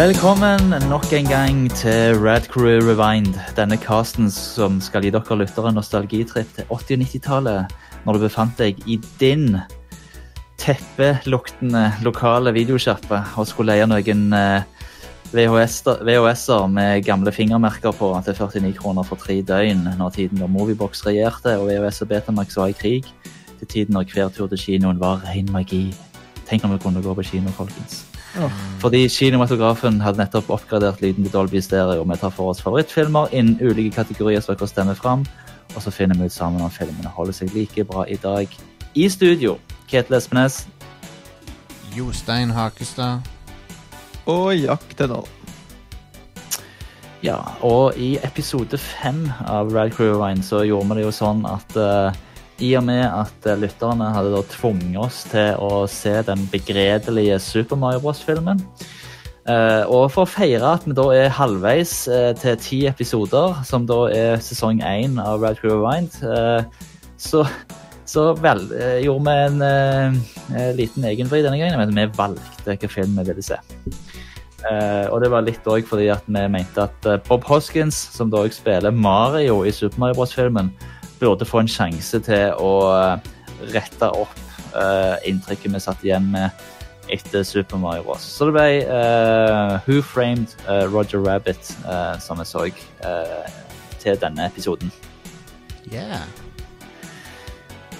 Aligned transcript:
Velkommen 0.00 0.70
nok 0.88 1.12
en 1.12 1.26
gang 1.28 1.58
til 1.76 2.16
Rad 2.24 2.46
Crew 2.48 2.80
Rewind. 2.80 3.34
Denne 3.52 3.76
casten 3.76 4.30
som 4.32 4.78
skal 4.80 5.04
gi 5.04 5.10
dere 5.12 5.36
lyttere 5.36 5.74
nostalgitripp 5.76 6.54
til 6.56 6.64
80- 6.64 6.70
og 6.72 7.02
90-tallet, 7.02 7.74
når 8.06 8.16
du 8.16 8.22
befant 8.22 8.54
deg 8.56 8.80
i 8.88 8.96
din 9.20 9.58
teppeluktende 10.56 11.90
lokale 12.00 12.54
videosjappe 12.56 13.18
og 13.36 13.50
skulle 13.50 13.74
leie 13.74 13.90
noen 13.90 14.32
eh, 14.32 14.64
VHS-er 15.36 16.00
VHS 16.08 16.48
med 16.72 17.04
gamle 17.04 17.34
fingermerker 17.36 17.92
på 17.92 18.14
til 18.24 18.40
49 18.40 18.72
kroner 18.80 19.04
for 19.04 19.20
tre 19.20 19.42
døgn, 19.44 19.84
når 20.00 20.16
tiden 20.16 20.40
da 20.40 20.48
Moviebox 20.48 21.04
regjerte 21.04 21.58
og 21.58 21.68
VHS 21.68 22.06
og 22.06 22.14
Betamax 22.14 22.56
var 22.56 22.72
i 22.72 22.78
krig, 22.78 23.12
til 23.58 23.68
tiden 23.68 24.00
når 24.00 24.08
hver 24.14 24.32
tur 24.32 24.48
til 24.48 24.64
kinoen 24.64 25.02
var 25.02 25.20
ren 25.28 25.52
magi. 25.52 25.90
Tenk 26.48 26.64
om 26.64 26.72
vi 26.72 26.80
kunne 26.86 27.04
gå 27.04 27.14
på 27.20 27.32
kino, 27.34 27.52
folkens. 27.52 28.06
Fordi 28.80 29.04
kinematografen 29.10 30.00
hadde 30.00 30.22
nettopp 30.22 30.50
oppgradert 30.54 31.00
lyden 31.02 31.26
til 31.26 31.32
Dolby 31.32 31.60
Stereo. 31.60 32.04
Vi 32.06 32.18
tar 32.20 32.34
for 32.34 32.52
oss 32.52 32.62
favorittfilmer 32.62 33.32
innen 33.32 33.58
ulike 33.60 33.94
kategorier 33.96 34.40
som 34.40 34.54
dere 34.54 34.68
stemmer 34.70 34.98
fram, 34.98 35.26
og 35.74 35.82
så 35.82 35.90
finner 35.90 36.18
vi 36.18 36.30
ut 36.30 36.34
sammen 36.34 36.62
om 36.62 36.70
filmene 36.70 37.10
holder 37.16 37.36
seg 37.40 37.54
like 37.54 37.84
bra 37.84 38.06
i 38.08 38.16
dag. 38.22 38.48
I 38.94 39.08
studio, 39.08 39.58
Ketil 39.90 40.16
Espenes, 40.16 40.64
Jostein 41.96 42.50
Hakestad. 42.54 43.26
Og 44.26 44.54
Jack 44.54 44.96
til 44.96 45.14
ja, 47.20 47.36
og 47.60 47.98
i 48.00 48.14
episode 48.24 48.78
fem 48.80 49.26
av 49.44 49.68
Rad 49.74 49.90
Crew 49.92 50.14
Rewind 50.14 50.40
så 50.44 50.62
gjorde 50.64 50.88
vi 50.88 51.00
det 51.00 51.02
jo 51.04 51.10
sånn 51.12 51.42
at 51.44 51.74
eh, 51.76 52.16
i 52.60 52.74
og 52.78 52.84
med 52.86 53.02
at 53.06 53.48
eh, 53.48 53.58
lytterne 53.58 54.10
hadde 54.14 54.32
da 54.34 54.42
tvunget 54.52 55.00
oss 55.00 55.22
til 55.30 55.56
å 55.60 55.84
se 55.90 56.12
den 56.26 56.44
begredelige 56.52 57.38
Super 57.42 57.78
Mario 57.80 58.02
Bros.-filmen, 58.04 58.60
eh, 59.48 59.82
og 59.88 60.10
for 60.12 60.26
å 60.26 60.30
feire 60.30 60.74
at 60.76 60.86
vi 60.88 60.96
da 60.96 61.06
er 61.16 61.34
halvveis 61.36 61.94
eh, 62.12 62.30
til 62.40 62.60
ti 62.60 62.80
episoder, 62.90 63.62
som 63.66 63.88
da 63.88 64.02
er 64.12 64.44
sesong 64.44 64.84
én 64.84 65.18
av 65.22 65.40
Rad 65.44 65.60
Crew 65.62 65.78
Rewind, 65.78 66.20
eh, 66.20 66.86
så, 67.20 67.44
så 68.08 68.30
vel, 68.40 68.66
gjorde 69.04 69.24
vi 69.26 69.48
en 69.48 69.66
eh, 69.66 70.70
liten 70.76 71.04
egenfri 71.08 71.42
denne 71.44 71.60
gangen. 71.60 71.76
Men 71.80 71.92
vi 71.92 72.06
valgte 72.16 72.64
hvilken 72.64 72.92
film 72.92 73.18
vi 73.20 73.26
ville 73.28 73.44
se. 73.44 73.60
Uh, 74.60 75.08
og 75.08 75.22
det 75.22 75.30
var 75.32 75.44
litt 75.46 75.68
òg 75.72 75.86
fordi 75.88 76.10
at 76.12 76.26
vi 76.28 76.40
mente 76.52 76.82
at 76.84 77.06
Bob 77.24 77.46
Hoskins, 77.48 77.96
som 78.12 78.28
da 78.32 78.42
også 78.44 78.60
spiller 78.60 78.92
Mario 78.92 79.62
i 79.64 79.72
Super 79.72 80.02
Mario 80.02 80.18
Bros.-filmen, 80.18 80.68
burde 81.20 81.46
få 81.48 81.62
en 81.62 81.70
sjanse 81.70 82.20
til 82.24 82.54
å 82.58 82.72
eh, 82.96 83.30
rette 83.74 84.08
opp 84.08 84.36
uh, 84.72 85.16
inntrykket 85.28 85.74
vi 85.74 85.80
satt 85.84 86.04
igjen 86.06 86.30
med 86.32 86.50
etter 87.12 87.42
Super 87.44 87.76
Mario 87.82 88.06
Bros. 88.06 88.24
Så 88.24 88.48
det 88.48 88.54
ble 88.56 88.68
uh, 88.88 89.76
Who 89.84 90.00
Framed 90.00 90.54
uh, 90.64 90.86
Roger 90.88 91.20
Rabbit 91.20 91.74
som 92.22 92.40
vi 92.40 92.46
så 92.48 92.68
til 94.00 94.20
denne 94.22 94.46
episoden. 94.46 94.92
Yeah. 95.92 96.24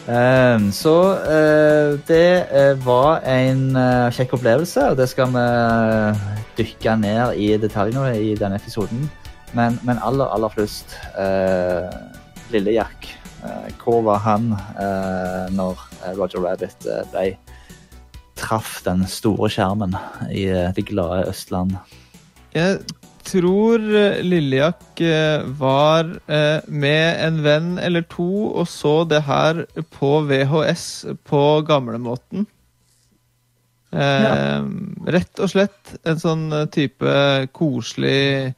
Um, 0.09 0.73
så 0.73 1.13
uh, 1.13 1.99
det 2.09 2.47
uh, 2.51 2.87
var 2.87 3.21
en 3.21 3.77
uh, 3.77 4.09
kjekk 4.11 4.33
opplevelse, 4.39 4.89
og 4.91 4.97
det 4.97 5.09
skal 5.09 5.29
vi 5.35 5.45
dykke 6.59 6.97
ned 6.97 7.37
i 7.37 7.53
detaljene 7.61 8.17
i 8.19 8.33
denne 8.35 8.57
episoden. 8.57 9.05
Men, 9.53 9.79
men 9.85 10.01
aller, 10.03 10.27
aller 10.31 10.49
først 10.49 10.97
Lille 12.53 12.75
Jack. 12.75 13.17
Eh, 13.45 13.69
hvor 13.81 14.03
var 14.05 14.21
han 14.25 14.53
eh, 14.53 15.47
når 15.55 15.81
eh, 16.03 16.13
Roger 16.19 16.45
Rabbit 16.45 16.87
eh, 16.87 17.05
ble 17.13 17.27
traff 18.41 18.81
den 18.85 19.07
store 19.09 19.49
skjermen 19.53 19.97
i 20.29 20.47
eh, 20.51 20.73
det 20.77 20.89
glade 20.91 21.29
Østland? 21.31 21.77
Jeg 22.53 22.81
tror 23.25 23.81
eh, 23.81 24.21
Lillejakk 24.27 25.01
eh, 25.05 25.45
var 25.61 26.09
eh, 26.27 26.61
med 26.69 27.21
en 27.25 27.43
venn 27.45 27.75
eller 27.81 28.05
to 28.13 28.51
og 28.51 28.69
så 28.69 29.03
det 29.09 29.23
her 29.29 29.65
på 29.97 30.15
VHS 30.29 30.87
på 31.29 31.45
gamlemåten. 31.69 32.49
Eh, 33.91 34.59
Rett 35.17 35.43
og 35.43 35.53
slett 35.53 35.97
en 36.05 36.21
sånn 36.21 36.49
type 36.75 37.15
koselig 37.57 38.53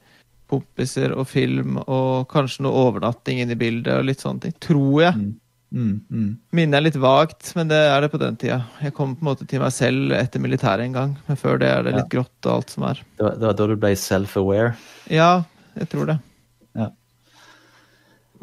kompiser 0.53 1.13
og 1.17 1.27
film 1.29 1.77
og 1.83 2.27
kanskje 2.31 2.65
noe 2.65 2.87
overnatting 2.87 3.43
inn 3.43 3.53
i 3.53 3.59
bildet 3.59 3.97
og 3.99 4.07
litt 4.09 4.23
sånne 4.23 4.45
ting. 4.47 4.55
Tror 4.63 5.01
jeg. 5.03 5.17
Mm. 5.19 5.31
Mm, 5.73 5.93
mm. 6.13 6.25
Minnet 6.53 6.77
er 6.77 6.83
litt 6.85 6.97
vagt, 7.01 7.47
men 7.57 7.71
det 7.71 7.79
er 7.89 8.03
det 8.05 8.11
på 8.13 8.19
den 8.21 8.35
tida. 8.37 8.59
Jeg 8.85 8.93
kom 8.93 9.15
på 9.17 9.25
en 9.25 9.29
måte 9.31 9.47
til 9.49 9.63
meg 9.63 9.73
selv 9.73 10.13
etter 10.13 10.43
militæret 10.43 10.85
en 10.85 10.97
gang, 10.99 11.15
men 11.25 11.39
før 11.39 11.57
det 11.63 11.71
er 11.73 11.87
det 11.87 11.95
litt 11.97 12.11
grått 12.13 12.45
og 12.45 12.59
alt 12.59 12.73
som 12.75 12.85
er. 12.91 13.01
Det, 13.17 13.25
var, 13.25 13.39
det 13.41 13.49
var 13.49 13.57
da 13.57 13.67
du 13.71 13.73
ble 13.81 13.93
self-aware? 13.97 14.75
Ja, 15.09 15.31
jeg 15.79 15.89
tror 15.89 16.11
det. 16.11 16.19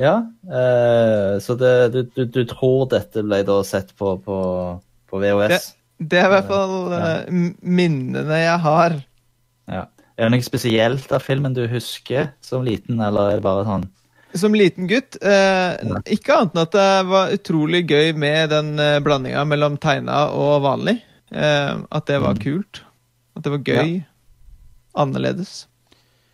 Ja. 0.01 0.15
eh, 0.49 1.35
så 1.45 1.55
det, 1.61 1.73
du, 1.95 2.01
du, 2.17 2.25
du 2.25 2.41
tror 2.49 2.89
dette 2.91 3.23
ble 3.27 3.43
da 3.47 3.61
sett 3.69 3.95
på, 4.01 4.17
på, 4.25 4.37
på 5.11 5.23
VHS? 5.23 5.71
Det 6.01 6.19
er 6.19 6.31
i 6.31 6.35
hvert 6.35 6.49
fall 6.49 6.77
Ja. 6.97 7.01
eh, 7.21 7.41
minnene 7.61 8.43
jeg 8.43 8.59
har. 8.65 8.97
Ja. 9.71 9.85
Er 10.21 10.29
det 10.29 10.35
noe 10.35 10.45
spesielt 10.45 11.13
av 11.17 11.23
filmen 11.25 11.55
du 11.57 11.63
husker 11.71 12.27
som 12.45 12.65
liten, 12.67 12.99
eller 13.01 13.31
er 13.31 13.39
det 13.41 13.45
bare 13.47 13.65
sånn 13.65 13.87
Som 14.37 14.53
liten 14.55 14.87
gutt. 14.87 15.17
Eh, 15.25 15.81
ikke 16.13 16.37
annet 16.37 16.53
enn 16.55 16.61
at 16.63 16.75
det 16.77 17.07
var 17.09 17.33
utrolig 17.35 17.81
gøy 17.89 18.13
med 18.15 18.51
den 18.53 18.69
eh, 18.79 18.99
blandinga 19.03 19.43
mellom 19.49 19.79
tegna 19.83 20.29
og 20.31 20.61
vanlig. 20.63 21.01
Eh, 21.33 21.81
at 21.91 22.07
det 22.07 22.21
var 22.23 22.37
Mm. 22.37 22.43
kult. 22.45 22.83
At 23.37 23.43
det 23.43 23.51
var 23.57 23.65
gøy. 23.67 24.05
Annerledes. 24.95 25.67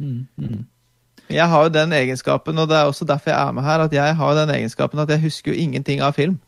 mm, 0.01 0.27
mm. 0.41 0.65
Jeg 1.31 1.49
har 1.51 1.63
jo 1.65 1.71
den 1.75 1.91
egenskapen, 1.93 2.59
og 2.59 2.69
det 2.69 2.77
er 2.77 2.87
også 2.87 3.07
derfor 3.07 3.31
jeg 3.33 3.49
er 3.49 3.53
med 3.53 3.65
her, 3.65 3.81
at 3.81 3.93
jeg 3.93 4.15
har 4.17 4.35
den 4.35 4.51
egenskapen 4.55 5.01
at 5.03 5.09
jeg 5.09 5.21
husker 5.25 5.53
jo 5.53 5.59
ingenting 5.59 6.01
av 6.01 6.13
film. 6.15 6.39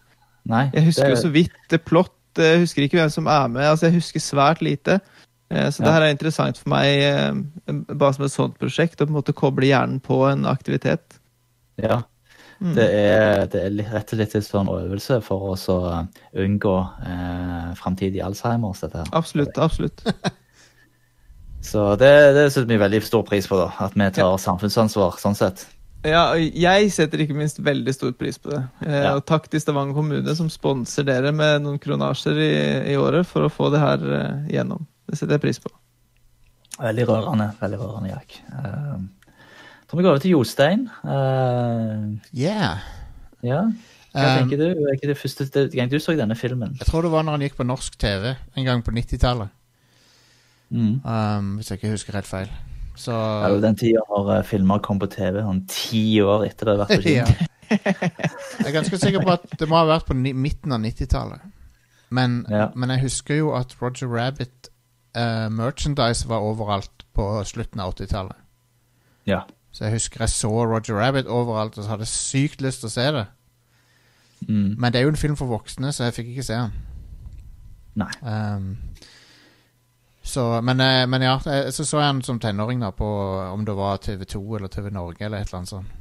Nei. 0.46 0.70
Jeg 0.74 0.84
husker 0.84 1.08
det- 1.08 1.16
jo 1.16 1.22
så 1.28 1.32
vidt 1.32 1.84
plott, 1.84 2.12
jeg 2.36 2.60
husker 2.60 2.82
ikke 2.82 2.98
hvem 3.00 3.10
som 3.10 3.26
er 3.26 3.48
med. 3.48 3.62
altså 3.62 3.86
Jeg 3.86 3.94
husker 3.94 4.20
svært 4.20 4.60
lite. 4.62 5.00
Eh, 5.50 5.70
Så 5.72 5.82
det 5.84 5.92
her 5.94 6.04
er 6.04 6.12
interessant 6.12 6.58
for 6.60 6.68
meg 6.74 7.02
eh, 7.08 7.74
bare 7.94 8.14
som 8.16 8.24
et 8.26 8.34
sånt 8.34 8.58
prosjekt, 8.60 9.00
å 9.00 9.06
på 9.06 9.12
en 9.12 9.18
måte 9.20 9.32
koble 9.36 9.70
hjernen 9.70 10.00
på 10.04 10.22
en 10.28 10.44
aktivitet. 10.50 11.18
Ja. 11.80 12.02
Mm. 12.58 12.72
Det 12.74 12.88
er, 12.90 13.44
det 13.46 13.60
er 13.62 13.76
rett 13.94 14.12
og 14.12 14.18
slett 14.18 14.34
en 14.34 14.42
sånn 14.42 14.68
øvelse 14.72 15.20
for 15.22 15.52
oss 15.54 15.68
å 15.70 15.78
eh, 15.92 16.04
unngå 16.42 16.74
eh, 17.06 17.68
framtidig 17.78 18.20
Alzheimers. 18.26 18.80
dette. 18.82 19.04
Absolutt. 19.14 19.56
absolutt. 19.58 20.02
Så 21.68 21.96
det, 21.98 22.10
det 22.34 22.50
setter 22.52 22.68
vi 22.70 22.78
veldig 22.80 23.00
stor 23.06 23.24
pris 23.26 23.48
på, 23.50 23.58
da. 23.58 23.70
At 23.82 23.96
vi 23.98 24.06
tar 24.14 24.36
samfunnsansvar 24.42 25.18
sånn 25.22 25.36
sett. 25.38 25.66
Ja, 26.06 26.28
og 26.36 26.54
jeg 26.62 26.90
setter 26.94 27.24
ikke 27.24 27.34
minst 27.34 27.58
veldig 27.66 27.92
stor 27.94 28.12
pris 28.18 28.38
på 28.38 28.52
det. 28.54 28.60
Eh, 28.86 29.00
Ja. 29.08 29.16
Og 29.18 29.24
takk 29.26 29.48
til 29.50 29.60
Stavanger 29.62 29.96
kommune 29.96 30.34
som 30.38 30.50
sponser 30.50 31.06
dere 31.08 31.32
med 31.34 31.64
noen 31.64 31.80
kronasjer 31.82 32.38
i, 32.38 32.52
i 32.92 32.96
året 32.98 33.26
for 33.26 33.46
å 33.48 33.50
få 33.52 33.70
det 33.74 33.82
her 33.82 34.06
eh, 34.18 34.46
gjennom. 34.54 34.86
Det 35.08 35.18
setter 35.18 35.36
jeg 35.38 35.40
pris 35.46 35.60
på. 35.64 35.70
Veldig 36.78 37.04
rørende, 37.08 37.50
veldig 37.60 37.78
rørende, 37.80 38.10
Jack. 38.12 38.36
Uh, 38.52 39.00
tror 39.88 39.98
vi 39.98 40.04
går 40.04 40.10
over 40.14 40.22
til 40.22 40.34
Jostein. 40.36 40.88
Uh, 41.02 42.18
Yeah. 42.36 42.78
ja, 43.42 43.62
hva 44.14 44.28
Um, 44.28 44.38
tenker 44.48 44.56
du? 44.58 44.64
Er 44.88 44.94
ikke 44.96 45.10
det 45.10 45.18
første 45.20 45.46
gang 45.74 45.90
du 45.92 45.98
så 46.00 46.14
denne 46.16 46.34
filmen? 46.36 46.72
Jeg 46.80 46.86
tror 46.88 47.02
det 47.04 47.10
var 47.12 47.22
når 47.22 47.36
han 47.36 47.42
gikk 47.44 47.56
på 47.60 47.66
norsk 47.68 47.98
TV 48.00 48.32
en 48.56 48.64
gang 48.66 48.80
på 48.82 48.90
90-tallet. 48.96 49.48
Mm. 50.70 51.00
Um, 51.04 51.50
hvis 51.58 51.70
jeg 51.70 51.78
ikke 51.78 51.90
husker 51.92 52.16
helt 52.18 52.26
feil. 52.26 52.48
Så 52.98 53.12
jo 53.52 53.60
den 53.62 53.76
tida 53.78 54.00
har 54.08 54.30
eh, 54.38 54.42
filmer 54.48 54.80
kom 54.82 54.98
på 54.98 55.06
TV, 55.12 55.38
sånn 55.44 55.60
ti 55.70 56.18
år 56.24 56.48
etter 56.48 56.66
det 56.66 56.74
har 56.74 56.80
vært 56.82 57.04
på 57.04 57.12
ja. 57.14 57.26
kino. 57.28 57.46
Jeg 57.68 58.66
er 58.66 58.74
ganske 58.74 58.98
sikker 58.98 59.22
på 59.22 59.36
at 59.36 59.44
det 59.60 59.68
må 59.70 59.78
ha 59.78 59.84
vært 59.92 60.08
på 60.08 60.16
ni 60.18 60.32
midten 60.34 60.74
av 60.74 60.80
90-tallet. 60.82 61.44
Men, 62.10 62.40
Ja. 62.50 62.70
men 62.74 62.90
jeg 62.96 63.04
husker 63.04 63.38
jo 63.38 63.52
at 63.54 63.76
Roger 63.80 64.08
Rabbit 64.10 64.72
eh, 65.16 65.48
merchandise 65.52 66.28
var 66.28 66.44
overalt 66.44 67.04
på 67.14 67.28
slutten 67.44 67.80
av 67.80 67.94
80-tallet. 67.94 68.36
Ja. 69.28 69.42
Så 69.72 69.84
jeg 69.84 69.98
husker 69.98 70.24
jeg 70.24 70.32
så 70.32 70.50
Roger 70.50 70.96
Rabbit 70.98 71.26
overalt 71.26 71.78
og 71.78 71.84
så 71.84 71.90
hadde 71.90 72.06
jeg 72.06 72.14
sykt 72.14 72.62
lyst 72.64 72.82
til 72.82 72.90
å 72.90 72.94
se 72.94 73.06
det. 73.18 73.26
Mm. 74.48 74.74
Men 74.78 74.92
det 74.92 75.00
er 75.00 75.08
jo 75.08 75.14
en 75.14 75.20
film 75.20 75.36
for 75.36 75.50
voksne, 75.50 75.92
så 75.92 76.08
jeg 76.08 76.16
fikk 76.20 76.32
ikke 76.32 76.46
se 76.46 76.58
den. 76.58 76.76
Nei. 77.98 78.10
Um, 78.22 78.76
så, 80.28 80.60
men, 80.60 80.80
eh, 80.80 81.06
men 81.08 81.24
ja, 81.24 81.34
eh, 81.46 81.70
så 81.72 81.84
så 81.84 82.02
jeg 82.02 82.14
den 82.14 82.22
som 82.22 82.40
tenåring 82.40 82.82
da 82.84 82.90
på 82.92 83.06
om 83.52 83.64
det 83.64 83.74
var 83.76 83.96
TV2 84.04 84.56
eller 84.56 84.68
TV 84.68 84.90
Norge 84.90 85.24
eller 85.24 85.38
et 85.38 85.48
eller 85.48 85.58
annet 85.58 85.68
sånt. 85.68 85.94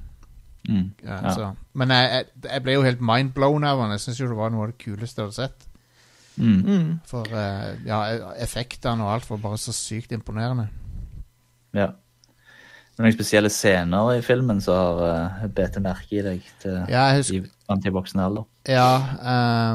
Mm. 0.68 0.92
Ja, 1.04 1.19
Ja. 1.24 1.33
Så. 1.33 1.51
Men 1.74 1.89
jeg, 1.89 2.25
jeg 2.44 2.63
ble 2.63 2.74
jo 2.74 2.83
helt 2.83 3.01
mindblown 3.01 3.63
av 3.63 3.80
den. 3.80 3.92
Jeg 3.92 4.00
syns 4.04 4.19
jo 4.19 4.27
det 4.27 4.38
var 4.38 4.51
noe 4.51 4.68
av 4.68 4.74
det 4.74 4.83
kuleste 4.83 5.21
jeg 5.21 5.30
hadde 5.30 5.36
sett. 5.36 5.67
Mm. 6.38 6.60
Mm. 6.66 6.89
For 7.10 7.25
uh, 7.34 7.72
ja, 7.88 8.01
effektene 8.42 9.04
og 9.06 9.13
alt 9.16 9.30
var 9.30 9.38
bare 9.42 9.57
så 9.62 9.74
sykt 9.74 10.12
imponerende. 10.13 10.68
Ja. 11.74 11.88
Det 12.98 13.04
er 13.04 13.06
noen 13.06 13.13
spesielle 13.13 13.50
scener 13.54 14.16
i 14.16 14.22
filmen 14.25 14.62
som 14.63 14.74
har 14.78 15.01
uh, 15.42 15.48
bitt 15.54 15.75
merke 15.86 16.16
i 16.18 16.22
deg 16.25 16.45
til, 16.62 16.80
Ja, 16.89 17.04
jeg 17.12 17.22
husker, 17.24 17.50
i 17.78 17.89
voksen 17.94 18.19
alder. 18.24 18.45
ja, 18.68 18.94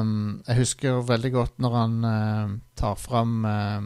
Um, 0.01 0.41
jeg 0.47 0.57
husker 0.57 0.99
veldig 1.07 1.31
godt 1.31 1.59
når 1.63 1.75
han 1.77 1.93
uh, 2.03 2.49
tar 2.75 2.95
fram 2.99 3.45
Er 3.45 3.81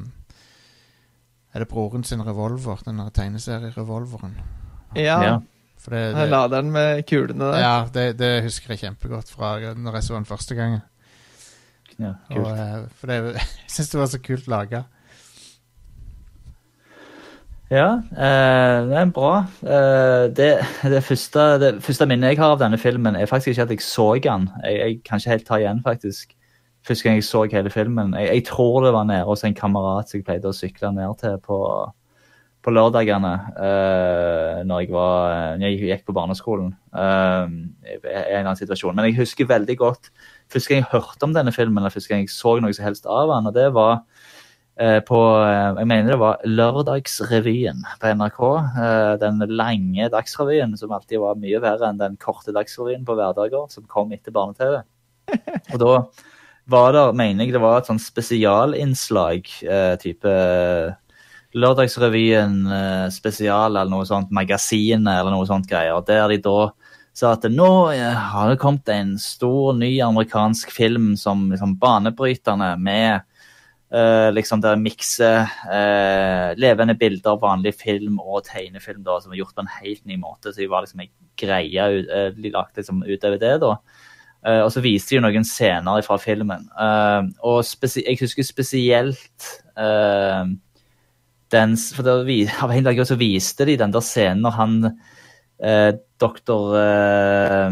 det 1.59 1.67
broren 1.69 2.03
sin 2.03 2.21
revolver? 2.25 2.81
Den 2.85 2.97
tegneserierevolveren? 3.13 4.33
Ja, 4.95 5.21
Ja. 5.23 5.37
For 5.77 5.91
det, 5.93 6.15
det, 6.15 6.29
laderen 6.29 6.71
med 6.73 7.03
kulene 7.07 7.45
der. 7.51 7.59
ja, 7.61 7.85
det, 7.93 8.17
det 8.19 8.43
husker 8.43 8.69
jeg 8.73 8.79
kjempegodt 8.79 9.29
fra 9.29 9.59
når 9.77 9.93
jeg 9.99 10.03
så 10.03 10.13
den 10.15 10.25
første 10.25 10.55
gangen. 10.57 10.81
Ja, 11.97 12.13
kult. 12.29 12.45
Og, 12.45 12.85
for 12.99 13.09
det, 13.09 13.17
jeg 13.41 13.73
syns 13.73 13.91
det 13.93 13.99
var 14.01 14.11
så 14.11 14.21
kult 14.23 14.47
laga. 14.51 14.83
Ja, 17.67 17.87
eh, 18.15 18.85
det 18.87 18.95
er 18.95 19.09
bra. 19.11 19.31
Eh, 19.59 20.29
det, 20.31 20.51
det, 20.87 21.03
første, 21.03 21.47
det 21.59 21.71
første 21.83 22.05
minnet 22.07 22.31
jeg 22.31 22.39
har 22.39 22.53
av 22.55 22.61
denne 22.61 22.79
filmen, 22.79 23.17
er 23.19 23.27
faktisk 23.27 23.51
ikke 23.57 23.65
at 23.65 23.73
jeg 23.75 23.83
så 23.83 24.07
den. 24.23 24.47
Jeg, 24.63 24.77
jeg 24.79 24.99
kan 25.03 25.19
ikke 25.19 25.33
helt 25.33 25.47
ta 25.49 25.59
igjen, 25.59 25.81
faktisk. 25.83 26.31
Første 26.87 27.03
gang 27.03 27.17
jeg 27.19 27.27
så 27.27 27.43
hele 27.51 27.73
filmen. 27.73 28.13
Jeg, 28.15 28.29
jeg 28.35 28.45
tror 28.47 28.85
det 28.85 28.93
var 28.95 29.03
nede 29.09 29.27
hos 29.27 29.43
en 29.43 29.57
kamerat 29.57 30.07
som 30.07 30.21
jeg 30.21 30.27
pleide 30.29 30.47
å 30.47 30.55
sykle 30.55 30.93
ned 30.95 31.19
til 31.19 31.35
på, 31.43 31.59
på 32.63 32.71
lørdagene 32.71 33.33
eh, 33.59 34.63
når 34.63 34.85
jeg, 34.85 34.93
var, 34.95 35.35
når 35.59 35.67
jeg 35.67 35.91
gikk 35.91 36.07
på 36.07 36.15
barneskolen. 36.15 36.71
Eh, 36.95 37.43
en 37.43 38.07
eller 38.07 38.45
annen 38.45 38.61
situasjon. 38.61 38.95
Men 38.95 39.09
jeg 39.09 39.19
husker 39.19 39.51
veldig 39.51 39.75
godt 39.83 40.11
første 40.51 40.71
gang 40.71 40.83
jeg 40.83 40.91
hørte 40.91 41.27
om 41.27 41.33
denne 41.35 41.53
filmen, 41.55 41.81
eller 41.81 41.93
første 41.93 42.11
gang 42.11 42.25
jeg 42.25 42.33
så 42.33 42.57
noe 42.63 42.75
som 42.75 42.87
helst 42.87 43.07
av 43.09 43.31
den, 43.33 43.49
og 43.49 43.55
det 43.55 43.67
var 43.75 43.99
eh, 44.79 44.99
på 45.05 45.19
eh, 45.43 45.79
Jeg 45.81 45.89
mener 45.89 46.13
det 46.13 46.19
var 46.21 46.43
Lørdagsrevyen 46.45 47.83
på 48.01 48.13
NRK. 48.19 48.39
eh, 48.83 49.13
Den 49.23 49.43
lange 49.49 50.09
Dagsrevyen 50.13 50.77
som 50.79 50.93
alltid 50.95 51.21
var 51.23 51.39
mye 51.41 51.61
verre 51.63 51.89
enn 51.89 52.01
den 52.01 52.17
korte 52.21 52.55
Dagsrevyen 52.55 53.05
på 53.07 53.17
hverdager 53.17 53.67
som 53.73 53.87
kom 53.89 54.13
etter 54.15 54.35
barne-TV. 54.35 54.81
Og 55.73 55.81
da 55.83 55.93
var 56.67 56.93
det, 56.95 57.03
mener 57.15 57.45
jeg 57.45 57.55
det 57.55 57.63
var 57.63 57.79
et 57.79 57.87
sånn 57.87 58.01
spesialinnslag, 58.01 59.47
eh, 59.67 59.93
type 60.03 60.31
Lørdagsrevyen 61.57 62.57
spesial 63.09 63.71
eller 63.71 63.89
noe 63.89 64.05
sånt, 64.05 64.33
magasinet 64.35 65.21
eller 65.21 65.31
noe 65.31 65.47
sånt 65.47 65.65
greier, 65.69 66.03
der 66.05 66.27
de 66.29 66.41
da 66.43 66.57
sa 67.17 67.33
at 67.33 67.47
nå 67.49 67.69
eh, 67.95 68.19
har 68.31 68.51
det 68.51 68.59
kommet 68.61 68.89
en 68.93 69.15
stor, 69.21 69.73
ny 69.77 69.95
amerikansk 70.05 70.71
film 70.73 71.15
som 71.19 71.49
liksom 71.53 71.79
banebrytende 71.81 72.75
med 72.79 73.25
Uh, 73.87 74.27
liksom 74.35 74.59
der 74.59 74.75
mikser 74.75 75.45
uh, 75.47 76.49
levende 76.59 76.91
bilder, 76.99 77.37
vanlig 77.39 77.71
film 77.79 78.17
og 78.19 78.41
tegnefilm 78.43 78.99
da, 79.05 79.13
som 79.23 79.31
er 79.31 79.39
gjort 79.39 79.55
på 79.55 79.63
en 79.63 79.69
helt 79.77 80.01
ny 80.03 80.17
måte. 80.19 80.51
Så 80.51 80.59
de 80.59 80.67
var 80.67 80.83
liksom 80.83 81.05
en 81.05 81.11
greie 81.39 81.85
ut, 81.93 82.09
eh, 82.11 82.25
de 82.35 82.51
lagde 82.51 82.81
liksom 82.81 82.99
utover 83.07 83.39
det 83.39 83.53
da. 83.63 83.69
Eh, 84.43 84.61
og 84.63 84.71
så 84.73 84.83
viste 84.83 85.15
de 85.15 85.21
noen 85.23 85.47
scener 85.47 86.03
fra 86.05 86.17
filmen. 86.21 86.67
Eh, 86.67 87.29
og 87.47 87.63
jeg 87.95 88.19
husker 88.21 88.45
spesielt 88.45 89.51
eh, 89.79 90.51
den, 91.55 91.77
for 91.95 92.25
vi- 92.27 92.43
Av 92.63 92.71
en 92.75 92.91
grunn 92.91 93.07
så 93.07 93.19
viste 93.19 93.65
de 93.67 93.77
den 93.79 93.95
der 93.95 94.03
scenen 94.03 94.43
når 94.45 94.57
han 94.59 94.77
eh, 95.61 95.91
doktor 96.19 96.75
eh, 96.79 97.71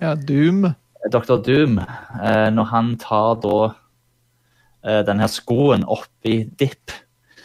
Ja, 0.00 0.14
Doom. 0.14 0.74
Dr. 1.12 1.36
Doom, 1.44 1.78
eh, 1.78 2.50
når 2.50 2.64
han 2.70 2.94
tar 2.96 3.34
da 3.44 3.74
eh, 4.84 5.02
den 5.06 5.20
her 5.20 5.28
skoen 5.32 5.84
opp 5.84 6.08
i 6.28 6.44
dipp, 6.44 6.90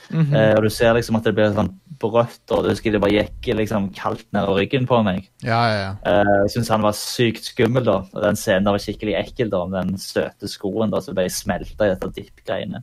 Mhm. 0.10 0.34
eh, 0.34 0.56
og 0.58 0.64
du 0.64 0.70
ser 0.74 0.96
liksom 0.98 1.16
at 1.20 1.24
det 1.28 1.36
blir 1.38 1.52
sånn 1.54 1.70
brøtt, 2.00 2.42
og 2.50 2.64
du 2.64 2.70
husker 2.72 2.92
det 2.92 3.02
bare 3.04 3.12
gikk 3.12 3.50
liksom 3.60 3.92
kaldt 3.94 4.26
nedover 4.34 4.58
ryggen 4.64 4.88
på 4.88 5.04
meg. 5.06 5.28
Ja, 5.44 5.60
ja, 5.70 5.76
ja. 5.84 5.92
Eh, 6.04 6.32
jeg 6.48 6.50
syns 6.56 6.70
han 6.74 6.82
var 6.82 6.94
sykt 6.98 7.44
skummel, 7.46 7.84
da. 7.86 8.00
Den 8.16 8.36
scenen 8.40 8.66
var 8.72 8.80
skikkelig 8.82 9.14
ekkel, 9.20 9.52
da, 9.52 9.60
om 9.68 9.72
den 9.76 9.98
søte 10.02 10.50
skoen 10.50 10.90
da, 10.90 11.00
som 11.06 11.14
ble 11.14 11.28
smelta 11.30 11.86
i 11.86 11.94
dette 11.94 12.10
dipp-greiene. 12.16 12.82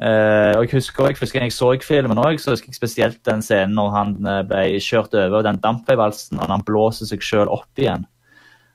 Eh, 0.00 0.54
og 0.56 0.64
jeg 0.64 0.78
husker 0.78 1.04
også, 1.04 1.18
Første 1.20 1.36
gang 1.36 1.44
jeg 1.44 1.52
så 1.52 1.74
filmen, 1.84 2.18
også, 2.18 2.44
så 2.44 2.54
husker 2.54 2.70
jeg 2.72 2.78
spesielt 2.78 3.18
den 3.28 3.42
scenen 3.44 3.76
når 3.76 3.90
han 3.92 4.14
eh, 4.24 4.40
ble 4.48 4.62
kjørt 4.80 5.12
over 5.18 5.44
den 5.44 5.60
dampveivalsen, 5.60 6.40
og 6.40 6.48
han 6.48 6.64
blåser 6.64 7.10
seg 7.10 7.24
sjøl 7.24 7.52
opp 7.52 7.80
igjen. 7.80 8.06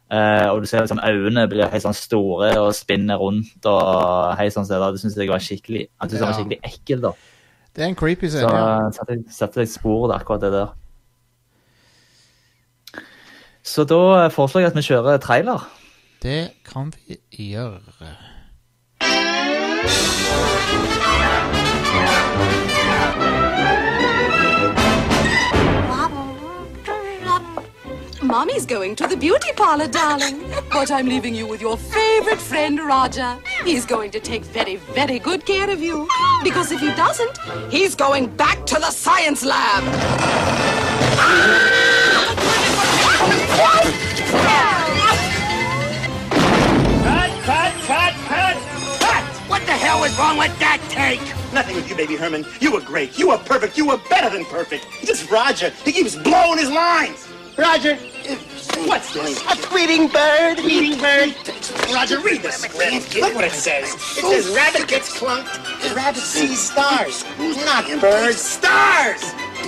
Uh, 0.05 0.51
og 0.53 0.61
du 0.61 0.67
ser 0.69 0.83
liksom 0.83 0.99
øynene 1.01 1.47
blir 1.49 1.65
helt 1.65 1.81
sånn 1.81 1.95
store 1.97 2.51
og 2.61 2.75
spinner 2.77 3.17
rundt. 3.17 3.65
og 3.65 4.35
hei 4.37 4.51
sånn, 4.53 4.67
så 4.67 4.77
det 4.93 5.01
synes 5.01 5.17
jeg 5.17 5.31
var 5.31 5.41
skikkelig, 5.41 5.87
Han 5.97 6.11
syntes 6.11 6.21
han 6.21 6.29
var 6.29 6.37
skikkelig 6.37 6.59
ekkel. 6.69 7.01
da. 7.01 7.11
Det 7.73 7.83
er 7.83 7.87
en 7.89 7.97
creepy 7.97 8.29
Så 8.29 8.37
scene. 8.37 8.51
ja. 8.53 8.85
uh, 8.85 8.91
satte 8.93 9.17
jeg, 9.17 9.25
satte 9.33 9.65
jeg 9.65 9.71
spor 9.73 10.05
av 10.11 10.19
akkurat 10.19 10.45
det 10.45 10.51
der. 10.53 10.69
Så 13.65 13.83
da 13.89 14.29
foreslår 14.29 14.61
jeg 14.61 14.71
at 14.75 14.77
vi 14.77 14.85
kjører 14.85 15.17
trailer. 15.25 15.65
Det 16.21 16.53
kan 16.69 16.93
vi 16.93 17.17
gjøre. 17.49 18.13
Mommy's 28.35 28.65
going 28.65 28.97
to 28.97 29.07
the 29.07 29.15
beauty 29.15 29.47
parlor, 29.55 29.87
darling. 29.87 30.43
But 30.69 30.91
I'm 30.91 31.07
leaving 31.07 31.33
you 31.33 31.47
with 31.47 31.61
your 31.61 31.77
favorite 31.77 32.41
friend, 32.41 32.77
Roger. 32.85 33.37
He's 33.63 33.85
going 33.85 34.11
to 34.11 34.19
take 34.19 34.43
very, 34.43 34.75
very 34.75 35.19
good 35.19 35.45
care 35.45 35.69
of 35.69 35.81
you. 35.81 36.09
Because 36.43 36.69
if 36.73 36.81
he 36.81 36.93
doesn't, 36.95 37.37
he's 37.71 37.95
going 37.95 38.27
back 38.35 38.65
to 38.65 38.75
the 38.75 38.91
science 38.91 39.45
lab. 39.45 39.83
Cut, 47.05 47.31
cut, 47.45 47.73
cut, 47.87 48.13
cut, 48.27 48.57
cut! 48.99 49.23
What 49.47 49.65
the 49.65 49.71
hell 49.71 50.01
was 50.01 50.19
wrong 50.19 50.37
with 50.37 50.59
that 50.59 50.85
take? 50.89 51.21
Nothing 51.53 51.77
with 51.77 51.89
you, 51.89 51.95
baby 51.95 52.17
Herman. 52.17 52.45
You 52.59 52.73
were 52.73 52.81
great. 52.81 53.17
You 53.17 53.29
were 53.29 53.37
perfect. 53.37 53.77
You 53.77 53.87
were 53.87 53.99
better 54.09 54.29
than 54.29 54.43
perfect. 54.43 54.85
Just 55.05 55.31
Roger. 55.31 55.69
He 55.85 55.93
keeps 55.93 56.17
blowing 56.17 56.59
his 56.59 56.69
lines. 56.69 57.24
Roger, 57.57 57.95
what's 58.85 59.13
this? 59.13 59.41
A 59.43 59.55
tweeting 59.55 60.11
bird. 60.11 60.57
Tweeting 60.57 60.99
bird. 60.99 61.93
Roger, 61.93 62.19
read 62.19 62.41
the 62.41 62.51
script. 62.51 63.15
Look 63.15 63.33
what 63.33 63.45
it 63.45 63.51
says. 63.51 63.93
It 63.93 64.25
says 64.25 64.53
rabbit 64.53 64.87
gets 64.87 65.17
clunked. 65.17 65.95
Rabbit 65.95 66.21
sees 66.21 66.59
stars, 66.59 67.23
not 67.65 67.85
birds. 68.01 68.41
Stars. 68.41 69.21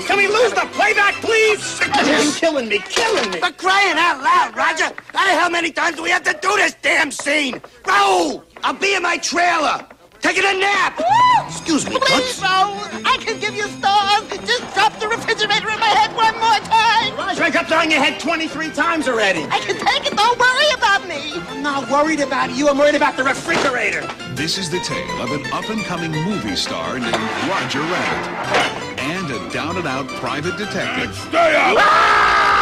Can 0.06 0.18
we 0.18 0.28
lose 0.28 0.52
the 0.52 0.68
playback, 0.74 1.16
please? 1.16 1.80
You're 2.06 2.34
killing 2.34 2.68
me, 2.68 2.80
killing 2.80 3.32
me. 3.32 3.40
For 3.40 3.52
crying 3.52 3.98
out 3.98 4.22
loud, 4.22 4.56
Roger! 4.56 4.94
How 5.14 5.26
the 5.26 5.40
hell 5.40 5.50
many 5.50 5.72
times 5.72 5.96
do 5.96 6.04
we 6.04 6.10
have 6.10 6.24
to 6.24 6.38
do 6.42 6.56
this 6.58 6.76
damn 6.82 7.10
scene? 7.10 7.62
Raoul! 7.86 8.44
I'll 8.64 8.74
be 8.74 8.96
in 8.96 9.04
my 9.04 9.18
trailer! 9.18 9.86
Taking 10.22 10.44
a 10.46 10.54
nap! 10.60 11.00
Excuse 11.48 11.88
me, 11.88 11.98
Please, 12.00 12.38
Toots. 12.38 12.42
Raoul, 12.42 12.80
I 13.06 13.18
can 13.20 13.40
give 13.40 13.56
you 13.56 13.68
stars. 13.68 14.28
Just 14.46 14.74
drop 14.74 14.98
the 15.00 15.08
refrigerator 15.08 15.70
in 15.70 15.80
my 15.80 15.88
head 15.88 16.16
one 16.16 16.34
more 16.40 16.60
time. 16.68 17.16
Roger, 17.18 17.44
I 17.44 17.50
got 17.50 17.72
on 17.72 17.92
your 17.92 18.00
head 18.00 18.20
23 18.20 18.72
times 18.72 19.08
already. 19.08 19.44
I 19.44 19.60
can 19.60 19.76
take 19.76 20.12
it. 20.12 20.18
Don't 20.18 20.40
worry 20.40 20.70
about 20.76 21.08
me. 21.08 21.34
I'm 21.50 21.62
not 21.62 21.90
worried 21.90 22.20
about 22.20 22.52
you. 22.52 22.68
I'm 22.70 22.78
worried 22.78 22.96
about 22.96 23.18
the 23.18 23.24
refrigerator. 23.24 24.02
This 24.34 24.58
is 24.58 24.70
the 24.70 24.80
tale 24.80 25.22
of 25.22 25.32
an 25.32 25.46
up-and-coming 25.54 26.12
movie 26.12 26.56
star 26.56 27.00
named 27.00 27.16
Roger 27.48 27.82
Rabbit 27.82 28.78
and 29.00 29.32
a 29.32 29.54
down-and-out 29.54 30.08
private 30.08 30.58
detective 30.58 31.12
ah! 31.34 32.57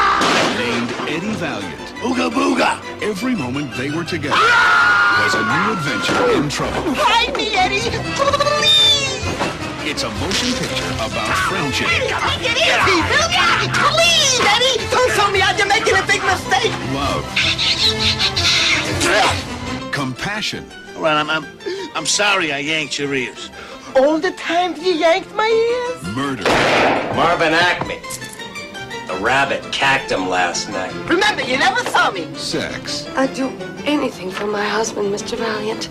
Named 0.58 0.91
Eddie 1.10 1.36
Valiant. 1.39 1.82
Ooga 2.03 2.29
booga! 2.29 2.79
Every 3.01 3.36
moment 3.36 3.74
they 3.75 3.89
were 3.91 4.03
together 4.03 4.36
was 4.36 5.34
a 5.34 5.44
new 5.44 5.74
adventure 5.74 6.32
in 6.38 6.50
trouble. 6.50 6.96
Find 6.96 7.36
me, 7.36 7.55
Eddie. 7.55 7.79
Please. 8.15 9.05
It's 9.88 10.03
a 10.03 10.10
motion 10.10 10.51
picture 10.58 10.91
about 10.96 11.29
friendship, 11.48 11.88
Take 11.88 12.10
it 12.10 12.58
easy, 12.58 12.98
will 13.12 13.29
ya? 13.32 13.46
Please, 13.94 14.41
Eddie. 14.41 14.77
Don't 14.91 15.12
tell 15.13 15.32
me 15.32 15.41
out. 15.41 15.58
You're 15.58 15.67
making 15.67 15.96
a 15.96 16.05
big 16.08 16.22
mistake. 16.24 16.72
love, 16.94 17.24
compassion, 19.91 20.65
Well, 20.98 21.15
I'm, 21.17 21.29
I'm, 21.29 21.46
I'm 21.96 22.05
sorry 22.05 22.51
I 22.51 22.60
yanked 22.60 22.98
your 23.00 23.13
ears. 23.13 23.50
All 23.96 24.17
the 24.20 24.32
time 24.32 24.75
you 24.75 24.94
yanked 24.94 25.34
my 25.36 25.48
ears. 25.48 26.15
murder, 26.15 26.44
Marvin 27.15 27.53
Acme. 27.53 28.00
The 29.07 29.17
rabbit 29.21 29.62
cacked 29.71 30.12
him 30.12 30.27
last 30.29 30.69
night. 30.69 30.91
Remember, 31.07 31.41
you 31.43 31.57
never 31.57 31.79
saw 31.89 32.12
me. 32.12 32.33
sex, 32.35 33.07
I'd 33.15 33.33
do 33.35 33.50
anything 33.85 34.31
for 34.31 34.47
my 34.47 34.65
husband, 34.65 35.13
Mr. 35.13 35.38
Valiant. 35.38 35.89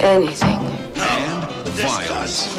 Anything. 0.00 0.58
and 0.98 1.68
violence. 1.74 2.54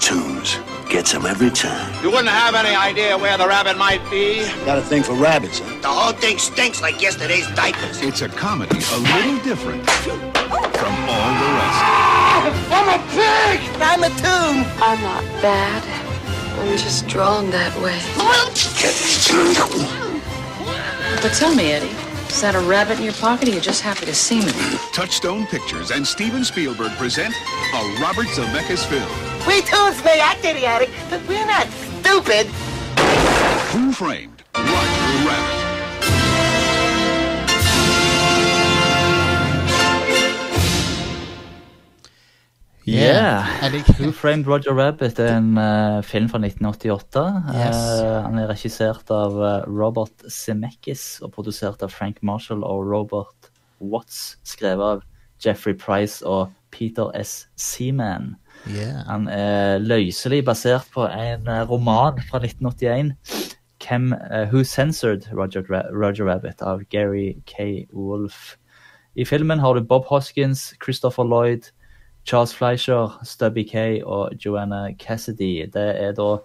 Tunes 0.00 0.56
gets 0.88 1.12
him 1.12 1.26
every 1.26 1.50
time. 1.50 1.92
You 2.02 2.10
wouldn't 2.10 2.28
have 2.28 2.54
any 2.54 2.74
idea 2.74 3.18
where 3.18 3.36
the 3.36 3.46
rabbit 3.46 3.76
might 3.76 4.00
be? 4.10 4.46
Got 4.64 4.78
a 4.78 4.82
thing 4.82 5.02
for 5.02 5.12
rabbits, 5.14 5.58
huh? 5.58 5.80
The 5.82 5.88
whole 5.88 6.12
thing 6.12 6.38
stinks 6.38 6.80
like 6.80 7.02
yesterday's 7.02 7.46
diapers. 7.56 8.00
It's 8.00 8.22
a 8.22 8.28
comedy 8.28 8.78
a 8.92 8.98
little 8.98 9.38
different 9.44 9.84
from 10.50 10.94
all 11.08 11.32
the 11.42 11.50
rest. 11.58 11.82
I'm 12.70 12.88
a 12.88 13.00
pig. 13.12 13.60
I'm 13.80 14.02
a 14.04 14.10
tune. 14.10 14.64
I'm 14.82 15.00
not 15.02 15.24
bad. 15.42 15.82
I'm 16.58 16.76
just 16.76 17.06
drawn 17.06 17.50
that 17.50 17.74
way. 17.80 17.98
But 21.22 21.32
tell 21.34 21.54
me, 21.54 21.72
Eddie, 21.72 21.94
Is 22.28 22.40
that 22.42 22.54
a 22.54 22.60
rabbit 22.60 22.98
in 22.98 23.04
your 23.04 23.14
pocket 23.14 23.48
or 23.48 23.52
you 23.52 23.60
just 23.60 23.82
happy 23.82 24.06
to 24.06 24.14
see 24.14 24.40
me? 24.40 24.52
Touchstone 24.92 25.46
Pictures 25.46 25.90
and 25.90 26.06
Steven 26.06 26.44
Spielberg 26.44 26.92
present 26.92 27.34
a 27.74 27.98
Robert 28.00 28.26
Zemeckis 28.28 28.84
film. 28.86 29.08
We 29.46 29.62
too 29.62 30.04
may 30.04 30.20
act 30.20 30.44
idiotic, 30.44 30.90
but 31.10 31.26
we're 31.28 31.46
not 31.46 31.66
stupid. 31.68 32.46
Who 33.72 33.92
Framed 33.92 34.42
Roger 34.54 34.87
Yeah. 42.88 43.44
yeah. 43.62 43.82
Who 43.98 44.12
Framed 44.12 44.46
Roger 44.46 44.72
Rabbit 44.72 45.18
er 45.18 45.36
en 45.36 45.58
uh, 45.58 46.02
film 46.02 46.28
fra 46.28 46.38
1988. 46.38 47.44
Yes. 47.52 47.76
Uh, 48.00 48.22
han 48.24 48.38
er 48.38 48.48
regissert 48.48 49.10
av 49.12 49.36
eh, 49.36 49.66
Robert 49.68 50.24
Zemeckis 50.32 51.18
og 51.20 51.34
produsert 51.36 51.82
av 51.84 51.92
Frank 51.92 52.22
Marshall 52.22 52.64
og 52.64 52.86
Robert 52.88 53.50
Watts. 53.80 54.38
Skrevet 54.48 54.84
av 54.84 55.04
Jeffrey 55.44 55.76
Price 55.76 56.24
og 56.26 56.48
Peter 56.72 57.12
S. 57.18 57.46
Seaman. 57.60 58.36
Yeah. 58.66 59.04
Han 59.06 59.28
er 59.28 59.84
løselig 59.84 60.42
basert 60.48 60.88
på 60.94 61.04
en 61.06 61.48
eh, 61.48 61.64
roman 61.68 62.22
fra 62.30 62.40
1981. 62.40 63.12
Hvem, 63.84 64.12
uh, 64.16 64.48
Who 64.48 64.64
Censored 64.64 65.28
Roger, 65.36 65.62
Roger 65.92 66.24
Rabbit 66.24 66.62
av 66.62 66.82
Gary 66.90 67.36
K. 67.46 67.84
Wolf. 67.92 68.56
I 69.14 69.24
filmen 69.24 69.58
har 69.58 69.74
du 69.74 69.84
Bob 69.84 70.06
Hoskins, 70.08 70.72
Christopher 70.82 71.24
Lloyd, 71.24 71.70
Charles 72.28 72.52
Fleischer, 72.52 73.18
Stubby 73.24 73.64
K 73.64 74.02
og 74.04 74.34
Joanna 74.44 74.92
Cassidy. 75.00 75.64
Det 75.72 75.88
er 75.96 76.12
da 76.16 76.36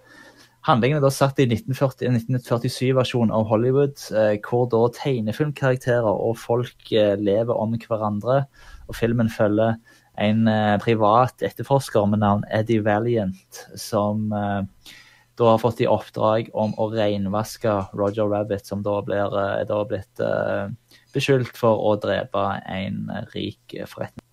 Handlingen 0.64 0.96
er 0.96 1.02
da 1.04 1.10
satt 1.12 1.36
i 1.44 1.44
1947-versjonen 1.44 3.28
av 3.36 3.42
Hollywood, 3.50 4.00
eh, 4.16 4.38
hvor 4.40 4.64
da 4.72 4.86
tegnefilmkarakterer 4.96 6.08
og 6.08 6.38
folk 6.40 6.88
eh, 6.88 7.18
lever 7.20 7.52
om 7.52 7.76
hverandre. 7.76 8.46
Og 8.88 8.96
filmen 8.96 9.28
følger 9.28 9.76
en 10.24 10.48
eh, 10.48 10.78
privat 10.80 11.44
etterforsker 11.44 12.08
med 12.08 12.24
navn 12.24 12.48
Eddie 12.48 12.80
Valiant, 12.80 13.60
som 13.76 14.32
eh, 14.32 14.94
da 15.36 15.52
har 15.52 15.60
fått 15.60 15.84
i 15.84 15.90
oppdrag 15.90 16.48
om 16.56 16.72
å 16.80 16.88
renvaske 16.96 17.78
Roger 17.92 18.32
Rabbit, 18.32 18.64
som 18.64 18.80
da 18.86 19.02
blir, 19.04 19.36
eh, 19.36 19.56
er 19.60 19.68
da 19.68 19.84
blitt 19.84 20.24
eh, 20.24 20.68
beskyldt 21.12 21.58
for 21.60 21.76
å 21.92 21.98
drepe 22.00 22.52
en 22.64 23.10
eh, 23.12 23.26
rik 23.36 23.82
forretning. 23.84 24.30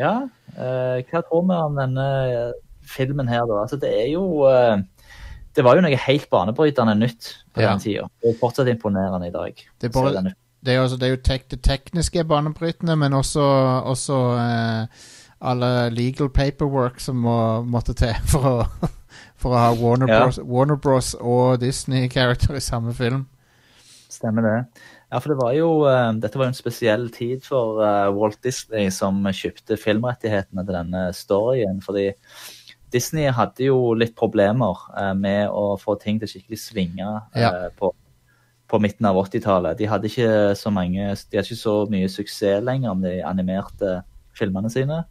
Ja, 0.00 0.14
eh, 0.56 1.02
hva 1.10 1.20
tror 1.26 1.44
vi 1.48 1.56
om 1.60 1.76
denne 1.78 2.06
eh, 2.32 2.52
filmen 2.90 3.28
her, 3.30 3.44
da? 3.50 3.60
Altså, 3.66 3.76
det 3.80 3.90
er 4.02 4.08
jo 4.14 4.24
eh, 4.48 4.80
Det 5.56 5.64
var 5.66 5.76
jo 5.76 5.82
noe 5.84 5.98
helt 6.06 6.28
banebrytende 6.30 6.94
nytt 6.98 7.30
på 7.54 7.60
Ja. 7.64 7.72
den 7.74 7.82
tida. 7.82 8.06
Og 8.24 8.36
fortsatt 8.40 8.70
imponerende 8.70 9.28
i 9.28 9.34
dag. 9.34 9.64
Det 9.80 9.90
er, 9.90 9.94
bare, 9.96 10.22
det, 10.62 10.74
er 10.74 10.78
jo, 10.78 10.96
det 10.96 11.08
er 11.08 11.14
jo 11.16 11.22
tek, 11.26 11.48
det 11.50 11.62
tekniske 11.66 12.24
banebrytende, 12.30 12.96
men 12.96 13.12
også, 13.18 13.42
også 13.90 14.20
eh, 14.38 15.08
alle 15.40 15.90
legal 15.90 16.30
paperwork 16.30 17.00
som 17.00 17.16
må, 17.26 17.36
måtte 17.66 17.94
til 17.98 18.14
for 18.32 18.46
å, 18.46 18.88
for 19.40 19.56
å 19.56 19.58
ha 19.64 19.74
Warner 19.74 20.08
Ja. 20.08 20.22
Bros, 20.24 20.38
Warner 20.44 20.76
Bros 20.78 21.14
og 21.18 21.58
Disney-character 21.60 22.54
i 22.56 22.62
samme 22.62 22.94
film. 22.94 23.26
Stemmer 24.10 24.42
det. 24.46 24.56
Ja, 25.10 25.18
for 25.18 25.32
det 25.32 25.40
var 25.40 25.54
jo, 25.56 25.70
eh, 25.90 26.12
Dette 26.22 26.38
var 26.38 26.46
jo 26.46 26.52
en 26.54 26.58
spesiell 26.58 27.08
tid 27.10 27.42
for 27.42 27.80
eh, 27.82 28.10
Walt 28.14 28.38
Disney, 28.46 28.90
som 28.94 29.18
kjøpte 29.26 29.78
filmrettighetene 29.80 30.62
til 30.66 30.76
denne 30.76 31.08
storyen. 31.16 31.80
fordi 31.82 32.12
Disney 32.90 33.26
hadde 33.30 33.66
jo 33.68 33.92
litt 33.94 34.14
problemer 34.18 34.78
eh, 34.98 35.12
med 35.14 35.50
å 35.50 35.76
få 35.78 35.96
ting 35.98 36.20
til 36.22 36.30
skikkelig 36.30 36.58
svinge 36.62 37.08
Ja. 37.34 37.50
på, 37.78 37.92
på 38.70 38.78
midten 38.82 39.06
av 39.06 39.18
80-tallet. 39.18 39.78
De 39.78 39.88
hadde 39.90 40.06
ikke 40.06 40.54
så 40.58 40.70
mange, 40.70 40.98
de 41.02 41.38
hadde 41.38 41.46
ikke 41.46 41.58
så 41.58 41.76
mye 41.90 42.10
suksess 42.10 42.62
lenger 42.62 42.90
om 42.94 43.02
de 43.02 43.16
animerte 43.26 44.00
filmene 44.38 44.70
sine. 44.70 45.04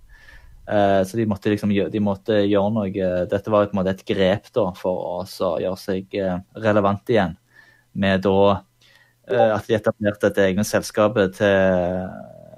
Så 0.70 1.18
de 1.18 1.24
måtte 1.26 1.50
liksom 1.50 1.72
de 1.74 2.00
måtte 2.00 2.36
gjøre 2.46 2.70
noe 2.76 3.06
Dette 3.26 3.50
var 3.50 3.66
på 3.66 3.74
en 3.74 3.80
måte 3.80 3.90
et 3.96 4.04
grep 4.06 4.52
da, 4.54 4.68
for 4.78 5.24
å 5.26 5.56
gjøre 5.58 5.80
seg 5.82 6.14
relevant 6.62 7.10
igjen. 7.10 7.34
Med 7.98 8.22
da 8.22 8.60
at 9.30 9.68
de 9.68 9.76
etablerte 9.78 10.32
et 10.32 10.42
eget 10.48 10.66
selskap 10.68 11.18
til 11.36 11.46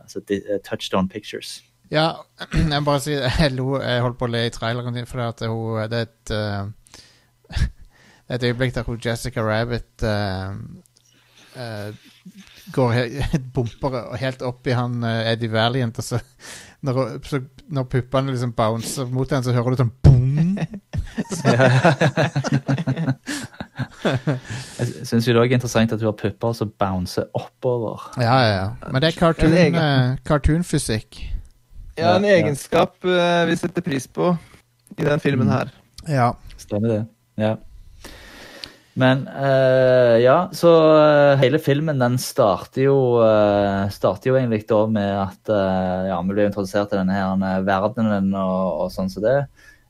altså, 0.02 0.22
eh, 0.30 0.60
Touchstone 0.70 1.10
Pictures. 1.10 1.64
Ja, 1.92 2.12
jeg 2.72 2.82
må 2.82 2.86
bare 2.86 3.00
si 3.00 3.12
Jeg, 3.12 3.52
lo, 3.60 3.82
jeg 3.82 4.02
holdt 4.02 4.20
på 4.20 4.30
å 4.30 4.32
le 4.32 4.46
i 4.48 4.54
traileren 4.54 4.96
din, 4.96 5.10
fordi 5.10 5.28
at 5.28 5.44
hun, 5.50 5.82
det 5.92 6.00
er 6.00 6.08
et 6.08 6.32
uh, 6.32 6.64
et 8.36 8.44
øyeblikk 8.48 8.76
der 8.76 8.88
hun 8.88 9.02
Jessica 9.06 9.44
Rabbit 9.44 10.04
uh, 10.08 10.56
uh, 11.60 11.90
går 12.72 12.92
helt, 12.92 13.14
bumper 13.56 14.16
helt 14.16 14.42
opp 14.42 14.68
i 14.68 14.76
han 14.78 15.04
eh, 15.04 15.32
Eddie 15.34 15.52
Valiant, 15.52 15.98
og 15.98 16.04
så 16.04 16.20
når, 16.82 17.20
så, 17.26 17.42
når 17.70 17.84
puppene 17.84 18.32
liksom 18.32 18.54
bouncer 18.58 19.06
mot 19.12 19.30
henne, 19.30 19.44
så 19.44 19.54
hører 19.54 19.76
du 19.76 19.78
sånn 19.82 19.92
boom. 20.06 20.58
Jeg 24.06 25.08
syns 25.08 25.26
det 25.26 25.34
er 25.34 25.42
også 25.42 25.58
interessant 25.58 25.96
at 25.96 26.02
du 26.02 26.08
har 26.08 26.16
pupper 26.18 26.54
som 26.58 26.72
bouncer 26.82 27.28
oppover. 27.38 28.08
Ja, 28.18 28.38
ja, 28.44 28.54
ja. 28.56 28.92
Men 28.92 29.04
det 29.04 29.14
er 29.14 29.20
cartoon-fysikk 29.20 29.68
egen- 29.68 29.82
eh, 29.82 30.16
cartoonfysikk. 30.28 31.20
Ja, 32.00 32.16
en 32.16 32.26
egenskap 32.26 32.96
uh, 33.04 33.44
vi 33.50 33.58
setter 33.60 33.84
pris 33.86 34.08
på 34.08 34.32
i 34.98 35.04
den 35.04 35.20
filmen 35.22 35.52
her. 35.52 35.74
Ja. 36.08 36.32
Stemmer 36.58 36.96
det. 36.96 37.02
Ja. 37.42 37.56
Men 39.02 39.24
uh, 39.28 40.18
ja, 40.20 40.38
så 40.56 40.72
uh, 40.98 41.40
hele 41.40 41.60
filmen 41.64 42.00
den 42.02 42.18
starter 42.20 42.88
jo, 42.90 42.98
uh, 43.24 43.88
starter 43.94 44.32
jo 44.32 44.38
egentlig 44.40 44.66
da 44.70 44.82
med 44.92 45.12
at 45.28 45.54
ja, 46.10 46.18
vi 46.22 46.34
blir 46.34 46.50
introdusert 46.50 46.92
til 46.92 47.00
denne 47.02 47.16
her 47.16 47.68
verdenen 47.68 48.34
og, 48.36 48.86
og 48.86 48.96
sånn 48.96 49.12
som 49.12 49.24
det. 49.28 49.38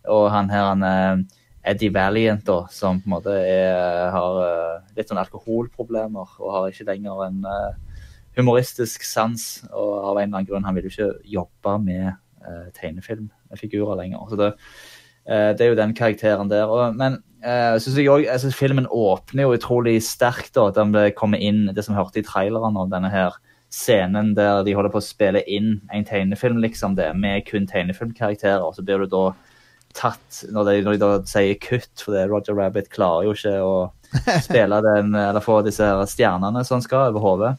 Og 0.10 0.28
han 0.34 0.50
her 0.50 0.72
han 0.74 1.26
Eddie 1.64 1.94
Valiant, 1.94 2.44
da, 2.48 2.66
som 2.74 3.00
på 3.02 3.10
en 3.10 3.14
måte 3.14 3.34
er, 3.38 4.10
har 4.14 4.40
eh, 4.46 4.94
litt 4.98 5.12
sånn 5.12 5.22
alkoholproblemer 5.22 6.38
og 6.42 6.54
har 6.56 6.70
ikke 6.72 6.88
lenger 6.90 7.26
en 7.28 7.44
eh, 7.46 8.00
humoristisk 8.38 9.06
sans. 9.06 9.44
Og 9.70 9.92
av 10.00 10.16
en 10.16 10.24
eller 10.24 10.40
annen 10.40 10.50
grunn 10.50 10.66
han 10.66 10.78
vil 10.78 10.88
jo 10.88 10.94
ikke 10.94 11.36
jobbe 11.36 11.76
med 11.84 12.08
uh, 12.46 12.72
tegnefilmfigurer 12.78 14.00
lenger. 14.00 14.24
Så 14.30 14.40
det, 14.40 14.50
uh, 15.30 15.52
det 15.58 15.66
er 15.66 15.74
jo 15.74 15.80
den 15.80 15.96
karakteren 15.98 16.52
der. 16.52 16.72
Og, 16.72 16.96
men 16.98 17.20
uh, 17.44 17.78
synes 17.78 18.00
jeg 18.00 18.10
også, 18.10 18.32
altså, 18.38 18.54
filmen 18.56 18.90
åpner 18.90 19.46
jo 19.46 19.56
utrolig 19.60 20.00
sterkt. 20.08 20.56
da, 20.58 20.70
Den 20.76 20.96
kommer 21.18 21.42
inn 21.44 21.68
det 21.76 21.86
som 21.86 21.98
hørte 21.98 22.24
i 22.24 22.28
traileren 22.28 22.80
om 22.80 22.92
denne 22.92 23.12
her 23.14 23.38
scenen 23.72 24.34
der 24.36 24.66
de 24.68 24.74
holder 24.76 24.92
på 24.92 25.00
å 25.00 25.06
spille 25.06 25.46
inn 25.48 25.78
en 25.96 26.04
tegnefilm 26.04 26.58
liksom 26.60 26.98
det, 26.98 27.14
med 27.16 27.46
kun 27.48 27.70
tegnefilmkarakterer. 27.70 28.64
og 28.64 28.76
Så 28.76 28.84
blir 28.88 29.04
du 29.04 29.12
da 29.12 29.30
tatt 29.98 30.44
når 30.52 30.68
de, 30.70 30.76
når 30.86 30.96
de 30.98 31.02
da 31.02 31.10
sier 31.30 31.58
kutt, 31.62 31.92
for 32.02 32.16
det 32.16 32.28
Roger 32.32 32.58
Rabbit 32.58 32.90
klarer 32.94 33.28
jo 33.30 33.36
ikke 33.36 33.54
å 33.64 33.76
spille 34.44 34.80
den, 34.90 35.14
eller 35.16 35.44
få 35.44 35.60
disse 35.66 35.88
stjernene 36.14 36.64
som 36.68 36.80
han 36.80 36.86
skal 36.86 37.12
over 37.12 37.24
hodet. 37.26 37.54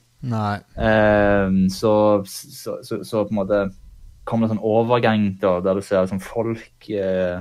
Ehm, 0.79 1.65
så, 1.73 1.93
så, 2.29 2.77
så, 2.87 3.01
så 3.05 3.25
på 3.27 3.35
en 3.35 3.41
måte 3.41 3.63
kommer 4.29 4.47
det 4.47 4.53
en 4.53 4.59
sånn 4.59 4.69
overgang 4.71 5.25
da, 5.43 5.57
der 5.65 5.81
du 5.81 5.83
ser 5.83 6.05
liksom 6.05 6.21
folk 6.23 6.87
eh, 6.95 7.41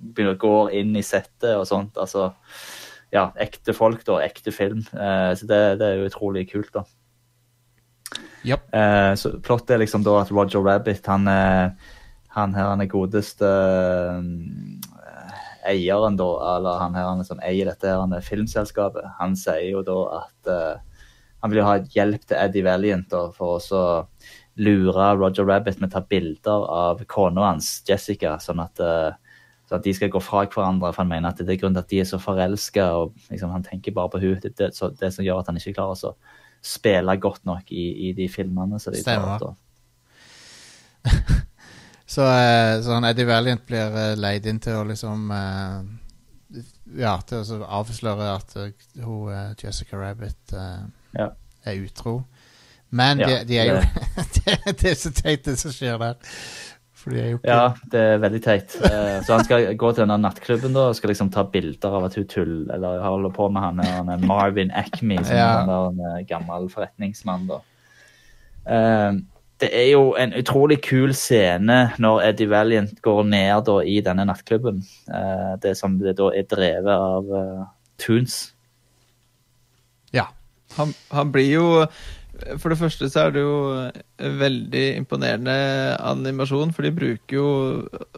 begynner 0.00 0.38
å 0.38 0.40
gå 0.40 0.54
inn 0.80 0.94
i 0.96 1.04
settet 1.04 1.52
og 1.58 1.66
sånt. 1.68 1.98
Altså, 2.00 2.30
ja, 3.12 3.26
ekte 3.36 3.74
folk 3.76 4.00
da, 4.08 4.22
ekte 4.24 4.54
film. 4.56 4.80
Eh, 4.96 5.30
så 5.36 5.48
det, 5.50 5.60
det 5.82 5.90
er 5.90 6.00
jo 6.00 6.08
utrolig 6.08 6.46
kult 6.54 6.72
da. 6.78 6.86
Yep. 8.48 8.64
Eh, 8.74 9.12
så 9.20 9.34
plottet 9.44 9.76
er 9.76 9.82
liksom 9.84 10.02
da 10.06 10.16
at 10.22 10.32
Roger 10.34 10.64
Rabbit, 10.64 11.04
han, 11.12 11.28
er- 11.30 11.74
han 12.32 12.54
her, 12.56 12.70
han 12.72 12.80
er 12.80 12.90
godeste 12.90 13.48
eh, 13.48 14.92
eieren 15.72 16.16
da, 16.18 16.28
eller 16.56 16.80
han 16.80 16.96
her, 16.96 17.10
han 17.10 17.26
som 17.26 17.42
eier 17.44 17.68
dette 17.68 17.88
her, 17.88 18.00
han 18.02 18.14
er 18.16 18.24
filmselskapet, 18.24 19.04
han 19.18 19.36
sier 19.38 19.68
jo 19.68 19.82
da 19.86 19.98
at 20.22 20.50
uh, 20.50 21.04
han 21.42 21.52
vil 21.52 21.60
jo 21.60 21.66
ha 21.68 21.76
hjelp 21.94 22.24
til 22.26 22.38
Eddie 22.38 22.66
Valiant 22.66 23.08
da, 23.12 23.26
for 23.36 23.58
å 23.58 23.62
så 23.62 23.82
lure 24.62 25.12
Roger 25.16 25.46
Rabbit 25.48 25.80
med 25.80 25.92
å 25.92 25.94
ta 25.96 26.02
bilder 26.08 26.66
av 26.72 27.04
kona 27.10 27.52
hans, 27.52 27.70
Jessica, 27.88 28.36
sånn 28.42 28.62
at, 28.64 28.82
uh, 28.82 29.12
sånn 29.68 29.78
at 29.78 29.86
de 29.86 29.94
skal 29.96 30.12
gå 30.12 30.22
fra 30.24 30.44
hverandre, 30.48 30.90
for 30.90 31.04
han 31.04 31.12
mener 31.12 31.30
at 31.30 31.40
det 31.40 31.54
er 31.54 31.60
grunnen 31.62 31.78
til 31.78 31.84
at 31.84 31.94
de 31.94 32.02
er 32.02 32.10
så 32.10 32.20
forelska, 32.22 32.88
og 32.98 33.14
liksom, 33.30 33.54
han 33.54 33.66
tenker 33.66 33.94
bare 33.96 34.12
på 34.12 34.22
henne. 34.24 34.42
Det, 34.42 34.56
det, 34.58 34.72
så 34.78 34.90
det 34.90 35.12
som 35.14 35.26
gjør 35.26 35.44
at 35.44 35.52
han 35.52 35.60
ikke 35.60 35.76
klarer 35.78 36.10
å 36.10 36.16
spille 36.62 37.16
godt 37.22 37.46
nok 37.48 37.70
i, 37.74 37.86
i 38.08 38.12
de 38.18 38.28
filmene. 38.30 38.80
som 38.82 38.94
de 38.94 39.02
tar 39.02 39.20
Stemmer. 39.20 39.38
da. 39.42 39.54
Så, 42.12 42.24
eh, 42.28 42.74
så 42.84 42.92
han 42.98 43.06
Eddie 43.08 43.24
Valiant 43.28 43.62
blir 43.66 43.94
eh, 43.96 44.14
leid 44.20 44.46
inn 44.50 44.58
til 44.60 44.74
å 44.80 44.84
liksom 44.88 45.30
eh, 45.32 46.58
Ja, 47.00 47.14
til 47.24 47.40
å 47.40 47.62
avsløre 47.80 48.26
at 48.34 48.52
hun 49.00 49.54
Jessica 49.62 49.96
Rabbit 49.96 50.52
Ja. 51.16 51.30
er 51.64 51.78
utro. 51.86 52.18
Men 52.92 53.22
Ja, 53.22 53.30
de, 53.30 53.38
de 53.48 53.56
er 53.62 53.70
jo 53.70 53.78
det- 54.44 54.76
det, 54.82 54.90
er 54.90 54.98
så 55.00 55.12
teit, 55.16 55.44
det 55.46 55.54
som 55.62 55.72
skjer 55.72 55.96
der. 56.02 56.18
For 56.92 57.10
de 57.14 57.22
er 57.22 57.30
jo 57.32 57.38
ikke 57.40 57.48
Ja, 57.48 57.62
det 57.94 58.02
er 58.10 58.20
veldig 58.22 58.42
teit. 58.44 58.74
Så 58.76 59.32
han 59.32 59.44
skal 59.48 59.70
gå 59.80 59.88
til 59.94 60.04
denne 60.04 60.18
nattklubben 60.20 60.76
da, 60.76 60.84
og 60.90 60.98
skal 60.98 61.10
liksom 61.14 61.32
ta 61.34 61.42
bilder 61.50 61.96
av 61.96 62.04
at 62.10 62.14
hun 62.20 62.28
tuller, 62.30 62.68
eller 62.76 63.00
holder 63.02 63.32
på 63.34 63.48
med 63.50 63.64
han, 63.64 63.80
han 63.88 64.12
er 64.12 64.26
Marvin 64.28 64.70
Acme, 64.76 65.16
som 65.24 65.34
Ja. 65.40 65.48
er 65.64 65.88
en 66.20 66.26
gammel 66.28 66.68
forretningsmann. 66.70 67.48
da. 67.48 67.62
Eh, 68.68 69.12
Det 69.62 69.68
er 69.70 69.92
jo 69.92 70.14
en 70.18 70.32
utrolig 70.34 70.80
kul 70.82 71.12
scene 71.14 71.76
når 72.02 72.24
Eddie 72.32 72.50
Valiant 72.50 72.96
går 73.04 73.20
ned 73.30 73.68
da, 73.68 73.76
i 73.86 74.00
denne 74.02 74.26
nattklubben. 74.26 74.80
Uh, 75.06 75.54
Det 75.62 75.76
som 75.78 76.00
det 76.00 76.16
da 76.18 76.32
er 76.34 76.48
drevet 76.50 76.90
av 76.90 77.30
uh, 77.30 77.62
Toons. 78.02 78.40
Ja. 80.12 80.26
Han, 80.76 80.94
han 81.12 81.30
blir 81.32 81.50
jo 81.52 81.66
For 82.58 82.72
det 82.72 82.78
første 82.80 83.06
så 83.12 83.26
er 83.26 83.34
det 83.34 83.42
jo 83.44 83.56
veldig 84.18 84.84
imponerende 84.98 85.54
animasjon, 86.00 86.72
for 86.74 86.82
de 86.82 86.94
bruker 86.96 87.36
jo 87.36 87.48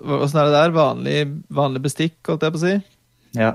Åssen 0.00 0.40
er 0.40 0.48
det 0.48 0.56
der? 0.56 0.74
Vanlig, 0.74 1.18
vanlig 1.52 1.82
bestikk, 1.84 2.16
holdt 2.30 2.46
jeg 2.46 2.54
på 2.54 2.62
å 2.62 2.64
si? 2.64 2.74
Ja. 3.36 3.52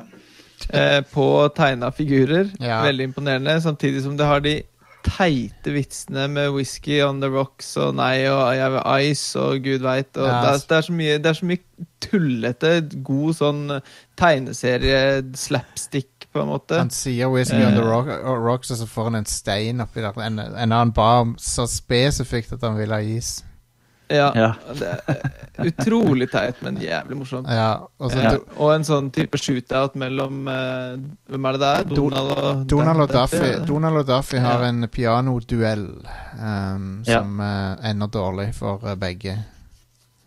Uh, 0.69 0.99
på 1.09 1.25
tegna 1.57 1.89
figurer. 1.95 2.51
Ja. 2.61 2.83
Veldig 2.85 3.09
imponerende. 3.09 3.57
Samtidig 3.63 4.03
som 4.05 4.19
det 4.19 4.27
har 4.29 4.43
de 4.45 4.59
teite 5.03 5.71
vitsene 5.73 6.27
med 6.31 6.49
whisky 6.51 7.01
on 7.05 7.21
the 7.21 7.29
rocks 7.31 7.77
og 7.77 7.95
nei 7.95 8.25
og 8.27 8.55
jeg 8.57 8.71
vil 8.73 8.81
ice 9.11 9.39
og 9.39 9.63
gud 9.63 9.79
veit. 9.85 10.17
Og 10.17 10.27
Ja. 10.27 10.41
det, 10.41 10.49
er, 10.49 10.57
det, 10.69 10.77
er 10.77 10.81
så 10.81 10.93
mye, 10.93 11.17
det 11.17 11.25
er 11.25 11.33
så 11.39 11.45
mye 11.45 11.59
tullete, 12.03 12.73
god 13.03 13.33
sånn 13.39 13.63
tegneserie-slapstick, 14.19 16.27
på 16.33 16.41
en 16.43 16.47
måte. 16.51 16.77
Han 16.77 16.89
sier 16.93 17.25
'Whisky 17.27 17.63
on 17.65 17.73
the 17.73 17.81
Eh. 17.81 17.89
rock, 17.89 18.07
rocks', 18.23 18.71
og 18.71 18.77
så 18.77 18.85
får 18.87 19.03
han 19.03 19.15
en 19.15 19.25
stein 19.25 19.81
oppi 19.81 19.99
der. 20.01 20.11
En, 20.21 20.39
en 20.39 20.71
annen 20.71 20.91
bar 20.93 21.25
så 21.37 21.65
spesifikt 21.67 22.51
at 22.53 22.61
han 22.61 22.77
vil 22.77 22.91
ha 22.91 22.97
is. 22.99 23.43
Ja, 24.09 24.31
Ja. 24.35 24.53
det 24.73 24.87
er 25.05 25.67
utrolig 25.69 26.29
teit, 26.31 26.61
men 26.65 26.77
jævlig 26.81 27.17
morsomt. 27.19 27.47
Ja, 27.47 27.75
og 27.99 28.11
så 28.11 28.23
Ja. 28.23 28.31
Og 28.57 28.71
en 28.73 28.83
sånn 28.87 29.11
type 29.13 29.37
shootout 29.37 29.95
mellom 29.95 30.47
uh, 30.47 30.97
Hvem 31.29 31.45
er 31.45 31.51
det 31.51 31.61
der? 31.61 31.83
Donald 31.95 32.31
og 32.31 32.63
Donald 32.67 33.01
og 33.05 33.09
Duffy, 33.13 33.37
Duffy, 33.37 33.51
er? 33.53 33.65
Donald 33.67 33.97
og 33.97 34.07
Duffy 34.07 34.37
har 34.41 34.63
Ja. 34.63 34.69
en 34.69 34.87
pianoduell 34.87 35.85
um, 36.39 37.03
Ja. 37.05 37.19
som 37.21 37.39
eh, 37.39 37.89
ender 37.91 38.07
dårlig 38.07 38.55
for 38.55 38.81
eh, 38.87 38.95
begge. 38.95 39.37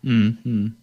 Mm, 0.03 0.37
mm. 0.45 0.73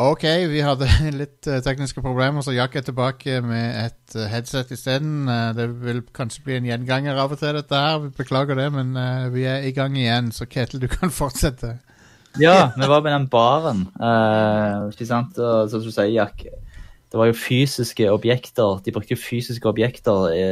Ok, 0.00 0.22
vi 0.48 0.62
hadde 0.64 0.86
litt 1.20 1.44
eh, 1.44 1.58
tekniske 1.60 2.00
problemer, 2.00 2.40
så 2.40 2.54
Jack 2.56 2.78
er 2.78 2.84
tilbake 2.86 3.42
med 3.44 3.74
et 3.82 4.14
uh, 4.16 4.22
headset 4.32 4.70
isteden. 4.72 5.28
Uh, 5.28 5.50
det 5.52 5.66
vil 5.82 6.00
kanskje 6.16 6.44
bli 6.46 6.56
en 6.56 6.68
gjenganger 6.70 7.20
av 7.20 7.34
og 7.34 7.40
til, 7.42 7.58
dette 7.58 7.76
her. 7.76 7.98
Vi 8.06 8.08
Beklager 8.16 8.56
det, 8.56 8.70
men 8.72 8.94
eh, 8.96 9.26
vi 9.34 9.44
er 9.50 9.68
i 9.68 9.74
gang 9.76 9.98
igjen, 10.00 10.32
så 10.32 10.48
Ketil, 10.48 10.80
du 10.80 10.88
kan 10.88 11.12
fortsette. 11.20 11.74
Ja, 12.40 12.70
vi 12.78 12.88
var 12.88 13.04
med 13.04 13.12
den 13.12 13.28
baren. 13.28 13.84
eh, 14.00 14.88
ikke 14.94 15.10
sant? 15.10 15.36
Og, 15.36 15.68
som 15.68 15.84
du 15.84 15.92
sier, 15.92 16.08
Jack, 16.14 16.46
det 16.48 17.20
var 17.20 17.28
jo 17.28 17.36
fysiske 17.36 18.08
objekter. 18.08 18.80
De 18.86 18.96
brukte 18.96 19.18
jo 19.18 19.20
fysiske 19.20 19.68
objekter 19.68 20.30
i, 20.32 20.44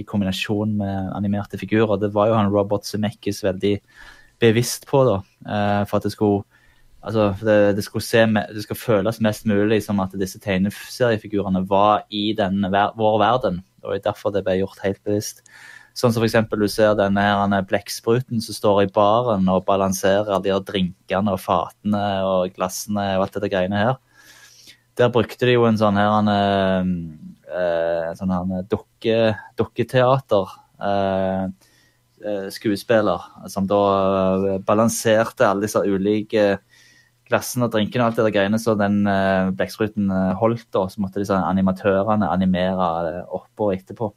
i 0.00 0.06
kombinasjon 0.08 0.80
med 0.82 1.12
animerte 1.14 1.62
figurer. 1.62 2.00
Det 2.02 2.10
var 2.16 2.32
jo 2.32 2.40
han 2.40 2.50
Robert 2.50 2.90
Zemeckis 2.90 3.44
veldig 3.46 3.76
bevisst 4.42 4.90
på, 4.90 5.06
da. 5.06 5.20
eh, 5.46 5.82
for 5.86 6.00
at 6.00 6.10
det 6.10 6.16
skulle 6.16 6.42
Altså, 7.00 7.30
det, 7.40 7.56
det, 7.78 7.84
se, 8.04 8.22
det 8.28 8.62
skal 8.66 8.76
føles 8.76 9.20
mest 9.24 9.46
mulig 9.48 9.80
som 9.86 10.00
at 10.04 10.12
disse 10.20 10.40
tegneseriefigurene 10.42 11.62
var 11.68 12.04
i 12.12 12.30
den, 12.36 12.66
vår 12.68 13.18
verden. 13.22 13.62
Og 13.80 13.94
det 13.94 14.00
er 14.02 14.08
derfor 14.10 14.34
det 14.34 14.44
ble 14.44 14.58
gjort 14.60 14.82
helt 14.84 15.00
bevisst. 15.06 15.40
Sånn 15.96 16.12
som 16.14 16.24
eksempel 16.24 16.60
du 16.60 16.68
ser 16.70 16.92
denne 16.98 17.22
her 17.24 17.64
blekkspruten 17.66 18.42
som 18.44 18.56
står 18.56 18.84
i 18.84 18.90
baren 18.94 19.48
og 19.50 19.64
balanserer 19.66 20.42
de 20.44 20.52
her 20.52 20.62
drinkene 20.64 21.34
og 21.34 21.40
fatene 21.42 22.04
og 22.28 22.52
glassene 22.54 23.08
og 23.16 23.26
alt 23.26 23.38
dette 23.38 23.50
greiene 23.52 23.80
her. 23.80 23.96
Der 25.00 25.10
brukte 25.12 25.48
de 25.48 25.56
jo 25.56 25.64
en 25.66 25.80
sånn 25.80 25.98
her 25.98 26.18
en, 26.20 26.30
eh, 27.48 28.04
en 28.10 28.20
sånn 28.20 28.36
her 28.36 28.68
dukke, 28.70 29.18
dukketeater. 29.58 30.56
eh, 30.80 31.48
eh, 32.24 32.48
skuespiller 32.50 33.48
som 33.48 33.66
da 33.68 33.80
eh, 34.54 34.58
balanserte 34.64 35.48
alle 35.48 35.66
disse 35.66 35.82
ulike 35.84 36.58
glassene 37.30 37.68
og 37.68 37.72
drinkene 37.74 38.02
og 38.04 38.10
alt 38.10 38.18
det 38.18 38.24
der 38.26 38.34
greiene 38.34 38.58
så 38.60 38.74
den 38.78 39.00
uh, 39.06 39.50
blekkspruten 39.54 40.10
eh, 40.10 40.32
holdt, 40.40 40.66
da, 40.74 40.82
så 40.90 41.00
måtte 41.02 41.22
disse 41.22 41.36
animatørene 41.38 42.26
animere 42.28 42.88
det 43.06 43.20
oppå 43.38 43.70
og 43.70 43.76
etterpå. 43.78 44.10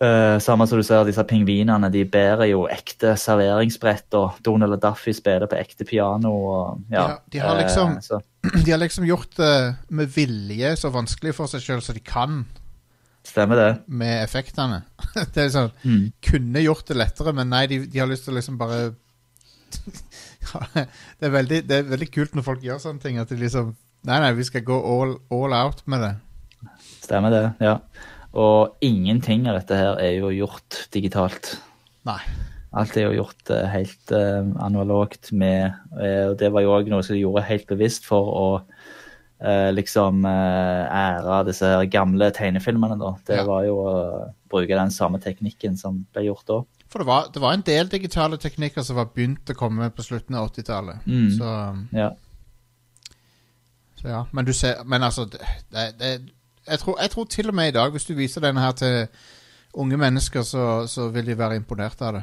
Uh, 0.00 0.38
samme 0.40 0.64
som 0.64 0.80
du 0.80 0.84
ser, 0.86 1.02
disse 1.04 1.20
pingvinene 1.28 1.90
de 1.92 2.06
bærer 2.08 2.48
jo 2.54 2.62
ekte 2.72 3.10
serveringsbrett, 3.20 4.06
og 4.16 4.38
Donald 4.46 4.78
og 4.78 4.80
Duffy 4.80 5.12
spiller 5.12 5.44
på 5.50 5.58
ekte 5.60 5.84
piano. 5.84 6.30
Og, 6.32 6.78
ja, 6.88 7.02
Ja, 7.02 7.18
de 7.34 7.42
har 7.44 7.58
liksom- 7.60 7.98
uh, 8.00 8.22
De 8.64 8.70
har 8.72 8.80
liksom 8.80 9.04
gjort 9.04 9.36
det 9.36 9.76
med 9.92 10.08
vilje 10.08 10.72
så 10.80 10.88
vanskelig 10.90 11.34
for 11.36 11.46
seg 11.52 11.60
sjøl 11.60 11.82
som 11.84 11.92
de 11.94 12.00
kan 12.00 12.46
stemmer 13.28 13.56
det. 13.60 13.82
med 13.92 14.22
effektene. 14.24 14.80
det 15.34 15.44
er 15.44 15.52
sånn 15.52 15.70
Mm. 15.84 16.12
Kunne 16.24 16.62
gjort 16.64 16.86
det 16.88 16.96
lettere, 16.96 17.34
men 17.36 17.50
nei, 17.52 17.66
de, 17.68 17.82
de 17.84 17.98
har 18.00 18.08
lyst 18.08 18.24
til 18.24 18.32
å 18.32 18.38
liksom 18.40 18.56
bare 18.56 18.94
det, 20.74 21.26
er 21.28 21.32
veldig, 21.34 21.60
det 21.68 21.76
er 21.82 21.88
veldig 21.90 22.10
kult 22.14 22.34
når 22.36 22.46
folk 22.46 22.62
gjør 22.64 22.80
sånne 22.82 23.02
ting. 23.04 23.18
At 23.22 23.32
de 23.32 23.38
liksom 23.40 23.74
Nei, 24.08 24.16
nei, 24.22 24.30
vi 24.32 24.46
skal 24.48 24.62
gå 24.64 24.76
all, 24.80 25.10
all 25.28 25.52
out 25.52 25.82
med 25.92 26.00
det. 26.00 26.14
Stemmer 27.04 27.34
det, 27.34 27.42
ja. 27.60 27.74
Og 28.32 28.78
ingenting 28.80 29.44
av 29.50 29.58
dette 29.58 29.76
her 29.76 29.98
er 30.00 30.14
jo 30.16 30.30
gjort 30.32 30.86
digitalt. 30.94 31.50
Nei. 32.08 32.16
Alt 32.80 32.96
er 32.96 33.10
jo 33.10 33.18
gjort 33.18 33.50
eh, 33.52 33.66
helt 33.68 34.14
uh, 34.14 34.40
analogt 34.62 35.32
med 35.34 35.74
uh, 35.98 36.30
Og 36.30 36.36
det 36.40 36.48
var 36.54 36.62
jo 36.64 36.72
òg 36.76 36.88
noe 36.88 37.02
som 37.04 37.16
de 37.16 37.24
gjorde 37.24 37.42
helt 37.48 37.66
bevisst 37.68 38.06
for 38.08 38.30
å 38.30 38.44
uh, 38.62 39.70
liksom 39.74 40.24
ære 40.24 41.40
disse 41.50 41.66
her 41.66 41.84
gamle 41.90 42.30
tegnefilmene, 42.36 42.96
da. 43.00 43.12
Det 43.26 43.40
Ja. 43.42 43.46
var 43.48 43.66
jo 43.68 43.76
å 43.84 43.94
bruke 44.48 44.80
den 44.80 44.94
samme 44.94 45.20
teknikken 45.20 45.76
som 45.76 46.06
ble 46.14 46.28
gjort 46.30 46.46
da. 46.48 46.62
For 46.90 46.98
det 46.98 47.06
var, 47.06 47.28
det 47.34 47.40
var 47.42 47.54
en 47.54 47.62
del 47.66 47.88
digitale 47.88 48.38
teknikker 48.40 48.82
som 48.82 48.98
var 48.98 49.12
begynt 49.14 49.50
å 49.52 49.54
komme 49.54 49.90
på 49.94 50.02
slutten 50.02 50.34
av 50.34 50.50
80-tallet. 50.50 51.06
Mm. 51.06 51.28
Så, 51.36 51.50
Ja. 51.94 52.10
så 54.00 54.08
ja. 54.08 54.24
Men 54.32 54.44
du 54.44 54.52
ser 54.52 54.84
Men 54.84 55.02
altså 55.02 55.24
det, 55.30 55.38
det, 55.70 56.10
jeg, 56.66 56.78
tror, 56.78 56.96
jeg 57.00 57.10
tror 57.10 57.24
til 57.24 57.48
og 57.48 57.54
med 57.54 57.68
i 57.68 57.76
dag, 57.78 57.90
hvis 57.90 58.08
du 58.08 58.14
viser 58.14 58.42
denne 58.42 58.60
her 58.60 58.72
til 58.72 59.06
unge 59.74 59.96
mennesker, 59.96 60.42
så, 60.42 60.86
så 60.90 61.08
vil 61.14 61.30
de 61.30 61.38
være 61.38 61.60
imponert 61.60 62.02
av 62.02 62.16
det. 62.18 62.22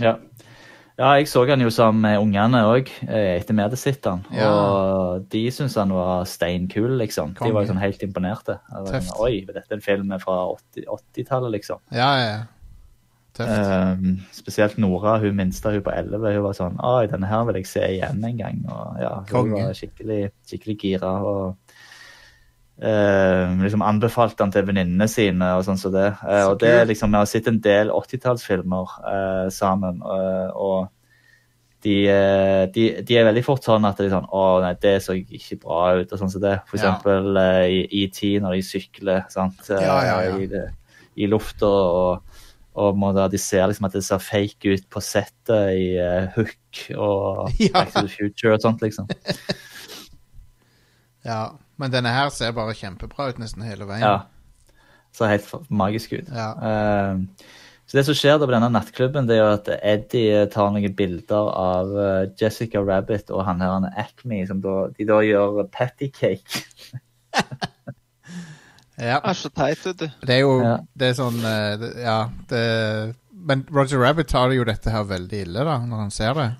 Ja. 0.00 0.16
ja, 0.98 1.10
jeg 1.20 1.28
så 1.28 1.44
han 1.46 1.60
jo 1.60 1.70
sammen 1.70 2.02
med 2.02 2.18
ungene 2.18 2.64
òg, 2.66 2.90
etter 3.06 3.54
vi 3.54 3.62
hadde 3.62 3.78
sett 3.78 4.06
han. 4.08 4.24
Ja. 4.34 4.48
Og 4.50 5.28
de 5.30 5.44
syntes 5.54 5.76
han 5.78 5.94
var 5.94 6.24
steinkul, 6.26 6.96
liksom. 6.98 7.36
De 7.38 7.52
var 7.52 7.62
jo 7.62 7.70
sånn 7.70 7.82
helt 7.82 8.02
imponerte. 8.02 8.58
Sånn, 8.72 9.12
Oi, 9.22 9.44
dette 9.46 9.68
er 9.68 9.78
en 9.78 9.84
film 9.84 10.10
fra 10.22 10.40
80 10.56 10.88
80-tallet, 10.96 11.54
liksom. 11.60 11.82
Ja, 11.94 12.10
ja, 12.18 12.26
ja. 12.32 12.42
Um, 13.40 14.18
spesielt 14.32 14.76
Nora, 14.78 15.14
hun 15.22 15.34
minste, 15.36 15.70
hun 15.72 15.82
på 15.82 15.90
11, 15.90 16.34
hun 16.34 16.42
var 16.44 16.52
sånn 16.58 16.74
Oi, 16.84 17.06
denne 17.08 17.26
her 17.30 17.46
vil 17.48 17.56
jeg 17.62 17.66
se 17.70 17.80
igjen 17.94 18.22
en 18.28 18.36
gang. 18.36 18.58
Og 18.68 18.98
ja, 19.00 19.14
hun 19.22 19.30
Konge. 19.30 19.62
var 19.66 19.72
skikkelig, 19.78 20.18
skikkelig 20.50 20.76
gira. 20.82 21.12
Og 21.24 21.56
uh, 22.82 23.62
liksom 23.62 23.84
anbefalte 23.86 24.44
han 24.44 24.52
til 24.54 24.66
venninnene 24.68 25.08
sine 25.10 25.52
og 25.56 25.64
sånn 25.66 25.80
som 25.80 25.94
det. 25.94 26.10
Uh, 26.22 26.40
Så 26.42 26.50
og 26.54 26.58
det 26.62 26.74
liksom, 26.90 27.12
Vi 27.14 27.20
har 27.22 27.30
sett 27.30 27.48
en 27.48 27.60
del 27.64 27.92
80-tallsfilmer 27.94 28.96
uh, 29.06 29.46
sammen, 29.52 30.02
eh, 30.02 30.50
og 30.52 30.90
de, 31.82 31.96
eh, 32.06 32.66
de, 32.70 32.84
de 33.02 33.16
er 33.18 33.24
veldig 33.26 33.42
fort 33.42 33.64
sånn 33.66 33.82
at 33.88 33.98
de 33.98 34.04
er 34.06 34.12
sånn 34.12 34.28
Å, 34.30 34.42
nei, 34.62 34.74
det 34.78 34.92
så 35.02 35.16
ikke 35.18 35.56
bra 35.64 35.96
ut, 35.98 36.12
og 36.14 36.20
sånn 36.20 36.30
som 36.30 36.40
det. 36.44 36.60
For 36.70 36.78
Ja. 36.78 36.92
eksempel 36.92 37.36
eh, 37.40 37.64
i 37.90 38.04
ET 38.04 38.20
når 38.44 38.54
de 38.54 38.62
sykler, 38.68 39.24
sant. 39.34 39.58
eh, 39.70 39.82
Ja, 39.82 39.96
ja. 40.06 40.36
I, 40.38 40.46
det- 40.46 40.68
i 41.18 41.26
lufta 41.26 41.66
og 41.66 42.22
og 42.74 43.02
da, 43.16 43.26
de 43.28 43.38
ser 43.40 43.66
liksom 43.68 43.88
at 43.88 43.96
det 43.96 44.04
ser 44.06 44.22
fake 44.22 44.76
ut 44.76 44.86
på 44.92 45.02
settet 45.04 45.74
i 45.76 45.88
uh, 46.00 46.30
Hook 46.36 46.82
og 46.96 47.50
Ja. 47.60 47.72
Back 47.74 47.92
to 47.92 48.06
the 48.06 48.12
Future 48.12 48.54
og 48.56 48.62
sånt, 48.64 48.84
liksom. 48.84 49.10
Ja, 51.22 51.52
men 51.78 51.92
denne 51.92 52.10
her 52.10 52.32
ser 52.34 52.54
bare 52.56 52.74
kjempebra 52.74 53.28
ut 53.30 53.36
nesten 53.38 53.62
hele 53.62 53.86
veien. 53.86 54.02
Ja. 54.02 54.80
Ser 55.14 55.30
helt 55.30 55.52
magisk 55.70 56.16
ut. 56.16 56.32
Ja. 56.34 56.48
Uh, 56.58 57.22
så 57.92 57.98
det 57.98 58.06
som 58.06 58.16
skjer 58.16 58.38
da 58.40 58.46
på 58.48 58.54
denne 58.54 58.70
nattklubben, 58.72 59.26
det 59.28 59.36
er 59.36 59.42
jo 59.42 59.48
at 59.52 59.66
Eddie 59.76 60.46
tar 60.50 60.70
noen 60.72 60.94
bilder 60.96 61.48
av 61.52 61.90
eh, 62.00 62.30
Jessica 62.40 62.80
Rabbit 62.80 63.28
og 63.34 63.42
han 63.44 63.60
her 63.60 63.84
er 63.84 63.98
Acme, 64.00 64.38
som 64.48 64.62
da, 64.64 64.86
de 64.96 65.04
da 65.10 65.18
gjør 65.26 65.66
patty 65.74 66.08
cake. 66.08 66.62
Ja. 69.02 69.18
Det 69.24 69.32
er 69.32 69.38
så 69.40 69.50
teit, 69.50 69.82
vet 69.86 69.98
du. 70.04 70.08
Det 70.26 70.36
er 70.36 70.40
jo 70.44 70.52
Ja. 70.62 70.76
Det 70.96 71.08
er 71.10 71.16
sånn 71.18 71.38
eh, 71.44 71.86
Ja, 72.04 72.18
det 72.52 73.14
Men 73.42 73.64
Roger 73.74 73.98
Rabbit 73.98 74.28
tar 74.30 74.52
jo 74.54 74.64
dette 74.64 74.90
her 74.94 75.02
veldig 75.08 75.40
ille, 75.48 75.64
da, 75.66 75.78
når 75.82 76.04
han 76.04 76.10
ser 76.14 76.34
det. 76.38 76.50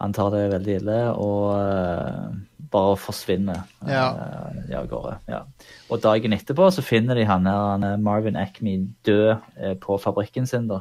Han 0.00 0.12
tar 0.16 0.30
det 0.32 0.44
veldig 0.52 0.76
ille 0.80 0.98
og 1.18 1.58
uh, 1.58 2.28
bare 2.72 2.94
forsvinner 2.96 3.64
av 3.82 3.90
Ja. 3.90 4.06
uh, 4.14 4.86
gårde. 4.88 5.16
Ja. 5.28 5.42
Og 5.90 6.00
dagen 6.00 6.32
etterpå 6.32 6.70
så 6.72 6.84
finner 6.86 7.18
de 7.18 7.24
han 7.28 7.44
her, 7.50 7.64
han 7.74 7.84
er 7.84 7.96
Marvin 8.00 8.36
Acme 8.40 8.76
død 9.04 9.34
uh, 9.58 9.74
på 9.82 9.98
fabrikken 10.00 10.46
sin. 10.46 10.68
da. 10.70 10.80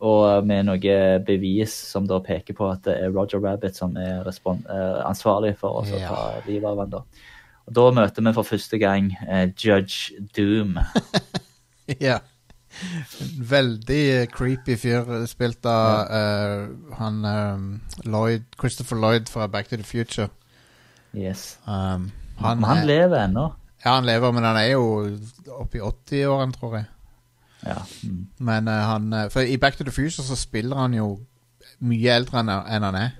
og 0.00 0.44
med 0.46 0.66
noe 0.68 0.96
bevis 1.24 1.72
som 1.72 2.06
da 2.06 2.18
peker 2.20 2.54
på 2.54 2.66
at 2.70 2.82
det 2.84 2.96
er 3.00 3.12
Roger 3.14 3.40
Rabbit 3.40 3.76
som 3.76 3.94
er 3.96 4.26
eh, 4.26 4.98
ansvarlig 5.08 5.54
for 5.56 5.80
å 5.82 5.86
Ja. 5.88 6.08
ta 6.08 6.32
livet 6.46 6.68
av 6.68 6.78
han 6.78 6.90
da. 6.90 7.00
Og 7.66 7.74
da 7.74 7.84
møter 7.90 8.22
vi 8.22 8.32
for 8.36 8.46
første 8.46 8.78
gang 8.78 9.12
eh, 9.28 9.48
Judge 9.64 10.14
Doom. 10.36 10.76
Ja. 12.00 12.16
En 13.22 13.44
Veldig 13.50 14.00
eh, 14.16 14.24
creepy 14.28 14.74
fyr, 14.76 15.04
eh, 15.20 15.26
spilt 15.30 15.64
av 15.70 16.10
eh, 16.12 16.64
han 16.98 17.20
um, 17.24 17.68
Lloyd, 18.04 18.42
Christopher 18.60 18.98
Lloyd 18.98 19.30
fra 19.30 19.46
Back 19.46 19.68
to 19.70 19.76
the 19.78 19.86
Future. 19.86 20.28
Yes. 21.14 21.58
Um, 21.66 22.10
Han, 22.42 22.62
han 22.64 22.82
er- 22.82 22.84
lever 22.90 23.22
ennå. 23.24 23.46
Ja, 23.84 23.94
han 23.94 24.04
lever, 24.04 24.32
men 24.34 24.44
han 24.44 24.56
er 24.56 24.66
jo 24.72 24.82
oppe 25.60 25.78
i 25.78 25.80
80-årene, 25.80 26.52
tror 26.58 26.74
jeg. 26.76 26.84
Ja. 27.66 27.78
Mm. 28.02 28.26
Men 28.38 28.68
uh, 28.68 28.74
han 28.74 29.14
For 29.30 29.40
i 29.46 29.56
Back 29.56 29.76
to 29.78 29.84
the 29.84 29.92
Future 29.94 30.26
så 30.26 30.36
spiller 30.36 30.76
han 30.76 30.94
jo 30.98 31.20
mye 31.80 32.12
eldre 32.18 32.42
enn 32.42 32.82
han 32.90 32.98
er. 32.98 33.14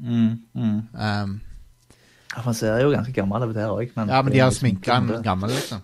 Mm, 0.00 0.38
mm. 0.54 0.80
Um, 0.96 1.40
Ja, 2.34 2.40
Han 2.46 2.54
ser 2.54 2.78
jo 2.80 2.90
ganske 2.94 3.12
gammel 3.12 3.48
ut 3.50 3.56
her 3.56 3.68
òg. 3.74 3.90
ja, 3.96 4.22
men 4.22 4.32
de 4.32 4.38
har 4.40 4.50
sminka 4.56 4.94
han 4.94 5.22
gammel, 5.22 5.50
liksom. 5.50 5.82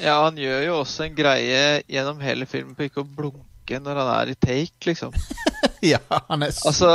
Ja, 0.00 0.16
han 0.24 0.36
gjør 0.40 0.62
jo 0.66 0.74
også 0.80 1.04
en 1.08 1.14
greie 1.16 1.82
gjennom 1.88 2.20
hele 2.24 2.46
filmen 2.48 2.74
på 2.76 2.86
ikke 2.88 3.02
å 3.02 3.08
blunke 3.16 3.78
når 3.80 3.98
han 4.00 4.08
er 4.14 4.30
i 4.32 4.34
take, 4.40 4.86
liksom. 4.88 5.12
ja, 5.92 5.98
han 6.28 6.42
er 6.46 6.52
Altså, 6.66 6.94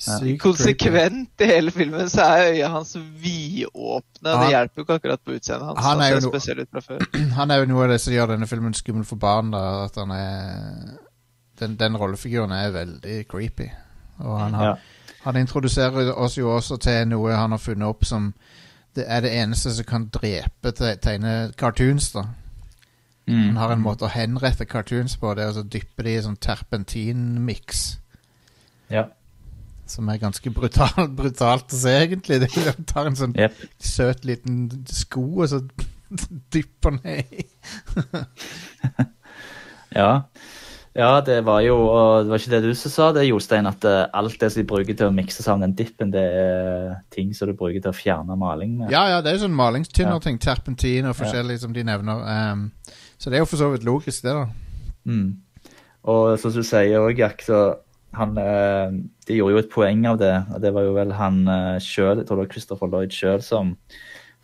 sykt 0.00 0.40
konsekvent 0.46 1.42
i 1.44 1.48
hele 1.50 1.72
filmen 1.74 2.08
så 2.12 2.26
er 2.36 2.52
øya 2.54 2.68
hans 2.76 2.94
vidåpne. 2.96 4.30
Han- 4.30 4.44
Det 4.46 4.52
hjelper 4.54 4.80
jo 4.80 4.84
ikke 4.86 4.98
akkurat 5.00 5.24
på 5.24 5.34
utseendet 5.38 5.66
hans. 5.66 5.78
Han 5.84 6.00
Han 6.00 6.40
ser 6.40 6.54
no- 6.54 6.62
ut 6.62 6.70
fra 6.70 6.80
før. 6.80 7.06
Han 7.40 7.50
er 7.50 7.58
jo 7.62 7.66
noe 7.72 7.84
av 7.84 7.90
det 7.94 8.00
som 8.04 8.12
gjør 8.14 8.32
denne 8.34 8.46
filmen 8.50 8.74
skummel 8.74 9.04
for 9.08 9.16
barn. 9.16 9.50
da 9.54 9.64
At 9.84 9.94
han 9.96 10.10
er 10.10 10.98
Den, 11.58 11.76
den 11.76 11.96
rollefiguren 11.96 12.50
er 12.52 12.70
veldig 12.74 13.18
creepy. 13.30 13.68
Og 14.20 14.38
han, 14.40 14.54
har, 14.54 14.64
Ja. 14.66 14.74
Han 15.24 15.36
introduserer 15.40 16.12
oss 16.16 16.36
jo 16.38 16.50
også 16.56 16.76
til 16.80 17.08
noe 17.08 17.32
han 17.36 17.50
har 17.54 17.58
funnet 17.62 17.88
opp 17.88 18.04
som 18.04 18.32
det 18.94 19.04
er 19.10 19.20
det 19.24 19.32
eneste 19.34 19.72
som 19.74 19.84
kan 19.88 20.08
drepe 20.14 20.70
tegne 20.76 21.52
cartoons. 21.58 22.12
da 22.12 22.26
Mm. 23.26 23.46
Han 23.46 23.56
har 23.56 23.70
en 23.72 23.80
måte 23.80 24.04
å 24.04 24.10
henrette 24.12 24.66
cartoons 24.68 25.14
på. 25.16 25.30
Det 25.34 25.44
er 25.46 25.56
å 25.56 25.62
dyppe 25.64 26.02
de 26.04 26.12
i 26.12 26.20
sånn 26.20 26.36
terpentinmiks. 26.36 27.96
Ja. 28.92 29.06
Som 29.88 30.10
er 30.12 30.18
ganske 30.20 30.50
brutal, 30.52 31.08
brutalt 31.20 31.72
å 31.72 31.78
se, 31.80 31.94
egentlig. 32.02 32.42
Det 32.42 32.50
er- 32.52 32.74
Han 32.76 32.84
tar 32.84 33.06
en 33.08 33.16
sånn 33.16 33.32
yep. 33.40 33.56
søt 33.80 34.26
liten 34.28 34.84
sko 34.92 35.24
og 35.40 35.48
så 35.48 35.62
dypper 36.52 36.98
ned 37.00 37.24
i. 37.32 37.46
Ja. 39.94 40.22
Ja, 40.94 41.20
det 41.26 41.40
var 41.46 41.60
jo 41.66 41.76
og 41.82 42.24
Det 42.24 42.30
var 42.30 42.42
ikke 42.42 42.52
det 42.52 42.60
du 42.64 42.74
som 42.78 42.92
sa, 42.92 43.08
det, 43.16 43.26
Jostein, 43.26 43.66
at 43.66 43.86
eh, 43.88 44.04
alt 44.14 44.36
det 44.40 44.50
som 44.52 44.62
de 44.62 44.66
bruker 44.70 44.98
til 44.98 45.10
å 45.10 45.14
mikse 45.14 45.42
sammen 45.42 45.66
den 45.66 45.76
dippen, 45.78 46.12
det 46.14 46.22
er 46.22 46.92
ting 47.14 47.32
som 47.34 47.50
du 47.50 47.56
bruker 47.58 47.80
til 47.80 47.90
å 47.90 47.96
fjerne 47.96 48.36
maling 48.38 48.76
med. 48.78 48.92
Ja, 48.94 49.06
ja, 49.10 49.22
det 49.24 49.32
er 49.32 49.38
jo 49.38 49.46
sånn 49.46 49.58
malingstynner 49.58 50.20
Ja. 50.20 50.36
Terpentin 50.46 51.10
og 51.10 51.16
forskjellig 51.18 51.58
som 51.64 51.74
de 51.74 51.84
nevner. 51.86 52.22
Um, 52.52 52.68
så 53.18 53.30
det 53.30 53.38
er 53.38 53.44
jo 53.44 53.50
for 53.50 53.60
så 53.60 53.72
vidt 53.72 53.86
logisk, 53.86 54.22
det, 54.26 54.36
da. 54.36 54.46
Mm. 55.10 55.28
Og 56.14 56.38
som 56.40 56.54
du 56.54 56.62
sier 56.62 57.00
òg, 57.00 57.18
Jack, 57.18 57.42
så 57.42 57.64
han 58.14 58.36
eh, 58.38 58.94
De 59.26 59.38
gjorde 59.38 59.56
jo 59.56 59.62
et 59.64 59.72
poeng 59.72 60.04
av 60.06 60.18
det, 60.20 60.34
og 60.54 60.60
det 60.62 60.74
var 60.76 60.84
jo 60.86 60.94
vel 60.94 61.14
han 61.18 61.46
uh, 61.48 61.78
sjøl, 61.82 62.20
jeg 62.20 62.28
tror 62.28 62.38
det 62.38 62.44
var 62.44 62.52
Christopher 62.52 62.92
Lloyd 62.92 63.14
sjøl, 63.14 63.42
som 63.42 63.74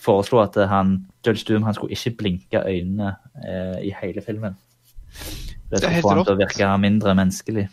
foreslo 0.00 0.40
at 0.42 0.56
eh, 0.58 0.70
han, 0.70 0.96
Judge 1.26 1.44
Doom 1.48 1.66
han 1.66 1.76
skulle 1.76 1.96
ikke 1.96 2.16
blinke 2.22 2.62
øynene 2.64 3.14
eh, 3.44 3.78
i 3.88 3.94
hele 4.02 4.24
filmen. 4.24 4.56
Det 5.70 5.86
er 5.86 6.00
helt 6.00 6.10
han 6.10 6.24
til 6.24 6.34
å 6.34 6.40
virke 6.40 6.72
mindre 6.82 7.14
menneskelig. 7.18 7.68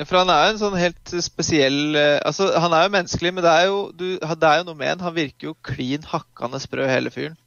For 0.00 0.22
han 0.22 0.32
er 0.32 0.46
jo 0.46 0.52
en 0.54 0.60
sånn 0.62 0.78
helt 0.80 1.12
spesiell 1.20 1.96
eh, 1.98 2.18
Altså, 2.24 2.48
han 2.58 2.72
er 2.74 2.86
jo 2.86 2.94
menneskelig, 2.96 3.32
men 3.36 3.44
det 3.44 3.52
er 3.52 3.68
jo, 3.68 3.78
du, 3.92 4.06
det 4.16 4.48
er 4.48 4.60
jo 4.60 4.66
noe 4.70 4.78
med 4.78 4.92
han. 4.94 5.04
Han 5.04 5.16
virker 5.16 5.50
jo 5.50 5.56
klin 5.64 6.06
hakkende 6.08 6.60
sprø, 6.62 6.86
hele 6.88 7.12
fyren. 7.14 7.38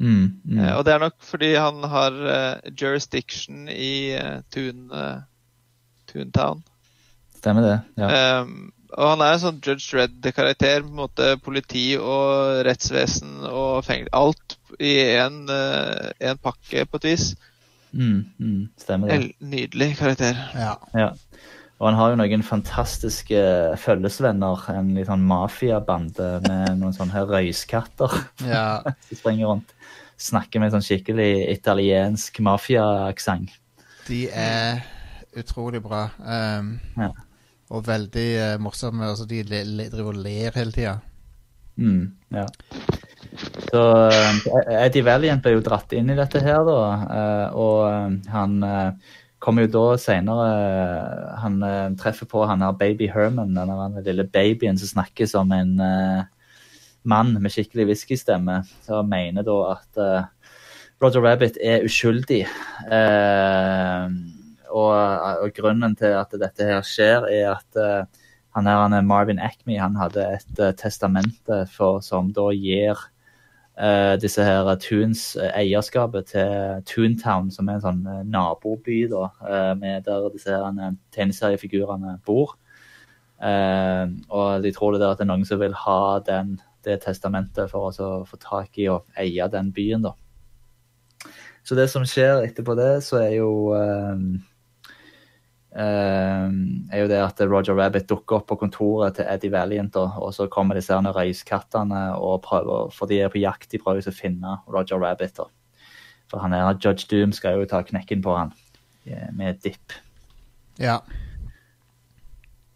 Mm, 0.00 0.40
mm. 0.48 0.58
Eh, 0.58 0.72
og 0.78 0.86
det 0.88 0.94
er 0.94 1.02
nok 1.04 1.18
fordi 1.22 1.52
han 1.60 1.84
har 1.92 2.16
eh, 2.34 2.70
jurisdiction 2.72 3.68
i 3.68 4.16
Toon, 4.54 4.86
Toontown. 6.10 6.62
Stemmer 7.42 7.66
det. 7.66 7.80
ja. 8.00 8.40
Um, 8.42 8.70
og 8.92 9.06
han 9.08 9.22
er 9.24 9.34
en 9.34 9.40
sånn 9.40 9.60
Judge 9.64 9.96
Red-karakter. 9.96 10.82
på 10.84 10.90
en 10.90 10.98
måte 10.98 11.30
Politi 11.40 11.94
og 11.96 12.58
rettsvesen 12.66 13.38
og 13.48 13.86
fengsel. 13.86 14.10
Alt 14.12 14.58
i 14.76 14.92
én 15.16 15.46
en 15.48 16.40
pakke, 16.44 16.84
på 16.84 17.00
et 17.00 17.06
vis. 17.08 17.30
Mm, 17.92 18.24
mm, 18.38 18.60
stemmer 18.80 19.10
det. 19.10 19.16
En 19.18 19.50
nydelig 19.52 19.90
karakter. 19.98 20.38
Ja. 20.56 20.76
Ja. 20.96 21.10
Og 21.82 21.88
han 21.88 21.98
har 21.98 22.12
jo 22.12 22.18
noen 22.20 22.44
fantastiske 22.46 23.40
følgesvenner. 23.82 24.60
En 24.70 24.92
litt 24.94 25.08
sånn 25.08 25.24
mafiabande 25.26 26.28
med 26.44 26.78
noen 26.78 26.94
sånne 26.94 27.16
her 27.16 27.26
røyskatter 27.26 28.14
ja. 28.46 28.66
som 29.08 29.18
springer 29.18 29.50
rundt. 29.50 29.74
Snakker 30.22 30.62
med 30.62 30.70
sånn 30.70 30.84
skikkelig 30.86 31.48
italiensk 31.50 32.38
mafiaaksent. 32.46 33.50
De 34.06 34.24
er 34.30 34.84
utrolig 35.38 35.82
bra. 35.82 36.06
Um, 36.22 36.76
Ja. 36.96 37.10
Og 37.72 37.86
veldig 37.86 38.28
uh, 38.36 38.58
morsomme. 38.60 39.06
Altså, 39.08 39.24
de 39.24 39.38
le, 39.48 39.62
le, 39.64 39.88
driver 39.90 40.12
og 40.12 40.22
ler 40.22 40.52
hele 40.58 40.74
tida. 40.76 40.98
Mm, 41.80 42.12
ja. 42.36 42.44
Så 43.42 43.82
eh, 44.10 44.84
Eddie 44.84 45.04
Valiant 45.06 45.42
ble 45.42 45.56
jo 45.56 45.64
dratt 45.64 45.92
inn 45.96 46.12
i 46.12 46.18
dette 46.18 46.42
her, 46.44 46.62
da. 46.66 46.78
eh, 47.16 47.46
Og 47.58 47.78
eh, 47.88 48.30
han 48.32 48.58
kommer 49.42 49.66
jo 49.66 49.72
da 49.74 49.86
senere 49.98 50.50
Han 51.42 51.56
treffer 51.98 52.28
på 52.30 52.44
han 52.46 52.62
her 52.62 52.76
Baby 52.78 53.08
Herman, 53.10 53.56
den 53.56 53.72
der 53.72 54.06
lille 54.06 54.28
babyen 54.30 54.78
som 54.78 54.92
snakker 54.92 55.26
som 55.26 55.50
en 55.56 55.74
mann 57.02 57.32
med 57.34 57.50
skikkelig 57.50 57.88
whiskystemme. 57.88 58.60
Som 58.86 59.10
mener 59.10 59.42
da 59.42 59.56
at 59.72 60.02
Roger 61.02 61.24
Rabbit 61.26 61.58
er 61.58 61.82
uskyldig. 61.88 62.44
Og, 64.70 64.92
og 64.94 65.50
grunnen 65.58 65.98
til 65.98 66.14
at 66.20 66.38
dette 66.38 66.68
her 66.68 66.86
skjer, 66.86 67.26
er 67.26 67.56
at 67.56 67.80
han 68.54 68.68
her, 68.70 68.78
han 68.84 68.94
er 68.94 69.02
Marvin 69.02 69.42
Acme 69.42 69.80
han 69.80 69.98
hadde 69.98 70.22
et 70.36 70.62
testamente 70.78 71.64
for, 71.74 71.98
som 72.04 72.30
da 72.36 72.46
gir 72.54 72.94
eh, 73.78 74.16
disse 74.20 74.44
her 74.44 74.68
Toons 74.80 75.36
uh, 75.40 75.50
eierskapet 75.56 76.32
til 76.32 76.82
Toontown, 76.88 77.50
som 77.50 77.68
er 77.68 77.78
en 77.78 77.84
sånn 77.86 78.02
uh, 78.06 78.22
naboby 78.24 79.04
da, 79.10 79.28
eh, 79.48 79.72
med 79.78 80.04
der 80.08 80.28
disse 80.34 80.52
her 80.52 80.68
eh, 80.70 80.98
tegneseriefigurene 81.14 82.18
bor. 82.26 82.56
Eh, 83.42 84.04
og 84.30 84.62
de 84.62 84.70
tror 84.74 84.94
det 84.94 85.02
er 85.02 85.16
det 85.18 85.24
er 85.24 85.30
noen 85.32 85.46
som 85.48 85.60
vil 85.62 85.74
ha 85.74 86.18
den, 86.26 86.56
det 86.86 87.00
testamentet 87.02 87.70
for 87.72 87.90
å 87.90 88.10
få 88.26 88.38
tak 88.42 88.78
i 88.78 88.88
og 88.92 89.08
eie 89.18 89.48
den 89.50 89.72
byen. 89.74 90.06
da. 90.06 90.14
Så 91.62 91.78
det 91.78 91.88
som 91.90 92.06
skjer 92.06 92.42
etterpå 92.46 92.74
det, 92.78 93.02
så 93.06 93.20
er 93.22 93.36
jo 93.38 93.50
eh, 93.78 94.14
eh, 94.14 94.51
er 95.72 96.98
jo 97.00 97.08
det 97.08 97.20
at 97.22 97.40
Roger 97.48 97.76
Rabbit 97.78 98.08
dukker 98.10 98.36
opp 98.40 98.46
på 98.50 98.58
kontoret 98.60 99.16
til 99.16 99.24
Eddie 99.24 99.52
Valiant, 99.54 99.96
og 99.96 100.34
så 100.36 100.44
kommer 100.52 100.76
disse 100.76 100.92
her 100.92 101.16
røyskattene 101.16 102.02
og 102.18 102.42
prøver, 102.44 102.92
for 102.92 103.08
de 103.08 103.22
er 103.24 103.32
på 103.32 103.40
jakt, 103.40 103.70
de 103.72 103.80
prøver 103.80 104.04
å 104.04 104.12
finne 104.12 104.58
Roger 104.68 105.00
Rabbit. 105.00 105.36
da. 105.40 105.48
For 106.28 106.44
han 106.44 106.52
er 106.52 106.76
Judge 106.76 107.08
Doom 107.08 107.32
skal 107.32 107.60
jo 107.60 107.68
ta 107.68 107.82
knekken 107.82 108.22
på 108.24 108.36
han 108.36 108.52
med 109.32 109.54
et 109.54 109.62
dipp. 109.64 109.96
Ja. 110.80 110.98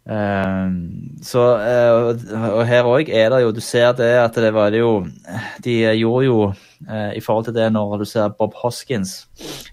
Ehm, 0.07 1.19
så, 1.21 1.41
uh, 1.59 2.15
og- 2.55 2.65
her 2.65 2.83
òg 2.87 3.09
er 3.09 3.29
det 3.29 3.41
jo 3.41 3.51
Du 3.51 3.59
ser 3.59 3.91
det 3.91 4.15
at 4.15 4.35
det 4.35 4.53
var 4.53 4.69
det 4.69 4.79
jo 4.79 5.05
De 5.61 5.73
gjorde 5.99 6.25
jo 6.25 6.53
uh, 6.87 7.11
i 7.11 7.19
forhold 7.19 7.43
til 7.45 7.53
det 7.53 7.73
når 7.73 7.97
du 7.97 8.05
ser 8.05 8.29
Bob 8.29 8.53
Hoskins, 8.55 9.27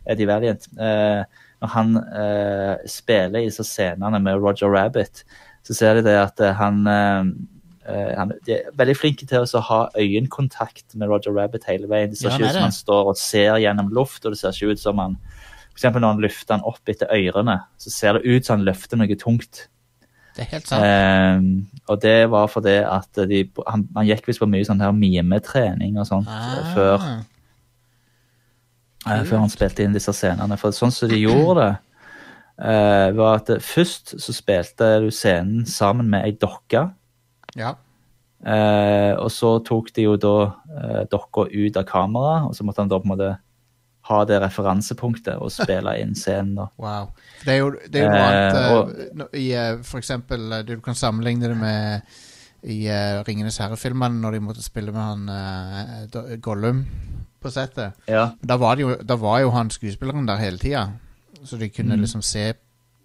Eddie 0.04 0.26
Valiant 0.26 0.66
eh, 0.80 1.22
Når 1.64 1.72
han 1.72 1.96
eh, 1.96 2.85
spiller 2.90 3.40
i 3.40 3.48
disse 3.48 3.64
scenene 3.64 4.20
med 4.20 4.40
Roger 4.44 4.68
Rabbit, 4.74 5.24
så 5.64 5.77
ser 5.77 5.96
de 5.98 6.05
det 6.07 6.16
at 6.20 6.40
eh, 6.44 6.53
han 6.59 6.83
eh, 6.90 7.31
eh, 7.88 8.12
han 8.18 8.35
de 8.44 8.59
er 8.59 8.68
veldig 8.77 8.96
flinke 9.00 9.29
til 9.31 9.44
å 9.44 9.62
ha 9.70 9.81
øyekontakt 9.96 10.92
med 11.00 11.09
Roger 11.09 11.33
Rabbit 11.37 11.64
hele 11.70 11.88
veien. 11.88 12.12
Det 12.12 12.20
ser 12.20 12.35
Ja, 12.35 12.37
ikke 12.37 12.50
ut 12.53 12.59
som 12.59 12.68
han 12.68 12.77
står 12.77 13.11
og 13.14 13.20
ser 13.20 13.57
gjennom 13.64 13.88
luft, 13.96 14.24
og 14.24 14.35
det 14.37 14.40
ser 14.42 14.53
ikke 14.53 14.77
ut 14.77 14.85
som 14.85 15.00
han 15.00 15.16
eksempel 15.74 16.05
når 16.05 16.12
han 16.14 16.22
løfter 16.22 16.55
han 16.55 16.66
opp 16.70 16.90
etter 16.92 17.11
ørene, 17.11 17.57
så 17.83 17.90
ser 17.90 18.18
det 18.18 18.29
ut 18.29 18.46
som 18.46 18.61
han 18.61 18.66
løfter 18.68 19.00
noe 19.00 19.16
tungt. 19.18 19.64
Det 20.37 20.44
er 20.44 20.50
helt 20.53 20.68
sant. 20.70 20.85
Ehm, 20.87 21.48
og 21.90 22.00
det 22.03 22.31
var 22.31 22.48
fordi 22.50 22.77
at 22.83 23.20
de, 23.31 23.40
han, 23.66 23.85
han 23.96 24.07
gikk 24.07 24.29
visst 24.31 24.42
på 24.42 24.48
mye 24.50 24.66
sånn 24.66 24.83
her 24.83 24.94
mimetrening 24.94 25.98
og 25.98 26.07
sånt 26.11 26.31
Ah. 26.31 26.74
før, 26.74 26.94
eh, 27.03 27.22
før 29.04 29.42
han 29.44 29.52
spilte 29.52 29.84
inn 29.84 29.94
disse 29.96 30.12
scenene. 30.16 30.56
For 30.60 30.74
sånn 30.74 30.92
som 30.94 31.10
de 31.10 31.20
gjorde 31.20 31.60
det, 31.60 31.72
eh, 32.64 33.08
var 33.16 33.40
at 33.40 33.50
først 33.62 34.16
så 34.20 34.34
spilte 34.34 34.90
du 35.04 35.10
scenen 35.14 35.64
sammen 35.68 36.10
med 36.10 36.24
ei 36.24 36.36
dokke. 36.40 36.86
Ja. 37.58 37.74
Eh, 38.44 39.14
og 39.16 39.30
så 39.32 39.56
tok 39.64 39.88
de 39.96 40.04
jo 40.04 40.18
da 40.20 40.36
uh, 40.52 41.02
dokka 41.08 41.46
ut 41.48 41.78
av 41.80 41.86
kamera, 41.88 42.42
og 42.44 42.52
så 42.56 42.66
måtte 42.66 42.82
han 42.82 42.90
da 42.92 42.98
på 43.00 43.08
en 43.08 43.14
måte 43.14 43.30
ha 44.04 44.18
det 44.28 44.36
referansepunktet 44.42 45.40
og 45.40 45.48
spille 45.52 45.94
inn 46.02 46.12
scenen. 46.18 46.58
da. 46.58 46.68
Wow. 46.84 47.14
Det 47.44 47.54
er 47.54 47.62
jo, 47.62 47.70
det 47.88 48.02
er 48.02 48.04
jo 48.04 48.10
noe 48.12 48.26
annet 48.28 48.58
og- 48.74 49.36
i 49.40 49.46
uh, 49.56 49.80
For 49.84 50.00
eksempel 50.00 50.60
Du 50.68 50.76
kan 50.84 50.96
sammenligne 50.96 51.48
det 51.48 51.56
med 51.56 52.02
i 52.64 52.82
uh, 52.88 53.22
Ringenes 53.24 53.56
herre-filmene 53.60 54.20
når 54.20 54.36
de 54.36 54.44
måtte 54.44 54.64
spille 54.64 54.92
med 54.92 55.00
han 55.00 56.38
Gollum 56.44 56.84
på 57.44 57.52
settet. 57.54 57.96
Ja. 58.11 58.30
Da 58.42 58.57
var, 58.61 58.80
jo, 58.80 58.96
da 59.04 59.16
var 59.20 59.42
jo 59.44 59.52
han 59.54 59.70
skuespilleren 59.72 60.26
der 60.28 60.40
hele 60.40 60.59
tida, 60.61 60.87
så 61.44 61.59
de 61.61 61.68
kunne 61.68 61.94
Mm. 61.98 62.00
liksom 62.07 62.22
se 62.24 62.52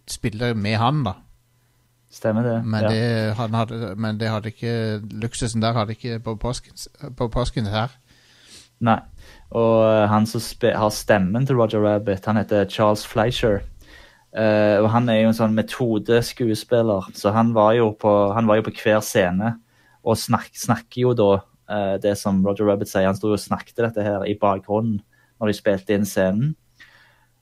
spille 0.09 0.53
med 0.57 0.77
han, 0.81 1.03
da. 1.05 1.13
Stemmer 2.11 2.41
det. 2.41 2.65
Men, 2.65 2.83
ja. 2.83 2.89
det, 2.89 3.35
han 3.37 3.53
hadde, 3.53 3.95
men 3.95 4.17
det 4.17 4.29
hadde 4.31 4.49
ikke 4.49 5.01
luksusen 5.21 5.61
der 5.61 5.75
hadde 5.77 5.93
ikke 5.93 6.19
på 6.23 6.35
påsken 7.29 7.67
her. 7.69 7.91
Nei. 8.81 8.99
Og 9.51 9.83
eh, 9.85 10.07
han 10.09 10.25
som 10.25 10.41
har 10.63 10.89
stemmen 10.89 11.45
til 11.45 11.57
Roger 11.59 11.83
Rabbit, 11.83 12.25
han 12.25 12.37
heter 12.37 12.65
Charles 12.69 13.05
Fleischer. 13.07 13.59
Uh, 14.29 14.77
og 14.83 14.91
han 14.93 15.09
er 15.09 15.23
jo 15.23 15.29
en 15.31 15.33
sånn 15.33 15.55
metodeskuespiller, 15.57 17.07
så 17.17 17.31
han 17.33 17.53
var 17.55 17.73
jo 17.73 17.87
på, 17.97 18.11
han 18.35 18.45
var 18.45 18.59
jo 18.59 18.67
på 18.67 18.75
hver 18.83 18.99
scene 19.01 19.55
og 20.05 20.19
snak, 20.21 20.51
snakker 20.53 21.01
jo 21.01 21.13
da 21.17 21.29
det 22.01 22.15
som 22.17 22.39
Roger 22.45 22.65
Rabbit 22.65 22.89
sier. 22.89 23.05
Han 23.05 23.17
sto 23.17 23.29
og 23.35 23.41
snakket 23.41 23.77
dette 23.83 24.05
her 24.05 24.23
i 24.25 24.33
bakgrunnen 24.39 24.97
når 25.39 25.51
de 25.51 25.55
spilte 25.55 25.95
inn 25.95 26.07
scenen. 26.07 26.55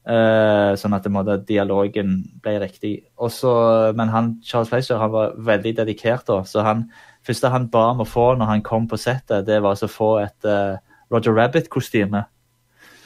Eh, 0.07 0.71
sånn 0.79 0.95
at 0.95 1.03
det 1.03 1.11
måtte, 1.11 1.35
dialogen 1.49 2.21
ble 2.43 2.53
riktig. 2.63 2.93
Også, 3.19 3.51
men 3.97 4.11
han, 4.13 4.29
Charles 4.45 4.69
Fleischer 4.71 5.01
han 5.01 5.11
var 5.11 5.33
veldig 5.49 5.73
dedikert, 5.81 6.23
da. 6.29 6.45
Så 6.47 6.63
han, 6.63 6.85
første 7.27 7.51
han 7.51 7.67
ba 7.73 7.89
om 7.91 8.05
å 8.05 8.07
få 8.07 8.29
når 8.39 8.53
han 8.53 8.63
kom 8.63 8.87
på 8.87 8.99
settet, 9.01 9.47
det 9.49 9.59
var 9.59 9.75
altså 9.75 9.89
å 9.89 9.95
få 9.97 10.11
et 10.21 10.47
uh, 10.47 10.79
Roger 11.11 11.35
Rabbit-kostyme. 11.35 12.23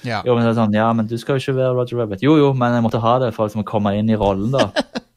Ja. 0.06 0.22
Jo, 0.26 0.36
men 0.38 0.46
sånn, 0.58 0.78
ja, 0.78 0.92
men 0.98 1.10
du 1.10 1.18
skal 1.22 1.38
jo 1.40 1.46
ikke 1.46 1.58
være 1.58 1.74
Roger 1.80 2.04
Rabbit. 2.04 2.26
Jo, 2.26 2.36
jo, 2.38 2.52
men 2.58 2.78
jeg 2.78 2.86
måtte 2.86 3.02
ha 3.02 3.18
det 3.24 3.32
for 3.34 3.50
liksom 3.50 3.66
å 3.66 3.72
komme 3.72 3.96
inn 3.98 4.10
i 4.14 4.20
rollen, 4.22 4.54
da. 4.54 4.70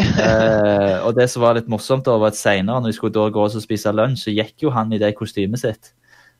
eh, 0.00 0.98
og 1.04 1.14
det 1.18 1.26
som 1.30 1.42
var 1.44 1.56
litt 1.58 1.68
morsomt, 1.72 2.04
da, 2.06 2.14
var 2.20 2.32
at 2.32 2.38
senere, 2.38 2.80
når 2.80 2.92
de 2.92 2.96
skulle 2.96 3.14
da 3.16 3.26
gå 3.32 3.42
og 3.44 3.56
spise 3.62 3.92
lunsj, 3.92 4.24
så 4.26 4.34
gikk 4.36 4.64
jo 4.66 4.72
han 4.74 4.92
i 4.94 5.00
det 5.02 5.12
kostymet 5.18 5.60
sitt. 5.62 5.92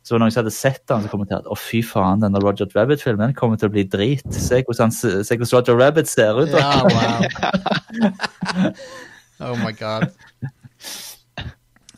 Så 0.03 0.15
var 0.15 0.19
det 0.19 0.25
noen 0.25 0.33
som 0.35 0.41
hadde 0.43 0.55
sett 0.57 0.83
han, 0.91 1.05
som 1.05 1.13
kommenterte 1.13 1.51
å 1.53 1.55
fy 1.59 1.79
faen, 1.87 2.23
denne 2.25 2.41
Roger 2.43 2.67
Rabbit-filmen 2.75 3.37
kommer 3.39 3.61
til 3.61 3.69
å 3.71 3.75
bli 3.75 3.85
drit. 3.87 4.25
Se 4.35 4.59
hvordan, 4.67 4.91
se 4.91 5.13
hvordan 5.23 5.53
Roger 5.53 5.79
Rabbit 5.79 6.11
ser 6.11 6.41
ut. 6.43 6.51
Ja, 6.51 6.83
wow. 6.91 7.23
oh 9.47 9.55
my 9.63 9.71
god. 9.79 10.09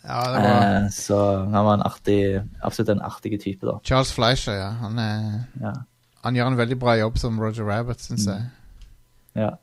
Ja, 0.04 0.18
det 0.34 0.42
var 0.42 0.50
Eh, 0.84 0.88
så 0.92 1.16
han 1.48 1.64
var 1.64 1.78
en 1.78 1.86
artig, 1.86 2.18
absolutt 2.60 2.90
en 2.92 3.00
artig 3.00 3.38
type, 3.40 3.64
da. 3.64 3.78
Charles 3.88 4.12
Fleischer, 4.12 4.52
ja. 4.58 4.68
Han, 4.82 4.98
er, 5.00 5.46
Ja. 5.62 5.72
han 6.26 6.36
gjør 6.36 6.52
en 6.52 6.60
veldig 6.60 6.78
bra 6.82 6.98
jobb 7.00 7.16
som 7.18 7.40
Roger 7.40 7.64
Rabbit, 7.64 8.04
syns 8.04 8.26
jeg. 8.28 8.42
ja. 9.40 9.54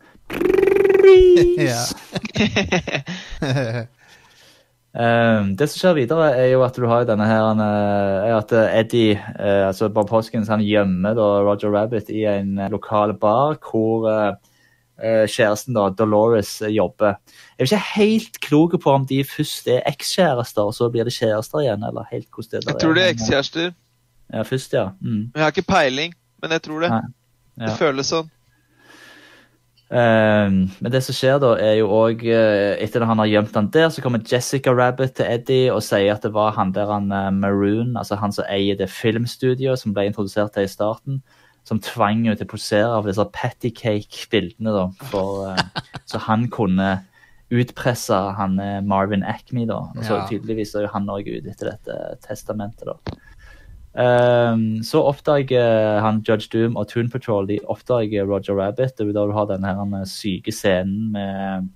Ja. 1.68 1.84
um, 4.94 5.56
det 5.58 5.68
som 5.70 5.78
skjer 5.78 5.98
videre, 6.02 6.30
er 6.38 6.52
jo 6.54 6.62
at 6.66 6.78
du 6.78 6.86
har 6.90 7.08
denne 7.10 7.28
her 7.30 7.44
han, 7.50 7.64
eh, 7.66 8.30
er 8.30 8.38
at 8.38 8.54
eh, 8.56 8.78
Eddie, 8.82 9.18
uh, 9.18 9.68
altså 9.70 9.90
Bob 9.94 10.10
Hoskins, 10.14 10.52
han 10.52 10.64
gjemmer 10.66 11.18
da 11.18 11.28
Roger 11.48 11.74
Rabbit 11.74 12.14
i 12.14 12.26
en 12.30 12.56
lokal 12.72 13.16
bar 13.20 13.60
hvor 13.66 14.08
eh, 14.12 14.32
eh, 15.02 15.26
kjæresten 15.30 15.76
da, 15.78 15.90
Dolores, 15.98 16.58
jobber. 16.70 17.18
Jeg 17.58 17.66
er 17.66 17.70
ikke 17.70 17.86
helt 17.96 18.42
klok 18.44 18.78
på 18.82 18.94
om 18.94 19.06
de 19.08 19.24
først 19.28 19.68
er 19.72 19.86
ekskjærester, 19.90 20.70
og 20.70 20.76
så 20.78 20.90
blir 20.94 21.08
de 21.08 21.14
kjærester 21.16 21.64
igjen, 21.64 21.84
eller 21.88 22.08
helt 22.12 22.30
hvordan 22.30 22.52
det 22.52 22.66
der 22.66 22.74
Jeg 22.74 22.84
tror 22.84 22.94
det 22.98 23.04
er 23.04 23.16
ekskjærester. 23.16 23.72
Ja, 24.32 24.44
først, 24.48 24.74
ja. 24.74 24.90
Mm. 25.02 25.32
Jeg 25.36 25.44
har 25.44 25.52
ikke 25.52 25.68
peiling, 25.68 26.14
men 26.42 26.52
jeg 26.52 26.62
tror 26.62 26.86
det. 26.86 26.92
Ja. 26.92 27.66
Det 27.68 27.74
føles 27.78 28.12
sånn. 28.14 28.30
Eh, 29.92 30.48
men 30.56 30.94
det 30.94 31.02
som 31.04 31.16
skjer 31.16 31.42
da, 31.44 31.52
er 31.60 31.82
jo 31.82 31.90
òg 31.92 32.24
Etter 32.24 33.04
at 33.04 33.10
han 33.10 33.20
har 33.20 33.28
gjemt 33.28 33.58
han 33.60 33.68
der, 33.74 33.90
så 33.92 34.04
kommer 34.04 34.24
Jessica 34.24 34.72
Rabbit 34.72 35.18
til 35.20 35.28
Eddie 35.28 35.70
og 35.74 35.84
sier 35.84 36.16
at 36.16 36.24
det 36.24 36.32
var 36.36 36.56
han 36.56 36.72
der 36.76 36.92
han 36.92 37.12
eh, 37.12 37.30
Maroon, 37.36 37.98
altså 38.00 38.20
han 38.22 38.34
som 38.36 38.48
eier 38.48 38.80
det 38.80 38.90
filmstudioet 38.94 39.84
som 39.84 39.96
ble 39.96 40.08
introdusert 40.10 40.56
til 40.56 40.68
i 40.68 40.72
starten, 40.72 41.22
som 41.68 41.82
tvang 41.84 42.24
henne 42.26 42.38
til 42.40 42.48
å 42.48 42.54
posere 42.56 42.92
av 42.98 43.08
disse 43.10 43.26
pattycake-bildene, 43.36 44.74
da. 44.74 44.88
For, 45.12 45.52
eh, 45.52 45.98
så 46.10 46.22
han 46.26 46.48
kunne 46.54 47.02
utpresse 47.52 48.16
han 48.38 48.58
eh, 48.64 48.80
Marvin 48.88 49.26
Acme, 49.28 49.68
da. 49.70 49.84
Og 49.92 50.08
så 50.08 50.22
tydeligvis 50.30 50.74
er 50.76 50.88
jo 50.88 50.94
han 50.96 51.10
òg 51.12 51.28
ute 51.28 51.52
etter 51.52 51.74
dette 51.74 52.00
testamentet, 52.26 52.88
da. 52.88 53.20
Ehm, 54.00 54.84
så 54.88 55.02
oppdager 55.04 56.00
han 56.00 56.22
Judge 56.28 56.48
Doom 56.54 56.78
og 56.80 56.88
Toon 56.92 57.10
Patrol 57.12 57.50
de 57.50 57.60
oppdager 57.68 58.28
Roger 58.30 58.56
Rabbit. 58.56 58.96
Det 58.98 59.08
er 59.08 59.14
da 59.16 59.26
du 59.28 59.36
har 59.36 59.50
denne 59.50 59.68
her, 59.68 60.06
syke 60.08 60.54
scenen 60.56 61.12
med, 61.16 61.72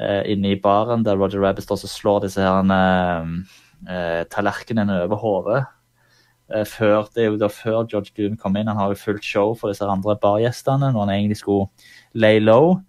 uh, 0.00 0.22
inne 0.26 0.54
i 0.54 0.60
baren 0.60 1.04
der 1.06 1.20
Roger 1.20 1.42
Rabbit 1.44 1.68
står 1.68 1.84
og 1.86 1.92
slår 1.94 2.24
disse 2.26 2.42
her, 2.42 2.64
uh, 2.66 4.24
tallerkenene 4.32 5.04
over 5.04 5.22
hodet. 5.22 5.62
Eh, 6.50 6.64
før, 6.66 7.06
det 7.14 7.22
er 7.22 7.28
jo 7.30 7.38
da 7.38 7.46
før 7.46 7.84
Judge 7.86 8.10
Doom 8.16 8.36
kom 8.36 8.56
inn. 8.58 8.66
Han 8.66 8.78
har 8.78 8.90
jo 8.90 8.98
fullt 8.98 9.24
show 9.24 9.54
for 9.54 9.70
disse 9.70 9.86
andre 9.86 10.16
bargjestene 10.18 10.90
når 10.90 11.04
han 11.04 11.12
egentlig 11.14 11.38
skulle 11.38 11.68
lay 12.18 12.40
low. 12.42 12.80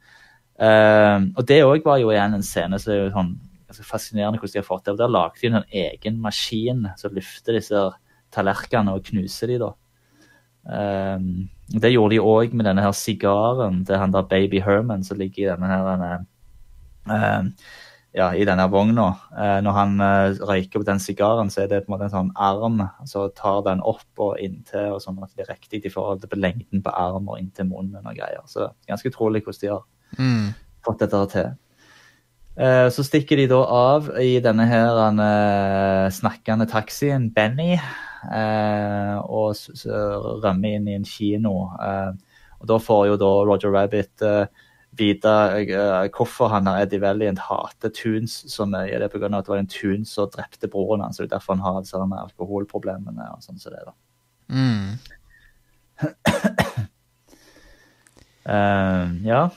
Ehm, 0.61 1.31
og 1.37 1.45
det 1.49 1.61
òg 1.65 1.85
var 1.85 1.99
jo 2.01 2.09
igjen 2.09 2.37
en 2.37 2.45
scene 2.45 2.79
som 2.81 2.93
er 2.93 3.03
jo 3.03 3.11
sånn 3.13 3.35
ganske 3.69 3.85
fascinerende 3.85 4.41
hvordan 4.41 4.55
de 4.55 4.61
har 4.63 4.67
fått 4.67 4.89
det. 4.89 4.97
Der 4.97 5.13
lagde 5.13 5.41
de 5.43 5.51
en 5.53 5.75
egen 5.83 6.17
maskin 6.23 6.87
som 6.97 7.13
løfter 7.13 7.57
disse 7.59 7.77
her 7.77 8.00
tallerkenene 8.31 8.95
og 8.97 9.05
knuser 9.09 9.51
de 9.51 9.59
da. 9.61 9.71
Um, 10.61 11.49
det 11.73 11.89
gjorde 11.93 12.13
de 12.13 12.19
òg 12.21 12.51
med 12.53 12.67
denne 12.67 12.83
her 12.83 12.91
sigaren 12.93 13.79
til 13.87 13.97
han 13.97 14.11
der 14.13 14.27
Baby 14.29 14.59
Herman 14.61 15.03
som 15.03 15.17
ligger 15.17 15.45
i 15.45 15.49
denne 15.49 15.69
her 15.71 15.87
denne, 15.87 16.09
ehm, 17.09 17.47
ja, 18.13 18.27
i 18.35 18.45
denne 18.45 18.67
vogna. 18.69 19.07
Uh, 19.31 19.57
når 19.63 19.77
han 19.77 19.95
uh, 20.03 20.41
røyker 20.49 20.81
på 20.81 20.85
den 20.85 20.99
sigaren, 20.99 21.49
så 21.49 21.63
er 21.63 21.71
det 21.71 21.85
på 21.85 21.89
en 21.91 21.95
måte 21.95 22.09
en 22.09 22.13
sånn 22.13 22.33
arm. 22.35 22.83
Så 23.07 23.29
tar 23.37 23.63
den 23.65 23.81
opp 23.81 24.19
og 24.21 24.37
inntil, 24.43 24.97
og 24.97 25.01
sånn 25.01 25.21
at 25.23 25.31
det 25.35 25.47
er 25.47 25.53
riktig 25.55 25.85
i 25.87 25.93
forhold 25.93 26.21
til 26.25 26.43
lengden 26.43 26.83
på 26.83 26.93
arm 26.93 27.31
og 27.31 27.39
inntil 27.39 27.69
munnen 27.71 28.05
og 28.05 28.19
greier. 28.19 28.43
Så 28.51 28.69
ganske 28.91 29.09
utrolig 29.09 29.45
hvordan 29.45 29.61
de 29.61 29.73
har 29.73 29.83
Mm. 30.19 30.53
fått 30.83 30.99
dette 30.99 31.25
til. 31.31 31.51
Så 32.91 33.05
stikker 33.07 33.37
de 33.39 33.45
da 33.47 33.61
av 33.63 34.09
i 34.19 34.41
denne 34.43 34.65
her 34.67 34.97
han, 34.99 35.19
eh, 35.23 36.09
snakkende 36.11 36.67
taxien, 36.67 37.29
Benny, 37.33 37.79
og 39.23 39.55
s- 39.55 39.71
s- 39.73 39.87
rømmer 40.43 40.75
inn 40.77 40.87
i 40.87 40.93
en 40.95 41.03
kino. 41.07 41.71
Eh, 41.81 42.11
og 42.61 42.67
da 42.67 42.77
får 42.77 43.07
jo 43.07 43.15
da 43.17 43.31
Roger 43.49 43.71
Rabbit 43.73 44.21
eh, 44.21 44.45
vite 44.93 45.31
eh, 45.63 46.09
hvorfor 46.13 46.49
han 46.51 46.65
der 46.67 46.81
Eddie 46.83 46.99
Valiant 47.01 47.39
hater 47.39 47.89
Tunes 47.89 48.35
så 48.51 48.65
mye. 48.69 48.91
Det 48.99 49.07
er 49.07 49.13
pga. 49.13 49.25
at 49.37 49.45
det 49.45 49.53
var 49.53 49.57
en 49.63 49.67
Tune 49.71 50.05
som 50.05 50.29
drepte 50.29 50.67
broren 50.69 51.01
hans, 51.01 51.19
og 51.19 51.23
det 51.25 51.31
er 51.31 51.37
derfor 51.39 51.55
han 51.55 51.63
har 51.65 51.81
disse 51.81 51.97
her 51.97 52.21
alkoholproblemene 52.27 53.31
og 53.33 53.41
sånn 53.41 53.57
som 53.59 53.71
det. 53.71 53.85
da. 53.87 53.93
Mm. 54.51 54.99
Eh, 58.45 59.09
ja. 59.27 59.49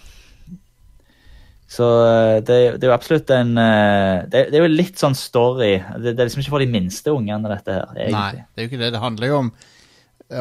Så 1.75 1.87
eh, 2.07 2.37
det, 2.47 2.57
det 2.79 2.87
er 2.87 2.93
jo 2.93 2.95
absolutt 2.95 3.31
en 3.35 3.57
eh, 3.59 4.23
det, 4.31 4.45
det 4.53 4.59
er 4.59 4.67
jo 4.67 4.71
litt 4.71 5.01
sånn 5.01 5.17
story. 5.19 5.73
Det, 5.99 6.13
det 6.13 6.21
er 6.23 6.29
liksom 6.29 6.45
ikke 6.45 6.55
for 6.55 6.63
de 6.63 6.71
minste 6.71 7.15
ungene, 7.15 7.51
dette 7.51 7.79
her. 7.81 8.13
Nei, 8.15 8.31
det 8.55 8.63
er 8.63 8.67
jo 8.67 8.71
ikke 8.71 8.83
det. 8.85 8.93
Det 8.95 9.03
handler 9.03 9.33
jo 9.33 9.41
om, 9.41 9.51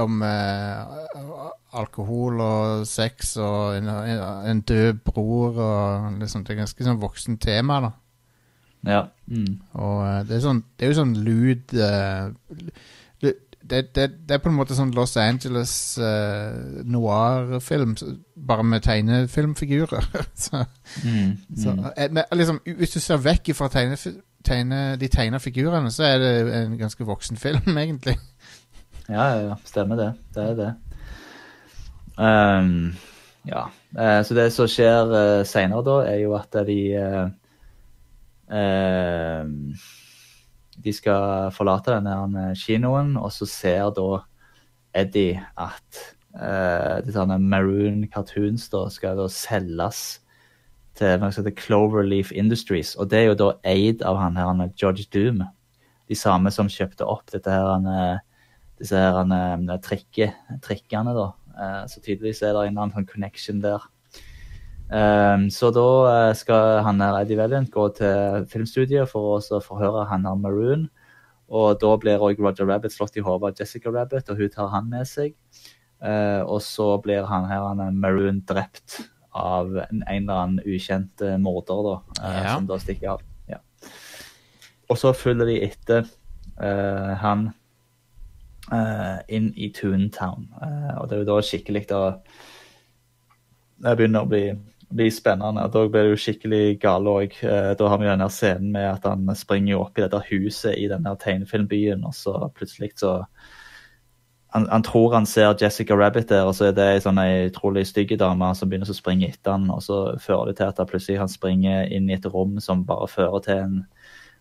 om 0.04 0.22
uh, 0.22 1.50
alkohol 1.82 2.43
og 2.46 2.86
sex 2.89 3.34
og 3.41 3.80
en, 3.80 3.89
en 3.89 4.63
død 4.69 5.02
bror 5.10 5.58
og 5.58 6.22
liksom, 6.22 6.46
Det 6.46 6.54
er 6.54 6.62
ganske 6.62 6.88
sånn 6.89 7.02
voksen 7.02 7.41
tema, 7.41 7.82
da. 7.88 7.93
Ja. 8.84 9.02
Mm. 9.32 9.62
Og 9.80 10.28
det 10.28 10.38
er, 10.38 10.43
sånn, 10.43 10.62
det 10.78 10.86
er 10.86 10.91
jo 10.91 11.00
sånn 11.02 11.15
lud 11.24 11.72
lu- 11.74 12.74
det, 13.69 13.95
det, 13.95 14.10
det 14.28 14.36
er 14.36 14.41
på 14.43 14.52
en 14.52 14.58
måte 14.58 14.76
sånn 14.76 14.91
Los 14.95 15.15
Angeles 15.17 15.71
uh, 16.02 16.84
noir-film, 16.84 17.95
bare 18.36 18.65
med 18.67 18.84
tegnefilmfigurer. 18.84 20.10
så, 20.45 20.65
Mm. 21.04 21.38
Mm. 21.49 21.58
så 21.58 21.73
men, 22.12 22.23
liksom, 22.32 22.60
hvis 22.78 22.91
du 22.93 22.99
ser 22.99 23.21
vekk 23.23 23.54
fra 23.56 23.69
tegne, 23.71 23.97
tegne, 24.45 24.82
de 24.99 25.08
tegna 25.08 25.39
figurene, 25.39 25.91
så 25.91 26.04
er 26.04 26.17
det 26.21 26.34
en 26.58 26.78
ganske 26.78 27.08
voksen 27.08 27.39
film, 27.39 27.78
egentlig. 27.86 28.17
Ja, 29.10 29.26
ja, 29.39 29.56
stemmer 29.65 29.99
det. 29.99 30.12
Det 30.36 30.43
er 30.43 30.60
det. 30.60 30.73
Um, 32.17 32.93
ja. 33.47 33.65
Uh, 33.97 34.19
så 34.26 34.36
det 34.38 34.52
som 34.54 34.69
skjer 34.69 35.10
uh, 35.12 35.45
seinere 35.47 35.84
da, 35.88 35.97
er 36.12 36.21
jo 36.21 36.36
at 36.38 36.60
de 36.67 36.78
uh, 36.99 37.26
ehm, 38.54 39.73
De 40.81 40.93
skal 40.95 41.51
forlate 41.53 41.93
denne 41.93 42.51
kinoen, 42.57 43.15
og 43.19 43.31
så 43.36 43.47
ser 43.49 43.91
da 43.95 44.23
Eddie 44.97 45.41
at 45.59 46.03
uh, 46.38 46.99
sånne 47.13 47.39
maroon 47.41 48.03
cartoons 48.13 48.69
da 48.73 48.86
skal 48.93 49.17
da 49.19 49.29
selges 49.31 50.03
til 50.97 51.17
noe 51.19 51.33
som 51.33 51.43
heter 51.43 51.57
Cloverleaf 51.57 52.31
Industries. 52.38 52.93
Og 53.01 53.09
det 53.09 53.21
er 53.21 53.31
jo 53.31 53.39
da 53.39 53.49
eid 53.69 54.03
av 54.05 54.19
han 54.21 54.38
her, 54.38 54.51
er 54.62 54.73
Judge 54.77 55.07
Doom. 55.13 55.41
De 56.09 56.17
samme 56.17 56.51
som 56.53 56.69
kjøpte 56.69 57.07
opp 57.09 57.33
dette 57.33 57.49
her 57.49 57.65
han, 57.65 57.88
eh, 57.89 58.19
disse 58.81 58.99
her 58.99 59.17
han, 59.17 59.71
trikke, 59.81 60.29
trikkene, 60.65 61.15
da. 61.17 61.31
Uh, 61.53 61.83
så 61.89 62.01
tydeligvis 62.01 62.41
er 62.41 62.53
det 62.55 62.67
en 62.67 62.77
annen 62.77 62.93
sånn 62.95 63.09
connection 63.09 63.62
der. 63.62 63.81
Um, 64.93 65.47
så 65.49 65.71
da 65.73 65.86
eh, 66.06 66.36
skal 66.38 66.84
han 66.86 66.99
her 67.01 67.15
Eddie 67.23 67.38
Valiant 67.39 67.71
gå 67.73 67.88
til 67.97 68.43
filmstudiet 68.51 69.10
for 69.10 69.39
å 69.41 69.62
forhøre 69.63 70.03
han 70.12 70.27
her 70.29 70.38
Maroon. 70.38 70.84
Og 71.49 71.79
da 71.82 71.95
blir 71.97 72.21
òg 72.21 72.38
Roger 72.41 72.67
Rabbit 72.69 72.93
slått 72.93 73.17
i 73.17 73.23
hodet 73.25 73.49
av 73.49 73.63
Jessica 73.63 73.89
Rabbit, 73.93 74.29
og 74.29 74.38
hun 74.38 74.51
tar 74.53 74.69
han 74.69 74.91
med 74.91 75.10
seg. 75.10 75.34
Uh, 76.03 76.43
og 76.45 76.60
så 76.62 76.91
blir 77.01 77.25
han 77.25 77.47
her 77.49 77.65
han 77.65 77.97
Maroon 77.97 78.43
drept 78.45 78.99
av 79.34 79.71
en, 79.82 80.03
en 80.03 80.27
eller 80.27 80.41
annen 80.43 80.62
ukjent 80.67 81.23
eh, 81.25 81.39
morder, 81.41 81.82
da. 81.88 81.95
uh, 82.21 82.38
Ja. 82.38 82.53
Som 82.53 82.69
da 82.69 82.77
stikker 82.82 83.15
av. 83.15 83.23
Ja. 83.49 83.62
Og 84.93 84.99
så 85.01 85.13
følger 85.17 85.49
de 85.49 85.58
etter 85.71 86.06
uh, 86.62 87.13
han 87.23 87.49
inn 89.27 89.49
i 89.60 89.67
Toontown. 89.75 90.45
Og 90.95 91.10
det 91.10 91.17
er 91.17 91.19
jo 91.19 91.27
da 91.27 91.36
skikkelig 91.43 91.82
da 91.89 91.99
Det 93.84 93.91
begynner 93.99 94.23
å 94.23 94.29
bli, 94.32 94.39
bli 94.89 95.10
spennende. 95.12 95.67
Da 95.72 95.88
blir 95.88 96.08
det 96.08 96.13
jo 96.13 96.22
skikkelig 96.26 96.80
gale 96.82 97.17
òg. 97.22 97.36
Da 97.80 97.89
har 97.89 98.00
vi 98.02 98.10
denne 98.10 98.30
scenen 98.34 98.72
med 98.76 98.89
at 98.89 99.08
han 99.08 99.30
springer 99.38 99.82
opp 99.82 99.98
i 99.98 100.06
dette 100.06 100.22
huset 100.30 100.78
i 100.78 100.88
denne 100.91 101.15
tegnefilmbyen, 101.19 102.04
og 102.08 102.15
så 102.17 102.38
plutselig 102.56 102.93
så 103.02 103.22
han, 104.54 104.67
han 104.69 104.84
tror 104.86 105.13
han 105.13 105.26
ser 105.26 105.56
Jessica 105.62 105.96
Rabbit 105.98 106.30
der, 106.30 106.46
og 106.46 106.54
så 106.56 106.67
er 106.69 106.76
det 106.78 106.86
ei 106.86 107.00
sånn 107.02 107.17
utrolig 107.17 107.88
stygg 107.89 108.12
dame 108.22 108.52
som 108.54 108.69
begynner 108.69 108.91
å 108.91 108.93
springe 108.93 109.32
etter 109.32 109.56
han, 109.56 109.65
og 109.74 109.82
så 109.82 110.02
fører 110.22 110.52
det 110.52 110.60
til 110.60 110.69
at 110.69 110.82
han 110.82 110.89
plutselig 110.91 111.22
han 111.24 111.32
springer 111.32 111.89
inn 111.89 112.12
i 112.12 112.13
et 112.19 112.28
rom 112.30 112.60
som 112.62 112.84
bare 112.86 113.10
fører 113.10 113.41
til 113.48 113.63
en 113.63 113.80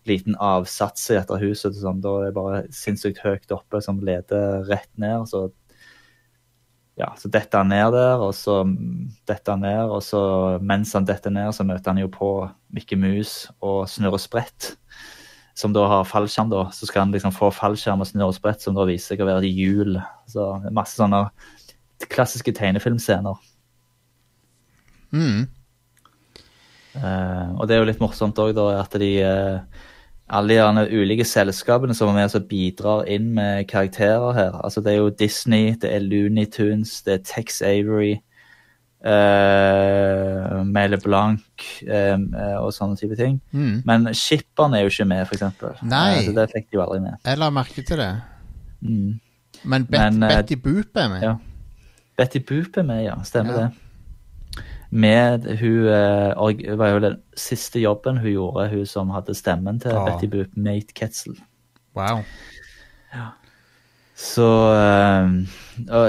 liten 0.05 0.37
avsats 0.37 1.09
i 1.09 1.17
dette 1.17 1.39
huset. 1.41 1.79
Sånn, 1.79 2.03
da 2.03 2.13
er 2.19 2.29
det 2.29 2.37
bare 2.37 2.61
sinnssykt 2.75 3.23
høyt 3.23 3.55
oppe 3.55 3.81
som 3.81 4.03
leder 4.05 4.61
rett 4.69 4.91
ned. 5.01 5.25
Så, 5.31 5.47
ja, 6.99 7.09
så 7.17 7.29
detter 7.33 7.63
han 7.63 7.71
ned 7.73 7.95
der, 7.95 8.21
og 8.21 8.35
så 8.37 8.61
detter 9.27 9.55
han 9.55 9.65
ned, 9.65 9.89
og 9.89 10.03
så 10.05 10.21
mens 10.61 10.93
han 10.93 11.07
detter 11.09 11.33
ned, 11.33 11.49
så 11.55 11.65
møter 11.65 11.93
han 11.93 12.01
jo 12.03 12.11
på 12.13 12.29
Mikke 12.73 12.99
Mus 12.99 13.47
og 13.65 13.87
Snurre 13.89 14.21
Sprett 14.21 14.73
som 15.53 15.73
da 15.73 15.85
har 15.87 16.07
fallskjerm, 16.09 16.49
da, 16.49 16.65
så 16.73 16.87
skal 16.89 17.05
han 17.05 17.13
liksom 17.13 17.33
få 17.33 17.51
fallskjerm 17.53 18.01
og 18.01 18.09
snurresprett, 18.09 18.63
som 18.63 18.77
da 18.77 18.87
viser 18.89 19.13
seg 19.13 19.21
å 19.21 19.27
være 19.29 19.45
et 19.45 19.53
hjul. 19.53 19.99
Så 20.29 20.47
masse 20.73 20.97
sånne 20.97 21.27
klassiske 22.13 22.55
tegnefilmscener. 22.57 23.37
Mm. 25.13 25.43
Uh, 26.93 27.47
og 27.57 27.67
det 27.69 27.75
er 27.75 27.83
jo 27.83 27.89
litt 27.91 28.01
morsomt 28.01 28.41
òg, 28.41 28.55
da, 28.57 28.65
at 28.81 28.97
de 29.01 29.11
eh, 29.21 29.85
alle 30.29 30.55
de 30.55 30.87
ulike 31.01 31.25
selskapene 31.27 31.93
som 31.93 32.09
er 32.09 32.13
med 32.13 32.35
og 32.35 32.47
bidrar 32.47 33.07
inn 33.11 33.33
med 33.35 33.67
karakterer 33.67 34.33
her. 34.33 34.59
Altså 34.63 34.81
Det 34.81 34.93
er 34.93 34.97
jo 34.97 35.09
Disney, 35.09 35.75
det 35.81 35.91
er 35.93 35.99
Looney 35.99 36.45
Tunes, 36.45 37.01
det 37.01 37.13
er 37.13 37.25
Tex 37.27 37.61
Avery, 37.61 38.15
uh, 39.05 40.63
Mele 40.65 40.97
Blanc 41.03 41.41
eh, 41.87 42.15
eh, 42.15 42.57
og 42.59 42.71
sånne 42.73 42.97
type 42.99 43.17
ting. 43.19 43.41
Mm. 43.51 43.81
Men 43.85 44.09
skipperen 44.15 44.73
er 44.73 44.85
jo 44.85 44.93
ikke 44.93 45.09
med, 45.11 45.27
eksempel. 45.27 45.75
Nei. 45.83 46.21
Uh, 46.21 46.29
så 46.29 46.35
det 46.39 46.49
fikk 46.55 46.69
de 46.71 46.79
jo 46.79 46.85
aldri 46.85 47.01
med. 47.03 47.19
Jeg 47.25 47.41
la 47.41 47.49
merke 47.53 47.83
til 47.83 47.99
det. 47.99 48.11
Mm. 48.81 49.19
Men, 49.63 49.85
Bet 49.85 49.99
Men, 49.99 50.23
uh, 50.23 50.29
Betty 50.37 50.59
Boop 50.59 50.99
er 51.03 51.09
med. 51.11 51.23
Ja. 51.23 51.35
Betty 52.17 52.39
Boop 52.47 52.77
er 52.77 52.87
med, 52.87 53.03
ja. 53.03 53.19
Stemmer 53.27 53.53
Ja. 53.53 53.65
det. 53.67 53.82
Med 54.93 55.47
hun 55.57 55.87
eh, 55.89 56.77
var 56.77 56.91
jo 56.93 56.99
den 57.01 57.15
siste 57.39 57.81
jobben 57.81 58.19
hun 58.21 58.29
gjorde, 58.29 58.67
hun 58.69 58.85
som 58.85 59.09
hadde 59.09 59.33
stemmen 59.33 59.79
til 59.81 59.95
Ah. 59.95 60.05
Betty 60.05 60.29
Boop, 60.29 60.53
Nate 60.55 60.93
Ketzel. 60.93 61.39
Wow. 61.97 62.21
Så 64.15 64.45
uh, 64.45 65.29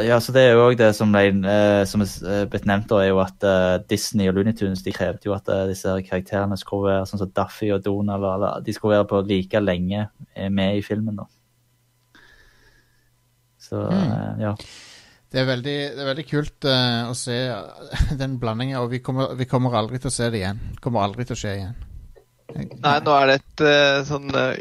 Ja, 0.05 0.21
så 0.21 0.33
det 0.33 0.43
er 0.45 0.53
jo 0.53 0.67
òg 0.67 0.77
det 0.77 0.91
som 0.97 1.13
ble 1.13 1.31
uh, 1.49 1.85
som 1.89 2.05
er 2.05 2.45
blitt 2.53 2.67
nevnt, 2.69 2.91
da, 2.93 3.01
er 3.01 3.09
jo 3.09 3.23
at 3.25 3.47
uh, 3.49 3.81
Disney 3.89 4.29
og 4.29 4.37
Looney 4.37 4.53
Tunes 4.57 4.85
de 4.85 4.93
krevde 4.93 5.25
jo 5.25 5.35
at 5.37 5.49
disse 5.71 5.97
karakterene 6.05 6.59
skulle 6.61 6.93
være 6.93 7.09
sånn 7.09 7.25
som 7.25 7.33
Daffy 7.33 7.73
og 7.73 7.85
Donald, 7.87 8.25
eller, 8.35 8.61
de 8.65 8.77
skulle 8.77 8.99
være 8.99 9.09
på 9.09 9.25
like 9.25 9.65
lenge 9.65 10.09
med 10.53 10.77
i 10.77 10.85
filmen, 10.85 11.17
da. 11.17 11.25
Så 13.65 13.81
mm. 13.81 14.45
ja. 14.45 14.53
Det 15.35 15.41
er 15.43 15.49
veldig, 15.49 15.73
det 15.97 16.03
er 16.05 16.07
veldig 16.13 16.25
kult 16.31 16.67
uh, 16.71 17.09
å 17.11 17.15
se 17.19 17.35
den 18.23 18.37
blandingen, 18.39 18.79
og 18.79 18.93
vi 18.93 19.01
kommer, 19.03 19.33
vi 19.35 19.49
kommer 19.51 19.75
aldri 19.81 19.99
til 19.99 20.13
å 20.13 20.15
se 20.15 20.29
det 20.31 20.39
igjen. 20.45 20.61
Det 20.77 20.83
kommer 20.85 21.03
aldri 21.09 21.27
til 21.27 21.35
å 21.35 21.41
skje 21.41 21.55
igjen. 21.59 21.75
Nei, 22.55 22.99
nå 23.03 23.15
er 23.19 23.27
det 23.33 23.35
et 23.41 23.63
uh, 23.67 24.05
sånn 24.07 24.29
uh, 24.31 24.53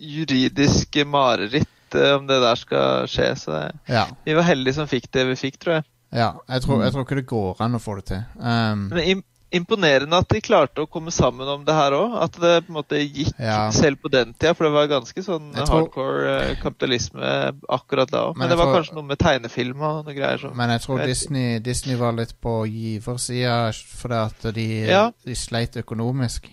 juridisk 0.00 0.96
mareritt 1.06 1.94
eh, 1.98 2.12
om 2.16 2.26
det 2.30 2.38
der 2.40 2.56
skal 2.56 3.08
skje. 3.10 3.28
Så 3.36 3.58
Ja. 3.90 4.06
vi 4.24 4.34
var 4.38 4.46
heldige 4.48 4.74
som 4.78 4.88
fikk 4.88 5.10
det 5.12 5.26
vi 5.28 5.36
fikk, 5.36 5.58
tror 5.60 5.74
jeg. 5.80 5.84
Ja, 6.12 6.32
jeg 6.48 6.62
tror, 6.62 6.78
Mm. 6.78 6.82
jeg 6.84 6.92
tror 6.92 7.04
ikke 7.04 7.20
det 7.20 7.26
går 7.26 7.56
an 7.60 7.74
å 7.74 7.78
få 7.82 7.96
det 8.00 8.04
til. 8.06 8.22
Um, 8.38 8.88
Men 8.88 8.98
im 9.04 9.24
imponerende 9.52 10.14
at 10.16 10.28
de 10.30 10.40
klarte 10.40 10.84
å 10.84 10.86
komme 10.90 11.10
sammen 11.10 11.48
om 11.48 11.64
det 11.66 11.74
her 11.74 11.92
òg. 11.96 12.12
At 12.22 12.32
det 12.38 12.52
på 12.66 12.70
en 12.70 12.76
måte 12.76 13.00
gikk 13.02 13.32
Ja. 13.38 13.70
selv 13.74 13.98
på 14.02 14.10
den 14.10 14.32
tida. 14.34 14.54
For 14.54 14.64
det 14.64 14.72
var 14.72 14.86
ganske 14.86 15.22
sånn 15.26 15.52
tror- 15.54 15.66
hardcore 15.70 16.34
eh, 16.50 16.54
kapitalisme 16.62 17.52
akkurat 17.68 18.10
da 18.10 18.26
òg. 18.28 18.36
Men 18.36 18.46
Men, 18.46 18.48
det 18.50 18.58
var 18.58 18.66
tror- 18.66 18.76
kanskje 18.80 18.94
noe 18.94 19.08
med 19.10 19.18
tegnefilm 19.18 19.80
og 19.82 20.04
noe 20.06 20.14
greier 20.14 20.38
som 20.38 20.56
men 20.56 20.70
jeg 20.70 20.80
tror 20.82 21.04
Disney, 21.06 21.58
Disney 21.58 21.96
var 21.96 22.12
litt 22.12 22.34
på 22.40 22.64
giversida 22.70 23.72
fordi 23.72 24.14
at 24.14 24.54
de, 24.54 24.68
Ja. 24.86 25.10
de 25.24 25.34
sleit 25.34 25.72
økonomisk. 25.76 26.48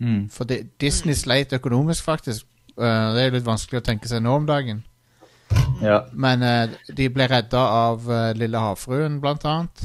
Mm. 0.00 0.28
For 0.30 0.44
de, 0.44 0.64
Disney 0.78 1.14
sleit 1.14 1.52
økonomisk, 1.52 2.04
faktisk. 2.04 2.44
Uh, 2.78 3.12
det 3.14 3.26
er 3.26 3.30
litt 3.32 3.44
vanskelig 3.44 3.82
å 3.82 3.84
tenke 3.84 4.08
seg 4.08 4.22
nå 4.22 4.34
om 4.36 4.46
dagen. 4.46 4.82
ja. 5.82 6.04
Men 6.14 6.42
uh, 6.42 6.66
de 6.94 7.08
ble 7.08 7.26
redda 7.28 7.58
av 7.58 8.08
uh, 8.08 8.32
Lille 8.32 8.58
havfruen, 8.58 9.20
blant 9.20 9.44
annet. 9.44 9.84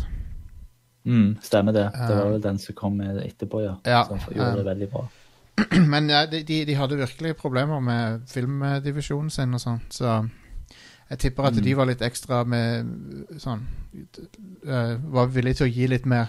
Mm, 1.08 1.38
stemmer 1.41 1.72
det. 1.72 1.86
Det 1.96 2.15
var 2.17 2.26
Um, 2.26 2.32
vel 2.34 2.41
den 2.43 2.58
som 2.60 2.76
kom 2.76 2.98
etterpå, 3.02 3.62
ja. 3.63 3.76
ja, 3.88 4.02
Som 4.10 4.20
gjorde 4.28 4.56
det 4.58 4.63
um, 4.65 4.67
veldig 4.72 4.89
bra. 4.91 5.06
Men 5.93 6.10
ja, 6.12 6.26
de, 6.28 6.41
de, 6.43 6.58
de 6.67 6.76
hadde 6.76 6.98
virkelig 7.00 7.36
problemer 7.39 7.80
med 7.82 8.26
filmdivisjonen 8.30 9.30
sin 9.34 9.54
og 9.56 9.62
sånn, 9.63 9.80
så 9.89 10.17
jeg 11.10 11.20
tipper 11.24 11.48
at 11.48 11.56
Mm. 11.56 11.63
de 11.63 11.74
var 11.80 11.88
litt 11.88 12.02
ekstra 12.04 12.41
med 12.46 12.89
sånn 13.39 13.62
uh, 14.67 14.98
Var 15.00 15.28
villige 15.32 15.62
til 15.62 15.67
å 15.70 15.72
gi 15.72 15.88
litt 15.88 16.06
mer. 16.06 16.28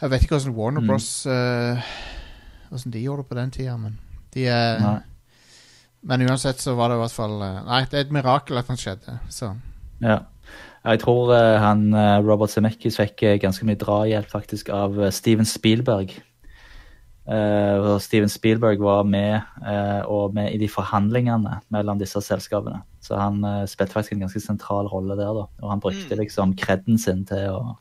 Jeg 0.00 0.08
vet 0.14 0.22
ikke 0.24 0.38
hvordan 0.38 0.54
Warner 0.56 0.80
Mm. 0.80 0.86
Bros. 0.88 1.26
Uh, 1.26 1.76
Hvordan 2.70 2.92
de 2.94 3.00
gjorde 3.02 3.22
det 3.24 3.28
på 3.28 3.34
den 3.36 3.50
tida, 3.50 3.76
men 3.76 3.98
de 4.32 4.46
uh, 4.48 4.80
Nei. 4.80 5.00
Men 6.02 6.22
uansett 6.30 6.60
så 6.62 6.72
var 6.78 6.88
det 6.88 6.96
i 6.96 7.00
hvert 7.02 7.12
fall 7.12 7.34
uh, 7.42 7.60
Nei, 7.66 7.82
det 7.90 7.98
er 7.98 8.04
et 8.06 8.12
mirakel 8.14 8.56
at 8.56 8.70
han 8.72 8.78
skjedde, 8.80 9.18
så 9.28 9.50
Ja. 10.00 10.22
Jeg 10.84 11.02
tror 11.02 11.34
eh, 11.36 11.58
han 11.60 11.92
eh, 11.92 12.18
Robert 12.24 12.50
Zemeckis 12.50 12.96
fikk 12.96 13.22
eh, 13.22 13.38
ganske 13.40 13.66
mye 13.68 13.78
drahjelp 13.80 14.30
faktisk 14.32 14.70
av 14.72 14.96
Steven 15.12 15.48
Spielberg. 15.48 16.14
Uh, 17.30 17.98
Steven 18.02 18.28
Spielberg 18.32 18.80
var 18.82 19.04
med, 19.06 19.44
uh, 19.62 20.02
og 20.10 20.32
med 20.34 20.50
i 20.50 20.58
de 20.58 20.66
forhandlingene 20.66 21.60
mellom 21.70 22.00
disse 22.00 22.18
selskapene. 22.26 22.80
Så 23.04 23.14
han 23.20 23.44
uh, 23.44 23.66
spilte 23.70 23.94
faktisk 23.94 24.16
en 24.16 24.24
ganske 24.24 24.40
sentral 24.42 24.88
rolle 24.90 25.14
der, 25.14 25.30
da. 25.36 25.44
Og 25.62 25.70
han 25.70 25.82
brukte 25.84 26.16
Mm. 26.16 26.18
liksom 26.18 26.56
kreden 26.58 26.98
sin 26.98 27.22
til 27.28 27.52
å 27.52 27.76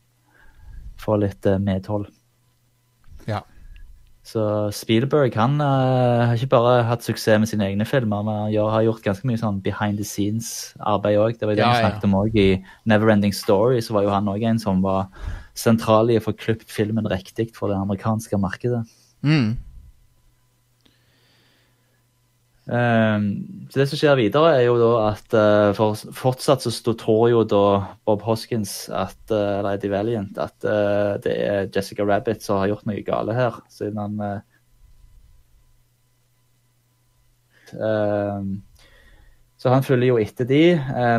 få 1.00 1.18
litt 1.18 1.48
medhold. 1.64 2.12
Ja. 3.26 3.42
Så 4.30 4.44
Spielberg 4.76 5.34
han 5.40 5.58
uh, 5.58 6.28
har 6.30 6.36
ikke 6.38 6.52
bare 6.52 6.84
hatt 6.86 7.06
suksess 7.06 7.40
med 7.42 7.50
sine 7.50 7.66
egne 7.66 7.86
filmer, 7.90 8.22
men 8.26 8.44
han 8.44 8.74
har 8.76 8.84
gjort 8.86 9.02
ganske 9.08 9.26
mye 9.26 9.40
sånn 9.42 9.62
behind 9.66 9.98
the 9.98 10.06
scenes-arbeid 10.06 11.18
òg. 11.18 11.40
Det 11.40 11.50
var 11.50 11.58
det 11.58 11.64
Ja, 11.64 11.72
vi 11.72 11.80
ja. 11.80 11.88
snakket 11.88 12.06
om 12.06 12.18
òg 12.20 12.38
i 12.38 12.50
Neverending 12.90 13.34
Story. 13.34 13.80
Så 13.82 13.96
var 13.96 14.06
jo 14.06 14.14
han 14.14 14.30
òg 14.30 14.46
en 14.46 14.62
som 14.62 14.84
var 14.86 15.08
sentral 15.58 16.12
i 16.14 16.20
å 16.20 16.24
få 16.24 16.36
klippet 16.38 16.70
filmen 16.70 17.10
riktig 17.10 17.50
for 17.58 17.74
det 17.74 17.80
amerikanske 17.80 18.38
markedet. 18.38 18.84
mm. 19.26 19.58
Så 22.70 23.80
det 23.82 23.88
som 23.90 23.98
skjer 23.98 24.18
videre, 24.20 24.52
er 24.60 24.68
jo 24.68 24.76
da 24.78 24.90
at 25.08 25.34
eh, 25.34 25.72
for, 25.78 25.98
fortsatt 26.14 26.62
så 26.62 26.94
tror 26.94 27.30
jo 27.32 27.42
da 27.48 27.64
Bob 28.06 28.22
Hoskins, 28.28 28.92
at, 28.94 29.18
eh, 29.34 29.58
eller 29.58 29.74
Eddie 29.74 29.90
Valiant, 29.90 30.38
at 30.38 30.68
eh, 30.70 31.18
det 31.24 31.36
er 31.48 31.70
Jessica 31.74 32.06
Rabbit 32.06 32.46
som 32.46 32.62
har 32.62 32.70
gjort 32.70 32.86
noe 32.90 33.02
gale 33.06 33.34
her. 33.34 33.58
Siden 33.74 33.98
han 33.98 34.22
eh, 34.22 34.40
ehm, 37.74 38.52
Så 39.60 39.74
han 39.74 39.84
følger 39.84 40.14
jo 40.14 40.20
etter 40.22 40.46
de, 40.48 40.64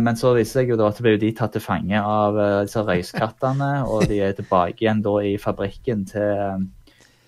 men 0.01 0.16
så 0.16 0.30
viser 0.32 0.62
det 0.62 0.62
seg 0.62 0.70
jo 0.72 0.78
da 0.80 0.86
at 0.88 1.01
blir 1.05 1.18
de 1.20 1.28
tatt 1.36 1.53
til 1.53 1.61
fange 1.61 1.98
av 2.01 2.38
disse 2.64 2.80
røyskattene, 2.80 3.72
og 3.84 4.07
de 4.09 4.22
er 4.24 4.32
tilbake 4.38 4.80
igjen 4.80 5.03
da 5.05 5.18
i 5.20 5.34
fabrikken 5.36 6.07
til 6.09 6.62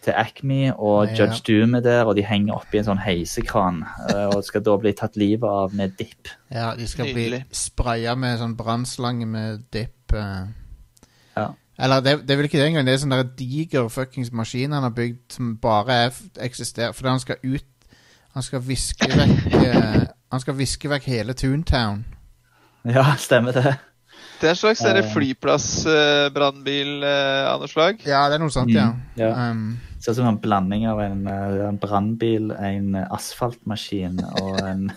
til 0.02 0.12
Acme, 0.18 0.74
og 0.76 1.06
Ja. 1.08 1.14
Judge 1.26 1.42
Doom 1.46 1.74
er 1.78 1.80
der, 1.80 2.04
og 2.04 2.16
de 2.16 2.24
henger 2.26 2.54
oppi 2.58 2.78
en 2.80 2.84
sånn 2.88 3.00
heisekran 3.04 3.82
eh, 4.10 4.26
og 4.34 4.42
skal 4.44 4.62
da 4.66 4.76
bli 4.76 4.92
tatt 4.98 5.16
livet 5.16 5.46
av 5.48 5.74
med 5.78 5.94
dipp. 5.98 6.28
Ja, 6.50 6.72
de 6.74 6.86
skal 6.90 7.06
Nydelig. 7.06 7.44
bli 7.46 7.56
spraya 7.56 8.14
med 8.18 8.38
sånn 8.40 8.56
brannslange 8.58 9.26
med 9.26 9.62
dipp. 9.72 10.12
eh. 10.12 10.46
Ja. 11.36 11.48
Eller 11.78 12.00
det, 12.04 12.16
det 12.26 12.34
er 12.34 12.36
vel 12.42 12.46
ikke 12.50 12.58
det 12.60 12.66
engang. 12.68 12.86
Det 12.86 12.94
er 12.94 12.98
sånn 13.04 13.36
diger 13.36 13.88
fuckings 13.88 14.32
maskin 14.32 14.72
han 14.72 14.82
har 14.82 14.90
bygd 14.94 15.32
som 15.32 15.56
bare 15.62 15.92
er, 16.08 16.10
eksisterer 16.44 16.92
fordi 16.92 17.08
han 17.08 17.20
skal 17.20 17.36
ut 17.42 17.64
Han 18.34 18.42
skal 18.42 18.60
viske 18.64 19.08
vekk 19.12 19.54
eh, 19.60 20.04
Han 20.32 20.40
skal 20.40 20.54
viske 20.56 20.88
vekk 20.88 21.04
hele 21.04 21.34
Toontown. 21.36 22.04
Ja, 22.84 23.14
stemmer 23.20 23.52
det. 23.52 23.74
Det 24.42 24.48
er 24.50 24.56
en 24.56 24.58
slags 24.58 24.82
uh, 24.82 24.90
Eh. 24.98 25.06
flyplassbrannbil 25.14 26.92
uh, 27.06 27.52
av 27.52 27.62
noe 27.62 27.70
slag. 27.70 28.02
Ja, 28.02 28.24
det 28.26 28.40
er 28.40 28.42
noe 28.42 28.50
sånt, 28.50 28.74
ja. 28.74 28.88
Mm, 28.90 29.02
ja. 29.20 29.30
Um, 29.50 29.78
Ser 30.02 30.12
ut 30.12 30.16
som 30.16 30.26
en 30.26 30.40
blanding 30.42 30.88
av 30.90 31.00
en, 31.00 31.26
eh, 31.30 31.68
en 31.68 31.76
brannbil, 31.78 32.50
en 32.50 32.94
eh, 32.98 33.06
asfaltmaskin 33.14 34.18
og 34.40 34.56
en 34.66 34.88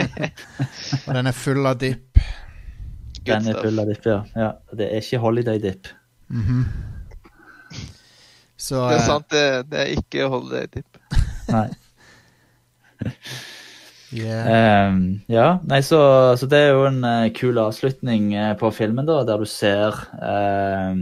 og 1.08 1.10
den 1.16 1.26
er 1.26 1.34
full 1.34 1.66
av 1.66 1.80
dipp. 1.80 2.20
Den 3.26 3.48
er 3.50 3.58
full 3.58 3.82
av 3.82 3.90
dipp, 3.90 4.06
ja. 4.06 4.20
ja. 4.38 4.52
Det 4.78 4.86
er 4.92 5.02
ikke 5.02 5.18
holiday 5.18 5.58
dip. 5.58 5.90
-hmm. 6.30 6.62
Så 8.56 8.88
Det 8.88 8.94
er 8.94 9.00
eh, 9.00 9.06
sant, 9.06 9.30
det, 9.30 9.70
det 9.70 9.80
er 9.80 9.86
ikke 9.98 10.28
holiday 10.28 10.66
dip. 10.74 10.98
Nei. 11.48 11.68
yeah. 14.12 14.44
Ehm, 14.88 15.00
ja, 15.30 15.46
nei, 15.68 15.80
så, 15.84 15.98
så 16.38 16.48
det 16.50 16.58
er 16.58 16.70
jo 16.74 16.84
en 16.88 17.02
uh, 17.04 17.30
kul 17.36 17.58
avslutning 17.60 18.32
uh, 18.36 18.52
på 18.60 18.70
filmen, 18.74 19.06
da, 19.08 19.22
der 19.28 19.42
du 19.42 19.48
ser 19.48 19.96
uh, 20.18 21.00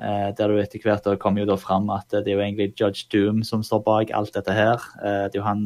eh, 0.00 0.28
Der 0.36 0.48
du 0.48 0.58
etter 0.60 0.82
hvert 0.82 1.04
da 1.06 1.16
kommer 1.20 1.44
jo 1.44 1.50
da 1.52 1.58
fram 1.60 1.90
at 1.94 2.08
det 2.10 2.26
er 2.26 2.38
jo 2.38 2.44
egentlig 2.44 2.74
Judge 2.78 3.06
Doom 3.12 3.42
som 3.46 3.64
står 3.66 3.84
bak 3.86 4.12
alt 4.16 4.34
dette 4.34 4.54
her. 4.56 4.82
Eh, 5.04 5.26
det 5.28 5.38
er 5.38 5.42
jo 5.42 5.48
han 5.48 5.64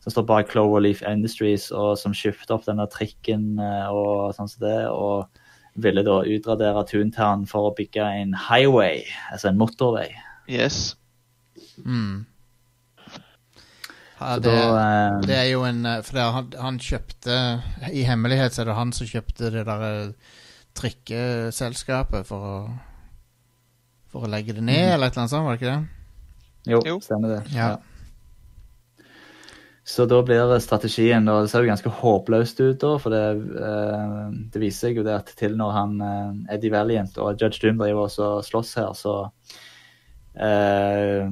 som 0.00 0.14
står 0.14 0.24
bak 0.28 0.48
Cloverleaf 0.48 1.02
Industries, 1.04 1.68
og 1.76 1.98
som 2.00 2.14
skifter 2.16 2.56
opp 2.56 2.64
denne 2.64 2.86
trikken 2.88 3.58
og 3.60 4.32
sånn 4.32 4.48
som 4.48 4.62
det, 4.64 4.78
og 4.88 5.28
ville 5.76 6.04
da 6.06 6.22
utradere 6.24 6.86
Toontown 6.88 7.44
for 7.48 7.68
å 7.68 7.74
bygge 7.76 8.06
en 8.22 8.32
highway, 8.48 9.04
altså 9.28 9.50
en 9.50 9.60
motorvei. 9.60 10.08
Yes. 10.48 10.96
mm. 11.84 12.24
Ja, 14.20 14.34
Så 14.34 14.40
det, 14.44 14.52
da 14.52 14.80
eh, 14.80 15.20
det 15.24 15.36
er 15.38 15.48
jo 15.48 15.64
en 15.64 15.84
eh, 15.88 16.02
For 16.04 16.16
det 16.16 16.22
er 16.22 16.34
han, 16.36 16.52
han 16.60 16.78
kjøpte 16.84 17.36
I 17.92 18.04
hemmelighet 18.08 18.54
så 18.54 18.62
er 18.62 18.70
det 18.70 18.78
han 18.78 18.92
som 18.96 19.08
kjøpte 19.08 19.52
det 19.54 19.64
der 19.68 19.84
eh, 19.88 20.32
trikkeselskapet 20.76 22.28
for 22.28 22.48
å 22.50 22.56
For 24.12 24.26
å 24.26 24.30
legge 24.30 24.56
det 24.56 24.64
ned, 24.64 24.88
mm. 24.88 24.92
eller 24.94 25.08
et 25.08 25.14
eller 25.14 25.24
annet 25.24 25.32
sånt, 25.32 25.46
var 25.46 25.56
det 25.56 25.62
ikke 25.62 25.76
det? 25.76 25.86
Jo, 26.70 26.80
Jo. 26.84 26.98
stemmer 27.00 27.32
det. 27.32 27.40
Ja. 27.54 27.70
Så 29.90 30.04
da 30.06 30.18
blir 30.22 30.52
strategien 30.60 31.28
og 31.32 31.46
Det 31.46 31.50
ser 31.50 31.64
jo 31.64 31.70
ganske 31.70 31.92
håpløst 32.02 32.60
ut, 32.60 32.76
da, 32.82 32.90
for 33.00 33.14
det, 33.14 33.22
det 34.52 34.60
viser 34.60 34.90
seg 34.90 35.00
jo 35.00 35.06
det 35.06 35.14
at 35.16 35.32
til 35.38 35.56
når 35.58 35.72
han 35.74 35.96
Eddie 36.52 36.74
Valiant 36.74 37.16
og 37.18 37.40
Judge 37.40 37.62
Doom 37.62 37.80
driver 37.80 38.10
og 38.10 38.44
slåss 38.46 38.74
her, 38.82 38.92
så 38.98 39.16
eh, 40.36 41.26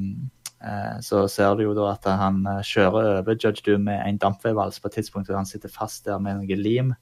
Så 1.02 1.28
ser 1.30 1.54
du 1.54 1.62
jo 1.62 1.74
da 1.76 1.92
at 1.92 2.06
han 2.18 2.40
eh, 2.50 2.64
kjører 2.66 3.20
over 3.20 3.36
Judge 3.38 3.62
Doom 3.66 3.86
med 3.86 4.02
en 4.02 4.18
dampveivals 4.18 4.80
på 4.82 4.90
et 4.90 4.98
tidspunkt 4.98 5.30
hvor 5.30 5.38
han 5.38 5.46
sitter 5.46 5.70
fast 5.70 6.06
der 6.09 6.18
med 6.18 6.40
noe 6.40 6.59
lim. 6.59 6.94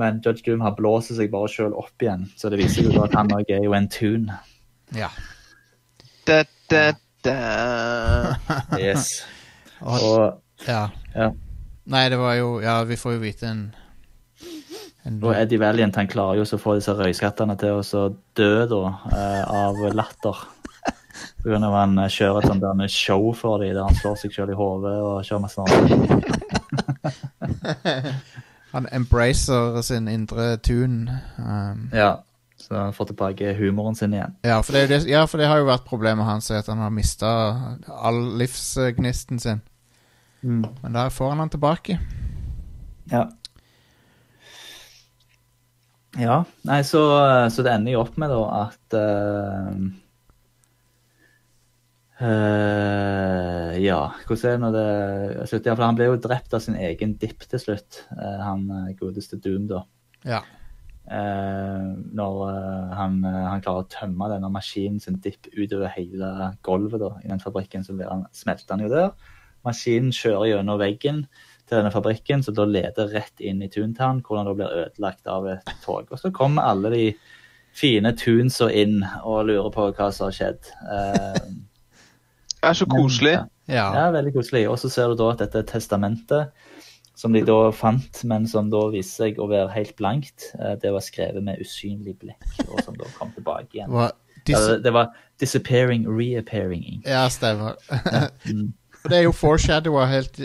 Men 0.00 0.22
Judge 0.24 0.42
Doom 0.46 0.64
har 0.64 0.74
blåser 0.78 1.18
seg 1.18 1.30
bare 1.34 1.50
sjøl 1.52 1.76
opp 1.78 2.02
igjen, 2.02 2.26
så 2.40 2.50
det 2.50 2.58
viser 2.62 2.88
jo 2.88 2.96
da 2.96 3.04
at 3.06 3.14
han 3.14 3.30
òg 3.36 3.52
er 3.52 3.62
jo 3.66 3.76
en 3.76 3.86
tune. 3.92 4.40
Ja. 4.96 5.10
Da, 6.26 6.42
da, 6.72 6.84
da. 7.26 7.38
Yes. 8.80 9.20
Og, 9.84 10.00
Og, 10.00 10.42
ja. 10.64 10.88
ja. 11.12 11.30
Nei, 11.90 12.06
det 12.08 12.16
var 12.16 12.36
jo 12.38 12.60
Ja, 12.64 12.78
vi 12.88 12.96
får 12.96 13.18
jo 13.18 13.20
vite 13.20 13.48
en, 13.50 13.64
en 15.04 15.18
Og 15.18 15.34
Eddie 15.36 15.60
Valiant 15.60 15.98
han 15.98 16.08
klarer 16.08 16.38
jo 16.40 16.46
så 16.48 16.56
å 16.56 16.62
få 16.62 16.76
disse 16.78 16.94
røyskattene 16.96 17.58
til 17.60 17.80
å 17.80 17.84
så 17.84 18.06
dø 18.38 18.64
da, 18.70 18.82
eh, 19.12 19.42
av 19.44 19.82
latter. 19.92 20.46
Grunn 21.44 21.64
av 21.66 21.74
han 21.76 21.98
eh, 22.00 22.08
kjører 22.08 22.40
et 22.40 22.48
sånt 22.48 22.90
show 22.90 23.26
for 23.36 23.60
dem, 23.60 23.74
der 23.76 23.84
han 23.84 23.98
slår 23.98 24.16
seg 24.22 24.32
selv 24.32 24.54
i 24.54 24.58
hodet 24.58 24.94
og 25.04 25.24
kjører 25.26 25.44
masse 25.44 25.60
annet. 25.60 25.90
Han 28.74 28.88
embracer 28.90 29.76
sin 29.86 30.08
indre 30.10 30.56
tune. 30.56 31.20
Um, 31.38 31.90
Ja, 31.94 32.24
så 32.58 32.74
han 32.74 32.92
får 32.96 33.12
tilbake 33.12 33.52
humoren 33.54 33.94
sin 33.94 34.14
igjen. 34.16 34.34
ja, 34.42 34.56
for 34.62 34.72
det, 34.72 34.88
det, 34.88 35.04
ja, 35.06 35.20
for 35.30 35.38
det 35.38 35.46
har 35.46 35.60
jo 35.60 35.68
vært 35.68 35.84
problemet 35.86 36.26
hans, 36.26 36.50
at 36.50 36.66
han 36.66 36.80
har 36.82 36.90
mista 36.90 37.30
all 37.86 38.18
livsgnisten 38.40 39.38
sin. 39.38 39.60
Men 40.42 40.92
der 40.96 41.08
får 41.14 41.28
han 41.28 41.38
han 41.44 41.52
tilbake. 41.54 42.00
Ja. 43.12 43.28
Ja, 46.18 46.44
nei, 46.62 46.82
så, 46.82 47.04
så 47.50 47.62
det 47.62 47.72
ender 47.74 47.92
jo 47.94 48.00
opp 48.04 48.16
med 48.18 48.30
da 48.30 48.42
at 48.64 48.96
eh, 48.98 49.70
eh, 52.24 53.76
Ja, 53.84 54.00
hvordan 54.26 54.48
er 54.48 54.52
det 54.52 54.62
når 54.62 54.74
det 54.76 55.48
slutter? 55.50 55.70
Ja, 55.70 55.76
for 55.76 55.84
han 55.86 55.98
ble 55.98 56.08
jo 56.08 56.18
drept 56.22 56.54
av 56.56 56.62
sin 56.64 56.76
egen 56.80 57.16
dipp 57.20 57.46
til 57.50 57.60
slutt, 57.60 58.04
uh, 58.16 58.40
han 58.42 58.66
eh, 58.72 58.92
godeste 58.98 59.38
Doom, 59.42 59.66
da. 59.70 59.82
Ja. 60.24 60.42
Uh, 61.04 61.92
når 62.16 62.38
han, 62.96 63.18
han 63.26 63.64
klarer 63.64 63.84
å 63.84 63.90
tømme 63.92 64.30
denne 64.32 64.48
maskinen 64.48 65.02
sin 65.02 65.18
dipp 65.20 65.50
utover 65.52 65.92
hele 65.92 66.54
gulvet 66.64 67.02
da, 67.02 67.10
i 67.20 67.28
den 67.32 67.42
fabrikken, 67.42 67.84
så 67.84 67.96
han, 68.00 68.24
smelter 68.32 68.76
han 68.76 68.86
jo 68.86 68.92
der. 68.92 69.12
Maskinen 69.64 70.12
kjører 70.12 70.54
gjennom 70.54 70.80
veggen 70.80 71.24
til 71.68 71.78
denne 71.78 71.92
fabrikken, 71.92 72.42
så 72.44 72.52
da 72.56 72.66
leder 72.68 73.12
rett 73.12 73.40
inn 73.40 73.62
i 73.64 73.70
Toontown, 73.72 74.20
hvor 74.24 74.40
han 74.40 74.48
da 74.48 74.56
blir 74.56 74.76
ødelagt 74.84 75.28
av 75.30 75.48
et 75.52 75.72
tog. 75.84 76.10
Og 76.10 76.20
så 76.20 76.32
kommer 76.34 76.68
alle 76.68 76.92
de 76.92 77.06
fine 77.74 78.12
Toonsa 78.18 78.68
inn 78.72 79.00
og 79.24 79.48
lurer 79.48 79.70
på 79.74 79.88
hva 79.96 80.10
som 80.14 80.28
har 80.28 80.36
skjedd. 80.36 80.68
Eh, 80.94 81.48
Det 82.64 82.70
er 82.72 82.78
så 82.80 82.86
koselig. 82.88 83.34
Ja. 83.68 83.84
ja, 83.96 84.04
veldig 84.12 84.32
koselig. 84.34 84.64
Og 84.72 84.78
så 84.80 84.88
ser 84.92 85.12
du 85.12 85.18
da 85.20 85.30
at 85.34 85.44
dette 85.44 85.62
testamentet, 85.68 86.50
som 87.14 87.32
de 87.36 87.40
da 87.46 87.70
fant, 87.76 88.24
men 88.26 88.48
som 88.50 88.66
da 88.72 88.80
viser 88.92 89.28
seg 89.28 89.38
å 89.40 89.46
være 89.48 89.70
helt 89.76 89.94
blankt, 90.00 90.48
eh, 90.58 90.74
det 90.82 90.90
var 90.92 91.04
skrevet 91.04 91.44
med 91.46 91.60
usynlig 91.62 92.16
blekk, 92.18 92.44
og 92.66 92.80
som 92.84 92.96
da 92.98 93.06
kom 93.18 93.30
tilbake 93.36 93.78
igjen. 93.78 93.92
Hva- 93.92 94.10
Ja, 94.44 94.58
dis 94.58 94.66
det, 94.68 94.82
det 94.84 94.92
var 94.92 95.12
disappearing, 95.40 96.02
reappearing 96.10 96.82
ink. 96.84 97.06
ja, 97.08 97.22
stemmer. 97.32 97.76
Mm. 98.44 98.72
Og 99.04 99.10
det 99.10 99.18
er 99.18 99.22
jo 99.28 99.32
foreshadowa 99.36 100.06
helt 100.08 100.38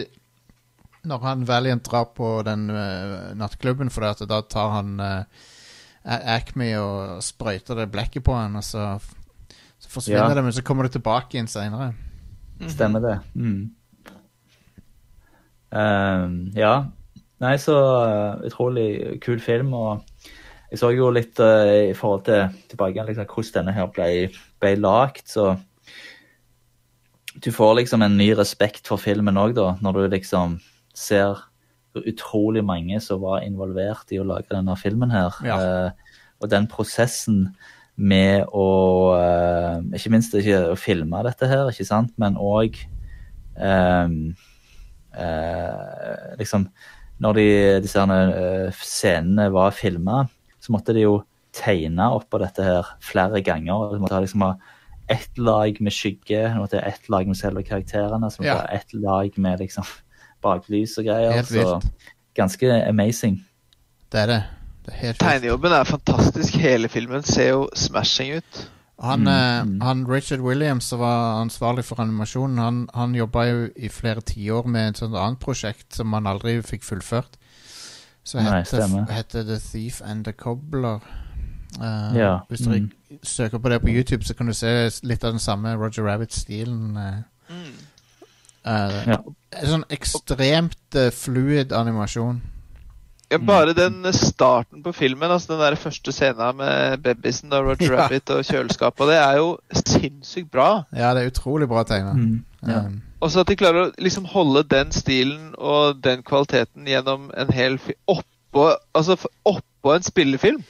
Når 1.07 1.19
han 1.23 1.43
Valiant 1.47 1.83
drar 1.83 2.05
på 2.15 2.41
den 2.43 2.69
uh, 2.69 3.33
nattklubben, 3.39 3.89
for 3.89 4.03
det 4.03 4.27
da 4.29 4.41
tar 4.41 4.69
han 4.77 4.99
uh, 4.99 5.23
Acme 6.05 6.69
og 6.79 7.23
sprøyter 7.23 7.75
det 7.81 7.89
blekket 7.91 8.23
på 8.23 8.35
han, 8.35 8.55
og 8.59 8.63
så, 8.63 8.99
så 9.79 9.89
forsvinner 9.89 10.29
Ja. 10.29 10.33
det, 10.35 10.43
men 10.43 10.53
så 10.55 10.61
kommer 10.63 10.83
det 10.87 10.91
tilbake 10.95 11.35
igjen 11.37 11.47
seinere. 11.51 11.93
Stemmer 12.67 13.03
det. 13.03 13.15
Mm. 13.39 13.69
Ehm, 15.71 16.37
ja. 16.57 16.73
Nei, 17.39 17.55
så 17.61 17.75
uh, 17.79 18.41
utrolig 18.43 19.19
kul 19.23 19.39
film, 19.39 19.71
og 19.77 20.01
jeg 20.69 20.81
så 20.81 20.89
jo 20.91 21.07
litt 21.15 21.39
uh, 21.39 21.87
i 21.87 21.95
forhold 21.95 22.25
til 22.27 22.49
tilbake 22.71 23.05
liksom, 23.07 23.29
hvordan 23.31 23.55
denne 23.61 23.75
her 23.77 23.87
ble, 23.95 24.09
ble 24.59 24.73
lagt, 24.75 25.29
så 25.31 25.53
du 27.39 27.51
får 27.55 27.77
liksom 27.79 28.03
en 28.03 28.17
ny 28.19 28.33
respekt 28.35 28.89
for 28.91 28.99
filmen 28.99 29.39
òg, 29.39 29.55
da, 29.55 29.71
når 29.79 29.95
du 29.95 30.03
liksom 30.17 30.57
ser 30.97 31.39
utrolig 31.95 32.63
mange 32.65 32.99
som 33.01 33.21
var 33.23 33.45
involvert 33.45 34.11
i 34.13 34.19
å 34.19 34.27
lage 34.27 34.51
denne 34.51 34.75
filmen 34.79 35.13
her. 35.13 35.35
Ja. 35.45 35.57
Eh, 35.59 36.17
og 36.39 36.51
den 36.51 36.67
prosessen 36.71 37.49
med 37.99 38.45
å 38.55 38.65
eh, 39.19 39.81
Ikke 39.99 40.11
minst 40.13 40.35
ikke 40.39 40.61
å 40.71 40.77
filme 40.79 41.19
dette 41.27 41.49
her, 41.51 41.67
ikke 41.73 41.87
sant, 41.87 42.13
men 42.21 42.37
òg 42.39 42.77
liksom 46.39 46.67
Når 47.19 47.35
de, 47.35 47.47
disse 47.83 47.99
her, 47.99 48.29
eh, 48.31 48.75
scenene 48.79 49.49
var 49.51 49.73
filma, 49.75 50.21
så 50.63 50.71
måtte 50.71 50.93
de 50.95 51.01
jo 51.03 51.17
tegne 51.51 52.05
oppå 52.15 52.39
dette 52.39 52.63
her 52.63 52.87
flere 53.03 53.41
ganger. 53.43 53.89
De 53.91 53.99
måtte 53.99 54.21
liksom 54.23 54.45
ha 54.45 54.53
ett 55.11 55.35
lag 55.41 55.81
med 55.83 55.91
skygge, 55.91 56.45
de 56.45 56.61
måtte 56.61 56.79
ha 56.79 56.87
ett 56.87 57.09
lag 57.11 57.27
med 57.27 57.35
selve 57.35 57.63
karakterene, 57.67 58.29
så 58.31 58.39
måtte 58.39 58.53
Ja. 58.53 58.61
ha 58.61 58.77
ett 58.77 58.93
lag 58.93 59.35
med 59.37 59.59
liksom 59.59 59.83
baklys 60.45 60.95
og 61.01 61.09
greier. 61.09 61.33
Helt 61.41 61.51
så 61.51 61.81
ganske 62.37 62.71
amazing. 62.87 63.41
Det 64.09 64.21
er 64.21 64.27
det. 64.31 64.43
Tegnejobben 64.87 65.71
er 65.71 65.83
fantastisk. 65.83 66.55
Hele 66.61 66.89
filmen 66.89 67.23
ser 67.23 67.49
jo 67.49 67.69
smashing 67.75 68.37
ut. 68.37 68.69
Han, 68.99 69.19
Mm, 69.19 69.27
eh, 69.27 69.61
mm. 69.61 69.81
han 69.81 70.07
Richard 70.07 70.39
Williams, 70.39 70.83
som 70.83 70.99
var 70.99 71.41
ansvarlig 71.41 71.85
for 71.85 71.99
animasjonen, 71.99 72.57
han, 72.57 72.89
han 72.93 73.15
jobba 73.15 73.43
jo 73.43 73.69
i 73.75 73.89
flere 73.89 74.21
tiår 74.21 74.67
med 74.67 74.89
et 74.89 74.97
sånt 74.97 75.15
annet 75.15 75.39
prosjekt 75.39 75.95
som 75.95 76.13
han 76.13 76.27
aldri 76.27 76.61
fikk 76.61 76.83
fullført. 76.83 77.37
Så 78.23 78.39
heter. 78.39 79.43
The 79.43 79.59
Thief 79.59 80.01
and 80.05 80.25
the 80.25 80.31
Cobbler. 80.31 80.99
Uh, 81.79 82.17
Ja, 82.17 82.39
Hvis 82.49 82.59
du 82.59 82.69
mm. 82.69 82.91
søker 83.23 83.57
på 83.57 83.69
det 83.69 83.81
på 83.81 83.89
YouTube, 83.89 84.23
så 84.23 84.33
kan 84.33 84.47
du 84.47 84.53
se 84.53 84.89
litt 85.03 85.23
av 85.23 85.31
den 85.31 85.39
samme 85.39 85.75
Roger 85.75 86.03
Rabbit-stilen. 86.03 86.97
Uh, 86.97 87.55
mm. 87.55 87.73
uh, 88.65 89.07
Ja. 89.07 89.17
En 89.61 89.67
sånn 89.67 89.83
ekstremt 89.89 90.99
fluid 91.13 91.71
animasjon. 91.73 92.41
Ja, 93.31 93.37
bare 93.37 93.73
den 93.77 94.07
starten 94.13 94.81
på 94.83 94.91
filmen, 94.91 95.29
altså 95.31 95.53
den 95.53 95.59
der 95.61 95.75
første 95.77 96.11
scenen 96.11 96.57
med 96.57 96.97
babysen 97.05 97.53
og 97.53 97.65
Roger 97.67 97.91
Ja. 97.93 98.03
Rabbit 98.03 98.29
og 98.33 98.45
kjøleskapet, 98.47 99.07
det 99.11 99.17
er 99.21 99.35
jo 99.37 99.51
sinnssykt 99.75 100.49
bra. 100.51 100.69
Ja, 100.95 101.11
det 101.13 101.23
er 101.23 101.29
utrolig 101.29 101.67
bra 101.69 101.83
tegna. 101.85 102.13
Mm, 102.17 102.39
ja. 102.67 102.79
Um, 102.87 103.01
Og 103.21 103.31
så 103.31 103.43
at 103.43 103.47
de 103.51 103.55
klarer 103.59 103.83
å 103.83 103.91
liksom 103.99 104.25
holde 104.31 104.63
den 104.71 104.91
stilen 104.95 105.53
og 105.57 105.99
den 106.03 106.23
kvaliteten 106.23 106.87
gjennom 106.87 107.29
en 107.37 107.49
hel 107.53 107.77
film 107.83 107.99
oppå, 108.07 108.69
altså, 108.95 109.17
oppå 109.45 109.93
en 109.93 110.03
spillefilm. 110.07 110.63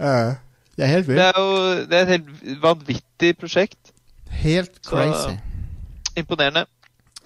Uh, 0.00 0.32
det 0.78 0.86
er 0.86 0.92
helt 0.94 1.06
Det 1.10 1.18
er 1.26 1.36
jo 1.36 1.84
det 1.90 1.98
er 1.98 2.02
et 2.06 2.12
helt 2.14 2.62
vanvittig 2.62 3.34
prosjekt. 3.40 3.92
Helt 4.30 4.78
Så- 4.80 4.94
crazy. 4.96 5.36
Imponerende. 6.16 6.64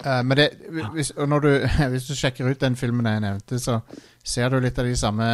Eh, 0.01 0.23
men 0.25 0.37
det, 0.37 0.49
hvis, 0.93 1.13
du, 1.17 1.51
hvis 1.93 2.07
du 2.09 2.15
sjekker 2.15 2.51
ut 2.51 2.61
den 2.61 2.77
filmen 2.77 3.07
jeg 3.07 3.25
nevnte, 3.25 3.59
så 3.63 3.81
ser 4.25 4.51
du 4.51 4.61
litt 4.61 4.79
av 4.79 4.89
de 4.89 4.97
samme 4.99 5.31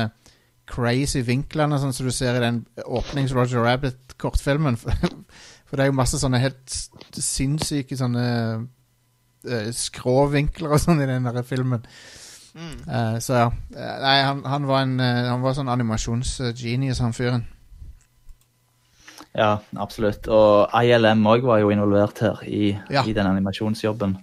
crazy 0.69 1.23
vinklene 1.25 1.79
sånn 1.81 1.95
som 1.97 2.09
du 2.09 2.13
ser 2.13 2.37
i 2.37 2.45
den 2.45 2.63
åpnings-Roger 2.85 3.65
Rabbit-kortfilmen. 3.65 4.77
For, 4.81 4.93
for 5.69 5.77
det 5.77 5.87
er 5.87 5.93
jo 5.93 6.01
masse 6.01 6.21
sånne 6.21 6.43
helt 6.43 6.79
sinnssyke 7.17 7.97
sånne 7.97 8.25
uh, 9.49 9.69
skråvinkler 9.73 10.77
og 10.77 10.83
sånn 10.83 11.01
i 11.05 11.09
den 11.09 11.29
der 11.29 11.41
filmen. 11.49 11.87
Mm. 12.53 12.75
Uh, 12.85 13.17
så 13.25 13.45
ja. 13.45 13.49
Nei, 13.73 14.19
han, 14.25 14.41
han 14.49 14.65
var 14.67 14.83
en 14.83 14.99
Han 14.99 15.45
var 15.45 15.55
sånn 15.55 15.69
animasjonsgenius, 15.71 17.01
han 17.05 17.17
fyren. 17.17 17.47
Ja, 19.39 19.53
absolutt. 19.79 20.27
Og 20.35 20.73
ILM 20.83 21.21
òg 21.31 21.45
var 21.47 21.61
jo 21.63 21.71
involvert 21.71 22.19
her 22.25 22.41
i, 22.49 22.73
Ja. 22.91 23.05
i 23.07 23.13
den 23.15 23.27
animasjonsjobben. 23.31 24.17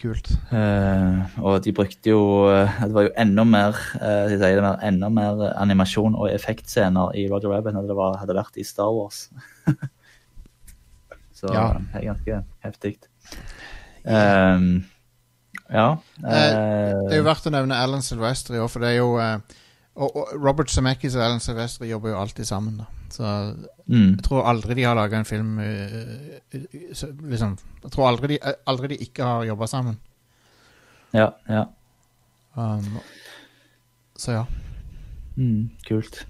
Kult. 0.00 0.30
Uh, 0.48 1.20
og 1.44 1.58
de 1.62 1.74
brukte 1.76 2.08
jo 2.08 2.20
eh, 2.48 2.78
Det 2.86 2.94
var 2.94 3.02
jo 3.04 3.10
enda 3.20 3.44
mer 3.44 3.76
uh, 4.00 4.30
det 4.32 4.40
mer, 4.64 4.78
enda 4.88 5.10
mer 5.12 5.42
animasjon 5.60 6.14
og 6.16 6.30
effektscener 6.32 7.12
i 7.20 7.26
Roger 7.28 7.52
Rabbit 7.52 7.76
enn 7.76 7.84
det 7.86 7.96
var, 7.98 8.16
hadde 8.22 8.32
vært 8.38 8.56
i 8.56 8.64
Star 8.64 8.88
Wars. 8.96 9.26
Så 11.36 11.52
Ja. 11.52 11.66
det 11.92 12.00
er 12.00 12.06
ganske 12.14 12.40
heftig. 12.64 12.94
Um, 14.04 14.84
ja. 15.70 15.90
Uh, 16.24 16.30
Det 16.32 17.12
er 17.12 17.20
jo 17.20 17.28
verdt 17.28 17.46
å 17.48 17.52
nevne 17.52 17.76
Alan 17.76 18.02
Silvestri 18.04 18.56
òg, 18.56 18.70
for 18.72 18.80
det 18.80 18.94
er 18.94 18.98
jo 19.02 19.12
og, 19.20 20.16
og 20.16 20.32
Robert 20.40 20.70
Zemeckis 20.72 21.14
og 21.16 21.22
Alan 21.26 21.40
Silvestri 21.44 21.90
jobber 21.92 22.14
jo 22.14 22.20
alltid 22.24 22.48
sammen, 22.48 22.80
da. 22.80 22.88
Så 23.10 23.26
mm, 23.86 24.10
jeg 24.16 24.24
tror 24.26 24.46
aldri 24.46 24.76
de 24.78 24.86
har 24.86 24.94
laga 24.98 25.18
en 25.18 25.26
film 25.26 25.58
eh, 25.58 25.94
eh, 26.54 26.94
så, 26.94 27.10
liksom, 27.10 27.56
Jeg 27.82 27.92
tror 27.92 28.08
aldri 28.08 28.34
de, 28.34 28.38
eh, 28.38 28.58
aldri 28.70 28.92
de 28.92 29.00
ikke 29.02 29.26
har 29.26 29.44
jobba 29.48 29.66
sammen. 29.66 29.98
ja, 31.12 31.30
ja. 31.48 31.64
Um, 32.56 32.98
så 34.18 34.32
ja. 34.32 34.44
Mm, 35.36 35.70
kult. 35.86 36.26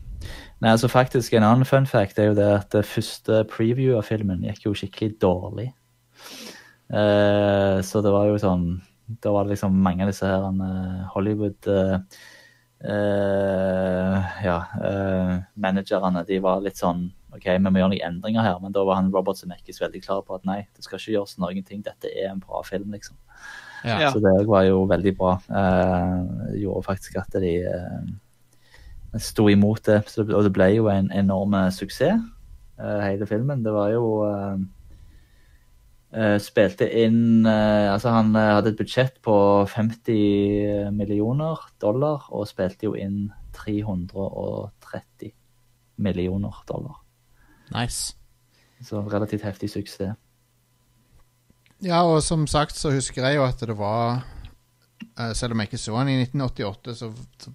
Nei, 0.61 0.71
altså 0.71 0.89
faktisk 0.89 1.33
En 1.33 1.43
annen 1.43 1.65
fun 1.65 1.87
fact 1.87 2.19
er 2.19 2.31
jo 2.31 2.35
det 2.37 2.49
at 2.59 2.73
det 2.73 2.85
første 2.85 3.45
preview 3.49 3.97
av 3.97 4.05
filmen 4.09 4.45
gikk 4.45 4.67
jo 4.67 4.75
skikkelig 4.77 5.15
dårlig. 5.23 5.71
Uh, 6.91 7.81
så 7.87 8.03
det 8.05 8.13
var 8.13 8.27
jo 8.29 8.39
sånn 8.43 8.65
Da 9.23 9.33
var 9.33 9.47
det 9.47 9.55
liksom 9.55 9.79
mange 9.81 10.05
av 10.05 10.11
disse 10.11 10.27
her 10.27 10.45
Hollywood 11.15 11.67
eh, 11.71 11.97
Ja, 12.81 14.59
eh, 14.81 15.33
managerne, 15.61 16.23
de 16.25 16.39
var 16.41 16.63
litt 16.65 16.81
sånn 16.81 17.11
OK, 17.31 17.45
vi 17.47 17.59
må 17.63 17.79
gjøre 17.79 17.93
noen 17.93 18.07
endringer 18.09 18.43
her, 18.43 18.57
men 18.63 18.73
da 18.75 18.83
var 18.87 18.99
han 18.99 19.11
Robert 19.15 19.39
Zemeckis 19.39 19.79
veldig 19.83 20.01
klar 20.03 20.25
på 20.27 20.35
at 20.39 20.47
nei, 20.49 20.65
det 20.75 20.83
skal 20.87 20.99
ikke 20.99 21.15
gjøres 21.15 21.37
noen 21.39 21.67
ting, 21.67 21.83
dette 21.87 22.11
er 22.11 22.33
en 22.33 22.43
bra 22.43 22.63
film, 22.67 22.91
liksom. 22.97 23.19
ja. 23.85 24.11
Så 24.11 24.23
det 24.25 24.35
var 24.49 24.65
jo 24.67 24.83
veldig 24.91 25.13
bra. 25.19 25.37
Eh, 25.61 26.59
gjorde 26.65 26.87
faktisk 26.89 27.21
at 27.21 27.39
de 27.41 27.55
eh, 27.71 28.11
sto 29.19 29.49
imot 29.49 29.85
det. 29.87 30.03
Så. 30.11 30.27
Og 30.27 30.45
det 30.47 30.53
ble 30.55 30.69
jo 30.75 30.91
en 30.93 31.11
enorm 31.17 31.57
suksess, 31.75 32.21
eh, 32.81 33.01
hele 33.07 33.29
filmen. 33.31 33.65
Det 33.65 33.73
var 33.75 33.95
jo 33.95 34.05
eh, 34.27 34.59
eh, 34.59 34.59
Spilte 36.43 36.89
inn 36.91 37.47
eh, 37.47 37.87
Altså, 37.93 38.11
han 38.11 38.35
eh, 38.35 38.55
hadde 38.57 38.73
et 38.73 38.81
budsjett 38.81 39.21
på 39.23 39.35
50 39.71 40.91
millioner 40.97 41.61
dollar, 41.83 42.27
og 42.35 42.49
spilte 42.51 42.89
jo 42.89 42.97
inn 42.99 43.29
330 43.55 45.31
millioner 46.03 46.65
dollar. 46.69 46.99
Nice. 47.71 48.17
Så 48.83 49.05
relativt 49.07 49.45
heftig 49.45 49.71
suksess. 49.71 50.17
Ja, 51.81 52.03
og 52.05 52.23
som 52.23 52.47
sagt 52.47 52.77
så 52.77 52.91
husker 52.93 53.25
jeg 53.25 53.39
jo 53.39 53.45
at 53.47 53.61
det 53.61 53.77
var 53.79 54.21
eh, 55.17 55.33
Selv 55.33 55.55
om 55.55 55.61
jeg 55.63 55.71
ikke 55.71 55.79
så 55.81 55.97
han 55.97 56.09
i 56.09 56.19
1988, 56.21 56.97
så, 56.99 57.13
så, 57.41 57.51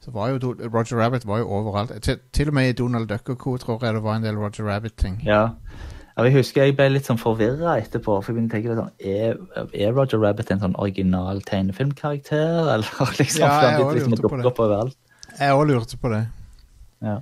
så 0.00 0.10
var 0.14 0.30
jo 0.30 0.54
Roger 0.54 0.96
Rabbit 0.96 1.26
var 1.26 1.38
jo 1.42 1.48
overalt. 1.48 2.02
Til, 2.02 2.18
til 2.32 2.48
og 2.48 2.54
med 2.54 2.68
i 2.68 2.72
Donald 2.72 3.08
Duck 3.08 3.28
og 3.28 3.38
co. 3.38 3.56
tror 3.56 3.84
jeg 3.84 3.94
det 3.94 4.02
var 4.02 4.16
en 4.16 4.24
del 4.24 4.38
Roger 4.38 4.64
Rabbit-ting. 4.64 5.22
Ja. 5.26 5.48
Ja, 6.20 6.26
jeg 6.28 6.36
husker 6.36 6.66
jeg 6.68 6.74
ble 6.76 6.90
litt 6.92 7.06
sånn 7.08 7.20
forvirra 7.20 7.78
etterpå. 7.80 8.18
For 8.20 8.30
jeg 8.30 8.36
begynte 8.36 8.58
å 8.58 8.60
tenke 8.60 8.76
sånn, 8.76 8.90
er, 9.00 9.70
er 9.72 9.94
Roger 9.96 10.20
Rabbit 10.20 10.52
en 10.52 10.60
sånn 10.66 10.76
original 10.76 11.40
tegnefilmkarakter? 11.48 12.68
Eller 12.74 13.16
liksom, 13.16 13.46
Ja, 13.46 13.54
jeg 13.64 13.78
begynte 13.78 13.96
liksom 13.96 14.16
lurte 14.18 14.54
på 14.58 14.68
det. 14.68 14.80
Jeg 15.38 15.56
òg 15.56 15.66
lurte 15.70 16.00
på 16.00 16.12
det. 16.12 16.24
Ja. 17.00 17.20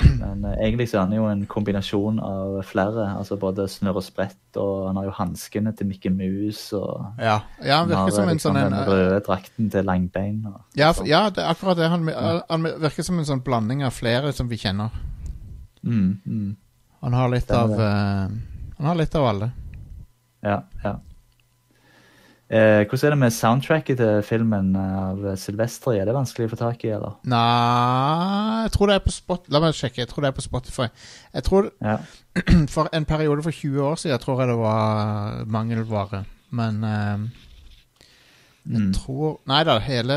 Men 0.00 0.44
eh, 0.46 0.58
egentlig 0.62 0.88
så 0.90 0.98
er 0.98 1.06
han 1.06 1.14
jo 1.14 1.28
en 1.30 1.44
kombinasjon 1.50 2.18
av 2.22 2.58
flere. 2.66 3.06
altså 3.18 3.38
Både 3.38 3.68
Snørr 3.70 4.00
og 4.00 4.06
Sprett, 4.06 4.40
og 4.58 4.88
han 4.88 4.98
har 4.98 5.06
jo 5.08 5.14
hanskene 5.16 5.72
til 5.78 5.90
Mikke 5.90 6.10
Mus. 6.10 6.64
og 6.78 7.22
Ja, 7.22 7.40
ja 7.62 7.82
han 7.82 7.90
han 7.90 8.04
har 8.06 8.14
som 8.14 8.26
en 8.26 8.34
liksom 8.34 8.54
sånn 8.54 8.60
en, 8.62 8.74
den 8.74 8.90
røde 8.90 9.22
drakten 9.26 9.70
til 9.70 9.86
Langbein. 9.86 10.42
Og, 10.50 10.58
ja, 10.78 10.90
for, 10.90 11.06
ja, 11.06 11.28
det 11.30 11.44
er 11.44 11.54
akkurat 11.54 11.78
det. 11.78 11.90
Han, 11.94 12.10
han 12.10 12.68
virker 12.82 13.06
som 13.06 13.22
en 13.22 13.30
sånn 13.30 13.46
blanding 13.46 13.86
av 13.86 13.94
flere 13.94 14.34
som 14.34 14.50
vi 14.50 14.58
kjenner. 14.62 14.90
mm, 15.82 16.10
mm, 16.26 16.50
Han 17.02 17.12
har 17.18 17.28
litt 17.32 17.50
av 17.50 17.72
eh, 17.72 18.28
Han 18.78 18.86
har 18.86 18.94
litt 19.00 19.14
av 19.18 19.26
alle. 19.26 19.50
ja, 20.42 20.60
ja. 20.84 20.98
Eh, 22.52 22.82
hvordan 22.84 23.06
er 23.06 23.10
det 23.14 23.18
med 23.22 23.32
soundtracket 23.32 23.96
til 23.96 24.18
filmen 24.28 24.74
av 24.76 25.22
Silvestri? 25.40 25.94
Er 25.96 26.04
det 26.04 26.12
vanskelig 26.12 26.50
å 26.50 26.52
få 26.52 26.58
tak 26.60 26.82
i, 26.84 26.90
eller? 26.92 27.14
Nei 27.24 28.66
Jeg 28.66 28.72
tror 28.74 28.90
det 28.90 28.96
er 28.98 29.04
på 29.06 29.14
spot 29.14 29.46
La 29.54 29.60
meg 29.64 29.72
sjekke. 29.78 30.02
Jeg 30.02 30.10
tror 30.10 30.26
det 30.26 30.28
er 30.32 30.36
på 30.36 30.44
Spotify. 30.44 30.88
Jeg 31.32 31.46
tror 31.48 31.70
Ja. 31.80 31.94
For 32.74 32.90
en 32.92 33.06
periode 33.08 33.42
for 33.46 33.50
20 33.56 33.80
år 33.88 33.96
siden 34.02 34.20
tror 34.20 34.42
jeg 34.42 34.48
det 34.52 34.58
var 34.60 35.44
mangelvare. 35.46 36.24
Men 36.50 36.84
eh, 36.84 37.28
jeg 38.68 38.78
Mm. 38.78 38.92
tror 38.94 39.40
Nei 39.50 39.64
da, 39.66 39.78
hele 39.82 40.14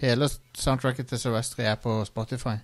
Hele 0.00 0.28
soundtracket 0.56 1.06
til 1.10 1.18
Silvestri 1.20 1.64
er 1.68 1.74
på 1.76 1.98
Spotify. 2.08 2.54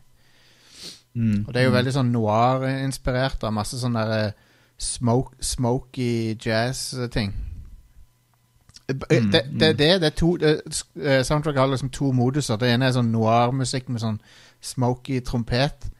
Mm. 1.14 1.44
Og 1.46 1.54
det 1.54 1.60
er 1.60 1.66
jo 1.66 1.74
veldig 1.74 1.92
sånn 1.96 2.12
noir-inspirert 2.14 3.44
av 3.44 3.54
masse 3.56 3.78
sånn 3.80 3.96
der 3.98 4.14
eh, 4.16 4.32
smoke, 4.78 5.36
smoky 5.40 6.36
jazz-ting. 6.36 7.34
Det, 8.88 8.96
Mm, 9.10 9.30
det, 9.30 9.42
det, 9.60 9.78
det, 9.78 9.88
det 10.00 10.06
er 10.06 10.14
to 10.16 10.36
det, 10.40 10.62
eh, 10.96 11.20
har 11.58 11.66
liksom 11.68 11.90
to 11.90 12.12
moduser. 12.12 12.56
Det 12.56 12.70
ene 12.72 12.86
er 12.86 12.94
sånn 12.96 13.12
noir-musikk 13.12 13.88
med 13.88 14.00
sånn 14.00 14.20
smoky 14.64 15.20
trompet. 15.20 15.90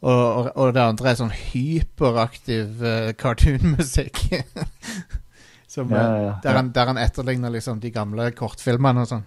Og, 0.00 0.34
og, 0.34 0.48
og 0.56 0.74
det 0.74 0.82
andre 0.82 1.10
er 1.10 1.18
sånn 1.18 1.34
hyperaktiv 1.52 2.82
uh, 2.82 3.12
cartoon-musikk. 3.20 4.22
Som, 5.70 5.92
Ja, 5.94 6.00
eh, 6.00 6.02
ja, 6.02 6.22
ja. 6.24 6.32
Der, 6.42 6.56
han, 6.56 6.72
der 6.74 6.86
han 6.86 6.98
etterligner 6.98 7.52
liksom 7.54 7.78
de 7.80 7.92
gamle 7.94 8.32
kortfilmene 8.34 9.04
og 9.04 9.10
sånn. 9.12 9.26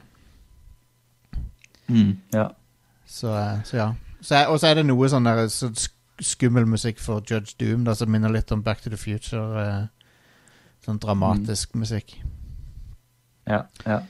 Mm, 1.88 2.10
ja. 2.34 2.50
Så, 3.08 3.32
eh, 3.32 3.62
så 3.64 3.78
ja. 3.78 3.86
Så 4.24 4.46
og 4.48 4.60
så 4.62 4.72
er 4.72 4.80
det 4.80 4.88
noe 4.88 5.10
sånn 5.12 5.28
der 5.28 5.46
så 5.52 5.70
skummel 6.24 6.68
musikk 6.70 7.02
for 7.02 7.24
Judge 7.28 7.58
Doom, 7.60 7.84
da, 7.88 7.96
som 7.98 8.12
minner 8.12 8.32
litt 8.32 8.52
om 8.56 8.64
Back 8.64 8.84
to 8.84 8.92
the 8.94 9.00
Future. 9.00 9.44
eh, 9.60 9.84
sånn 10.84 11.00
dramatisk 11.00 11.76
musikk. 11.80 12.18
Ja, 13.48 13.64
ja. 13.88 14.02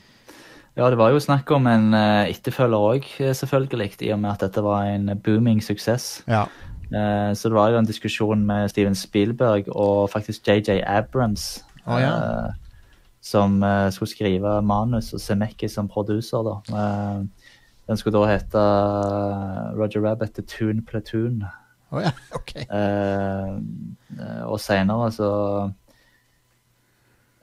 ja, 0.74 0.88
det 0.90 0.98
var 0.98 1.14
jo 1.14 1.22
snakk 1.22 1.50
om 1.54 1.66
en 1.70 1.94
uh, 1.94 2.26
etterfølger 2.26 2.86
òg, 2.90 3.06
selvfølgelig, 3.34 3.96
i 4.06 4.12
og 4.14 4.20
med 4.22 4.32
at 4.34 4.46
dette 4.46 4.62
var 4.62 4.86
en 4.90 5.10
booming 5.22 5.62
suksess. 5.62 6.24
Ja. 6.30 6.44
Uh, 6.90 7.30
så 7.34 7.50
det 7.50 7.58
var 7.58 7.72
jo 7.72 7.80
en 7.80 7.88
diskusjon 7.88 8.44
med 8.46 8.68
Steven 8.70 8.94
Spielberg 8.98 9.70
og 9.70 10.10
faktisk 10.12 10.46
JJ 10.46 10.82
Abrams, 10.86 11.64
oh, 11.86 11.98
ja. 11.98 12.12
uh, 12.18 12.64
som 13.24 13.62
eh, 13.64 13.88
skulle 13.88 14.10
skrive 14.10 14.50
manus, 14.60 15.14
og 15.16 15.20
Semekki 15.20 15.68
som 15.72 15.86
producer. 15.88 16.44
da. 16.44 16.74
Eh, 17.84 17.88
den 17.88 18.00
skulle 18.00 18.18
da 18.18 18.26
hete 18.32 18.58
eh, 18.58 19.78
Roger 19.78 20.00
Rabbit 20.00 20.34
The 20.34 20.42
Toon 20.42 20.84
Platoon. 20.84 21.44
Oh, 21.90 22.00
ja, 22.02 22.12
ok. 22.38 22.56
Eh, 22.56 23.54
eh, 24.18 24.44
og 24.48 24.58
senere 24.60 25.10
så 25.14 25.30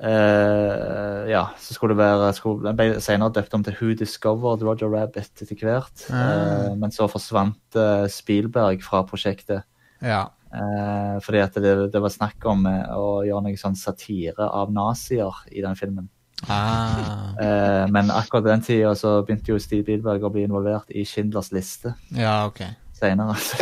eh, 0.01 1.29
Ja, 1.31 1.45
så 1.61 1.73
skulle 1.73 1.95
det 1.95 2.01
være 2.01 2.33
skulle, 2.35 2.65
Den 2.67 2.79
ble 2.79 2.99
senere 3.03 3.31
døpt 3.31 3.53
om 3.55 3.63
til 3.63 3.77
Who 3.79 3.93
Discovered 3.95 4.65
Roger 4.65 4.91
Rabbit 4.91 5.31
etter 5.45 5.55
hvert. 5.55 6.07
Mm. 6.09 6.19
Eh, 6.19 6.77
men 6.81 6.91
så 6.91 7.07
forsvant 7.11 7.79
eh, 7.79 8.07
Spielberg 8.11 8.83
fra 8.83 9.05
prosjektet. 9.07 9.67
Ja. 10.01 10.25
Eh, 10.51 11.19
fordi 11.23 11.39
at 11.39 11.55
det, 11.63 11.75
det 11.93 12.01
var 12.03 12.11
snakk 12.11 12.43
om 12.49 12.65
eh, 12.67 12.89
å 12.97 13.21
gjøre 13.23 13.45
noe 13.45 13.59
sånn 13.59 13.77
satire 13.79 14.49
av 14.49 14.73
nazier 14.73 15.45
i 15.53 15.63
den 15.63 15.77
filmen. 15.79 16.09
Ah. 16.49 17.33
Eh, 17.41 17.85
men 17.93 18.09
akkurat 18.11 18.47
den 18.47 18.61
tida 18.65 18.95
så 18.97 19.19
begynte 19.25 19.53
jo 19.53 19.59
Steve 19.61 19.83
Bilberg 19.87 20.23
å 20.25 20.31
bli 20.33 20.45
involvert 20.47 20.89
i 20.89 21.03
Schindlers 21.05 21.51
liste 21.53 21.93
Ja, 22.17 22.45
ok. 22.47 22.63
senere. 22.97 23.35
Så 23.37 23.57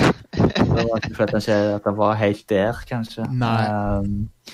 det 0.76 0.86
var 0.88 1.00
ikke 1.00 1.16
fordi 1.16 1.32
han 1.36 1.42
ikke 1.42 1.58
at 1.76 1.88
han 1.90 1.98
var 1.98 2.20
helt 2.20 2.46
der, 2.50 2.80
kanskje. 2.90 3.26
Nei. 3.32 3.56
Eh, 3.66 4.54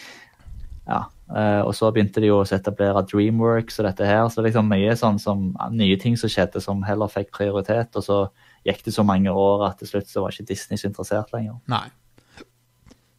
ja. 0.88 1.00
eh, 1.36 1.62
og 1.66 1.74
så 1.78 1.90
begynte 1.94 2.22
de 2.22 2.30
jo 2.30 2.40
å 2.42 2.46
etablere 2.46 3.06
Dreamworks 3.10 3.80
og 3.82 3.88
dette 3.90 4.06
her, 4.10 4.26
så 4.30 4.40
det 4.40 4.44
er 4.44 4.50
liksom 4.52 4.70
mye 4.70 4.96
sånn 5.00 5.20
som 5.22 5.46
nye 5.74 5.98
ting 6.02 6.18
som 6.18 6.30
skjedde 6.30 6.62
som 6.62 6.84
heller 6.86 7.10
fikk 7.12 7.32
prioritet, 7.38 7.96
og 7.98 8.06
så 8.06 8.20
gikk 8.66 8.84
det 8.86 8.94
så 8.94 9.06
mange 9.06 9.30
år 9.34 9.68
at 9.70 9.78
til 9.82 9.90
slutt 9.94 10.10
så 10.10 10.22
var 10.26 10.34
ikke 10.34 10.50
Disney 10.54 10.78
så 10.82 10.90
interessert 10.90 11.34
lenger. 11.34 11.58
Nei. 11.70 11.88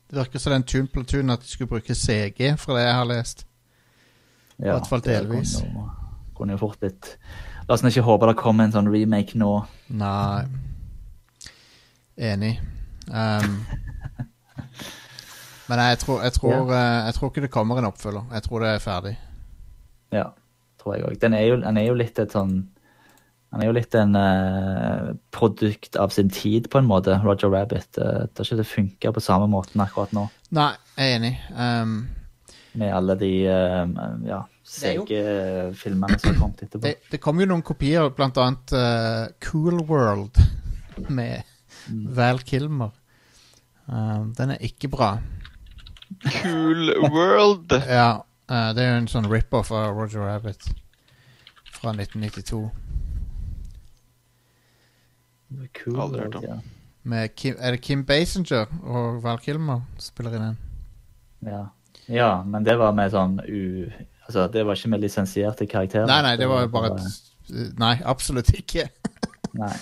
Det 0.07 0.21
virker 0.21 0.39
som 0.39 0.53
den 0.55 0.63
Tune 0.63 0.87
Platoon 0.87 1.31
at 1.35 1.43
de 1.43 1.51
skulle 1.51 1.71
bruke 1.71 1.95
CG, 1.95 2.53
fra 2.63 2.77
det 2.79 2.85
jeg 2.87 2.95
har 2.95 3.09
lest. 3.11 3.47
I 4.63 4.71
hvert 4.71 4.89
fall 4.89 5.03
det 5.05 5.19
delvis. 5.19 5.59
Kunne 5.61 5.75
jo, 5.75 5.91
kunne 6.39 6.57
jo 6.57 6.63
fort 6.63 6.81
blitt 6.81 7.17
La 7.67 7.75
oss 7.75 7.83
ikke 7.83 8.05
håpe 8.07 8.29
det 8.31 8.39
kommer 8.39 8.69
en 8.69 8.75
sånn 8.77 8.89
remake 8.93 9.35
nå. 9.41 9.51
Nei. 9.99 10.45
Enig. 12.15 12.61
Um, 13.11 13.57
men 15.69 15.83
jeg 15.83 15.99
tror, 16.05 16.23
jeg, 16.23 16.35
tror, 16.39 16.71
yeah. 16.71 17.09
jeg 17.09 17.17
tror 17.17 17.33
ikke 17.33 17.43
det 17.43 17.51
kommer 17.51 17.81
en 17.81 17.89
oppfølger. 17.89 18.23
Jeg 18.39 18.47
tror 18.47 18.63
det 18.63 18.71
er 18.71 18.85
ferdig. 18.85 19.13
Ja, 20.15 20.29
tror 20.79 20.95
jeg 20.95 21.09
òg. 21.09 21.19
Den 21.25 21.35
jo, 21.41 21.59
er 21.67 21.89
jo 21.89 21.99
litt 21.99 22.23
et 22.23 22.35
sånn 22.39 22.55
Han 23.51 23.63
er 23.63 23.71
jo 23.71 23.75
litt 23.77 23.95
en 23.99 24.15
uh, 24.15 25.11
produkt 25.35 25.99
av 25.99 26.15
sin 26.15 26.31
tid, 26.31 26.71
på 26.71 26.79
en 26.79 26.87
måte, 26.87 27.19
Roger 27.25 27.51
Rabbit. 27.51 27.99
Uh, 27.99 28.27
det 28.31 28.39
har 28.39 28.47
ikke 28.47 28.61
det 28.63 28.69
funka 28.71 29.13
på 29.17 29.23
samme 29.27 29.51
måten 29.51 29.83
akkurat 29.83 30.15
nå, 30.15 30.29
Nei, 30.55 30.73
jeg 30.95 31.11
er 31.11 31.19
enig. 31.19 31.35
Um, 31.55 31.99
med 32.77 32.93
alle 32.95 33.15
de 33.21 33.31
eh, 33.47 33.95
ja, 34.29 34.43
Det 34.67 34.91
er 34.91 34.95
jo- 34.99 35.07
sege 35.07 35.75
filmene 35.81 36.19
som 36.21 36.33
har 36.35 36.41
kommet 36.41 36.63
etterpå. 36.67 36.83
det, 36.85 36.95
det 37.11 37.21
kom 37.25 37.41
jo 37.41 37.47
noen 37.47 37.63
kopier, 37.65 38.09
blant 38.17 38.37
annet 38.43 38.73
eh, 38.77 39.27
Cool 39.47 39.81
World 39.89 40.37
med 41.09 41.43
Val 42.17 42.39
Kilmer. 42.43 42.91
Uh, 43.89 44.27
den 44.35 44.51
er 44.57 44.63
ikke 44.67 44.89
bra. 44.91 45.13
Cool 46.43 46.91
World. 47.13 47.73
Ja, 47.99 48.23
Uh, 48.47 48.69
det 48.77 48.83
er 48.85 48.93
jo 48.93 48.99
en 49.01 49.09
sånn 49.11 49.25
rip-off 49.27 49.73
av 49.75 49.89
Roger 49.99 50.23
Rabbit 50.23 50.69
fra 51.75 51.91
1992. 51.91 52.61
Cool, 55.81 55.97
Aldri 56.01 56.21
hørt 56.21 56.35
om. 56.39 56.45
ja. 56.47 56.59
Med 57.07 57.35
Kim, 57.39 57.57
er 57.59 57.75
det 57.75 57.81
Kim 57.83 58.05
Basinger 58.07 58.67
og 58.83 59.21
Val 59.23 59.39
Kilmer 59.43 59.83
spiller 59.99 60.35
i 60.35 60.39
den? 60.45 60.57
Ja. 61.47 61.65
Ja, 62.09 62.43
men 62.47 62.65
det 62.65 62.79
var 62.79 62.93
med 62.97 63.11
sånn 63.15 63.41
u... 63.47 63.91
Altså, 64.27 64.49
det 64.51 64.65
var 64.67 64.75
ikke 64.75 64.91
med 64.91 65.05
lisensierte 65.05 65.67
karakterer. 65.71 66.07
Nei, 66.11 66.23
nei, 66.23 66.37
det 66.37 66.49
var 66.51 66.65
jo 66.65 66.71
bare 66.73 66.95
et 66.97 67.23
Nei, 67.79 67.93
absolutt 68.03 68.49
ikke. 68.59 68.89
Nei. 69.61 69.75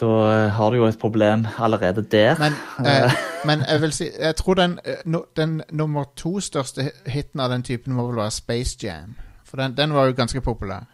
Da 0.00 0.10
eh, 0.32 0.50
har 0.56 0.70
du 0.70 0.78
jo 0.78 0.86
et 0.86 0.98
problem 1.00 1.46
allerede 1.58 2.02
der. 2.02 2.38
Men, 2.38 2.54
eh, 2.86 3.16
men 3.48 3.64
jeg 3.66 3.80
vil 3.82 3.92
si 3.92 4.06
Jeg 4.20 4.36
tror 4.38 4.54
den, 4.54 4.78
eh, 4.84 5.18
den 5.36 5.62
nummer 5.72 6.04
to 6.16 6.38
største 6.40 6.86
hi- 6.86 7.10
hiten 7.10 7.40
av 7.40 7.50
den 7.50 7.62
typen 7.66 7.94
må 7.94 8.06
vel 8.06 8.22
være 8.22 8.30
Space 8.30 8.78
Jam. 8.82 9.16
For 9.44 9.56
den, 9.60 9.74
den 9.76 9.92
var 9.94 10.06
jo 10.06 10.14
ganske 10.16 10.40
populær. 10.40 10.86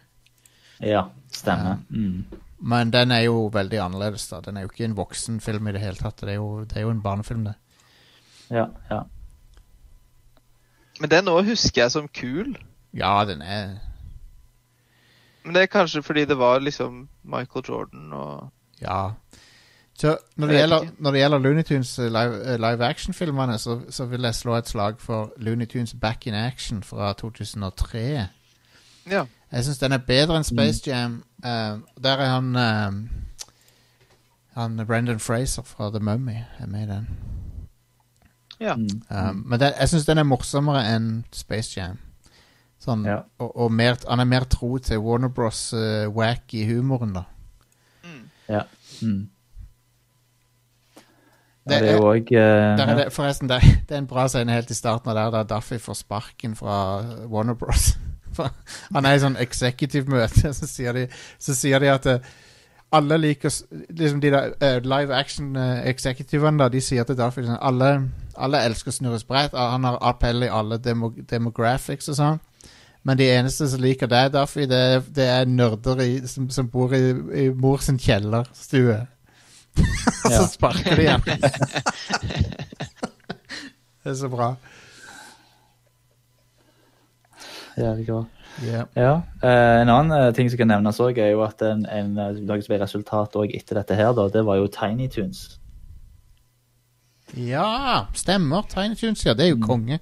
Ja, 0.81 1.05
stemmer. 1.33 1.77
Mm. 1.89 2.25
Men 2.59 2.91
den 2.91 3.11
er 3.11 3.19
jo 3.27 3.47
veldig 3.53 3.79
annerledes. 3.79 4.27
da 4.27 4.41
Den 4.41 4.57
er 4.57 4.65
jo 4.65 4.73
ikke 4.73 4.85
en 4.85 4.97
voksenfilm 4.97 5.67
i 5.67 5.71
det 5.71 5.81
hele 5.81 5.95
tatt. 5.95 6.21
Det 6.21 6.29
er 6.29 6.39
jo, 6.41 6.63
det 6.65 6.77
er 6.77 6.81
jo 6.87 6.89
en 6.89 7.01
barnefilm, 7.01 7.45
det. 7.45 7.53
Ja, 8.49 8.65
ja. 8.91 9.01
Men 10.99 11.11
den 11.11 11.27
òg 11.27 11.43
husker 11.45 11.81
jeg 11.81 11.91
som 11.91 12.07
kul. 12.07 12.55
Ja, 12.93 13.25
den 13.25 13.41
er 13.41 13.77
Men 15.43 15.55
det 15.55 15.61
er 15.61 15.65
kanskje 15.65 16.03
fordi 16.03 16.25
det 16.25 16.37
var 16.37 16.59
liksom 16.59 17.09
Michael 17.23 17.65
Jordan 17.69 18.13
og 18.13 18.49
Ja. 18.81 19.09
Så 19.99 20.17
når 20.35 20.47
det, 20.47 20.59
gjelder, 20.59 20.87
når 20.99 21.11
det 21.11 21.19
gjelder 21.19 21.37
Looney 21.37 21.63
Tunes 21.63 21.99
eh, 21.99 22.05
live, 22.05 22.53
eh, 22.53 22.59
live 22.59 22.85
action-filmene, 22.85 23.57
så, 23.57 23.81
så 23.89 24.05
vil 24.05 24.21
jeg 24.21 24.35
slå 24.35 24.55
et 24.55 24.69
slag 24.69 25.01
for 25.01 25.33
Looney 25.37 25.65
Tunes 25.65 25.95
Back 26.01 26.27
in 26.27 26.33
Action 26.33 26.83
fra 26.83 27.13
2003. 27.13 28.27
Ja. 29.11 29.25
Jeg 29.51 29.63
syns 29.63 29.77
den 29.77 29.91
er 29.91 29.97
bedre 29.97 30.37
enn 30.37 30.43
Space 30.43 30.83
Jam. 30.87 31.23
Uh, 31.45 31.79
der 32.03 32.17
er 32.17 32.29
han 32.29 32.55
uh, 32.55 33.09
Han 34.53 34.85
Brendan 34.87 35.19
Fraser 35.19 35.61
fra 35.61 35.89
The 35.89 35.99
Mummy 35.99 36.37
er 36.59 36.65
med 36.67 36.83
i 36.83 36.91
den. 36.91 37.07
Ja. 38.59 38.73
Mm. 38.75 39.01
Um, 39.09 39.43
men 39.47 39.59
den, 39.59 39.73
jeg 39.79 39.89
syns 39.91 40.05
den 40.07 40.17
er 40.21 40.27
morsommere 40.27 40.83
enn 40.95 41.09
Space 41.35 41.75
Jam. 41.79 41.97
Sånn, 42.81 43.05
Ja. 43.05 43.23
og, 43.41 43.51
og 43.57 43.71
mer, 43.73 43.97
han 44.07 44.19
er 44.21 44.25
mer 44.29 44.45
tro 44.49 44.77
til 44.77 44.99
Warner 45.01 45.29
Bros. 45.33 45.73
Uh, 45.73 46.05
wacky 46.13 46.65
humoren, 46.69 47.13
da. 47.17 47.25
ja. 48.49 48.63
Mm. 49.01 49.29
Det 51.67 51.75
ja, 51.75 51.79
det 51.83 51.89
er 51.91 51.97
jo 51.97 52.05
òg 52.07 52.29
uh, 52.31 52.99
er 53.03 53.09
forresten, 53.11 53.49
det, 53.51 53.57
det 53.89 53.95
er 53.95 53.99
en 53.99 54.07
bra 54.07 54.27
scene 54.31 54.53
helt 54.55 54.69
i 54.71 54.77
starten 54.77 55.11
av 55.11 55.17
der 55.19 55.33
da 55.35 55.41
Duffy 55.55 55.79
får 55.83 55.97
sparken 55.99 56.53
fra 56.55 56.77
Warner 57.27 57.57
Bros. 57.59 57.89
Han 58.95 59.05
er 59.05 59.17
i 59.17 59.21
sånn 59.23 59.35
executive-møte, 59.41 60.53
så, 60.59 60.69
sier 60.69 60.95
de- 60.95 61.09
så 61.41 61.55
sier 61.57 61.83
de 61.83 61.89
at 61.91 62.05
eh, 62.07 62.29
alle 62.95 63.17
liker 63.19 63.51
liksom 63.89 64.19
De 64.23 64.29
der 64.31 64.53
uh, 64.63 64.77
live 64.83 65.13
action-eksekutivene 65.15 66.57
da, 66.61 66.69
de 66.71 66.79
sier 66.81 67.03
til 67.03 67.17
Duffy 67.19 67.43
sånn, 67.43 67.57
alle, 67.61 67.89
alle 68.39 68.61
elsker 68.67 68.91
Snurre 68.95 69.19
Sprett. 69.19 69.53
Han 69.57 69.83
har 69.83 69.97
appell 70.07 70.43
i 70.47 70.51
alle 70.53 70.77
demo, 70.79 71.09
demographics 71.29 72.07
og 72.13 72.15
sånn. 72.19 72.39
Men 73.07 73.17
de 73.19 73.27
eneste 73.31 73.67
som 73.71 73.79
liker 73.79 74.07
deg, 74.11 74.31
Daffy, 74.33 74.65
det, 74.67 74.77
er- 74.95 75.05
det 75.15 75.27
er 75.31 75.45
nerder 75.47 76.01
i, 76.03 76.17
som, 76.27 76.49
som 76.51 76.67
bor 76.71 76.91
i, 76.95 77.01
i 77.43 77.49
mor 77.55 77.79
sin 77.83 77.99
kjellerstue. 78.03 78.97
Og 79.77 80.31
så 80.37 80.47
sparker 80.51 80.95
de 80.99 81.05
igjen. 81.05 81.21
det 84.03 84.11
er 84.11 84.17
så 84.19 84.27
bra. 84.31 84.49
Jævlig 87.77 88.07
bra. 88.09 88.23
Ja. 88.65 88.85
Ja. 88.97 89.11
eh, 89.43 89.81
en 89.83 89.89
annen 89.93 90.11
eh, 90.17 90.31
ting 90.33 90.49
som 90.49 90.57
kan 90.57 90.67
nevnes 90.71 90.97
òg, 91.03 91.17
er 91.21 91.31
jo 91.35 91.43
at 91.45 91.61
en, 91.61 91.85
en 91.85 92.17
eh, 92.17 92.39
lag 92.49 92.63
som 92.63 92.71
ble 92.73 92.79
resultat 92.81 93.35
òg 93.37 93.53
etter 93.55 93.77
dette 93.81 93.95
her, 93.99 94.13
da, 94.17 94.27
det 94.33 94.41
var 94.47 94.57
jo 94.57 94.67
Tiny 94.73 95.07
Tunes. 95.13 95.59
Ja, 97.35 98.07
stemmer. 98.15 98.63
Tiny 98.71 98.95
Toons, 98.95 99.25
ja. 99.27 99.33
Det 99.35 99.45
er 99.45 99.51
jo 99.51 99.59
konge. 99.61 99.99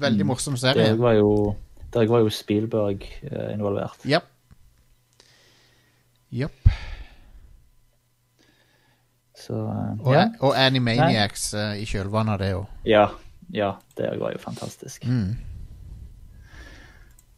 Veldig 0.00 0.26
morsom 0.26 0.56
serie. 0.56 0.92
Der 0.92 0.96
var 1.02 1.12
jo, 1.18 1.56
der 1.92 2.06
var 2.10 2.22
jo 2.22 2.30
Spielberg 2.30 3.02
involvert. 3.52 3.98
Japp. 4.06 4.30
Yep. 6.34 6.70
Så 9.38 9.54
Og, 10.00 10.12
ja. 10.14 10.24
og 10.40 10.54
Animaniacs 10.58 11.50
eh, 11.54 11.82
i 11.82 11.84
kjølvannet 11.86 12.32
av 12.38 12.40
det 12.42 12.52
òg. 12.56 12.66
ja. 12.88 13.04
Ja, 13.54 13.74
det 13.98 14.08
var 14.18 14.32
jo 14.32 14.38
fantastisk. 14.40 15.04
Mm. 15.04 15.34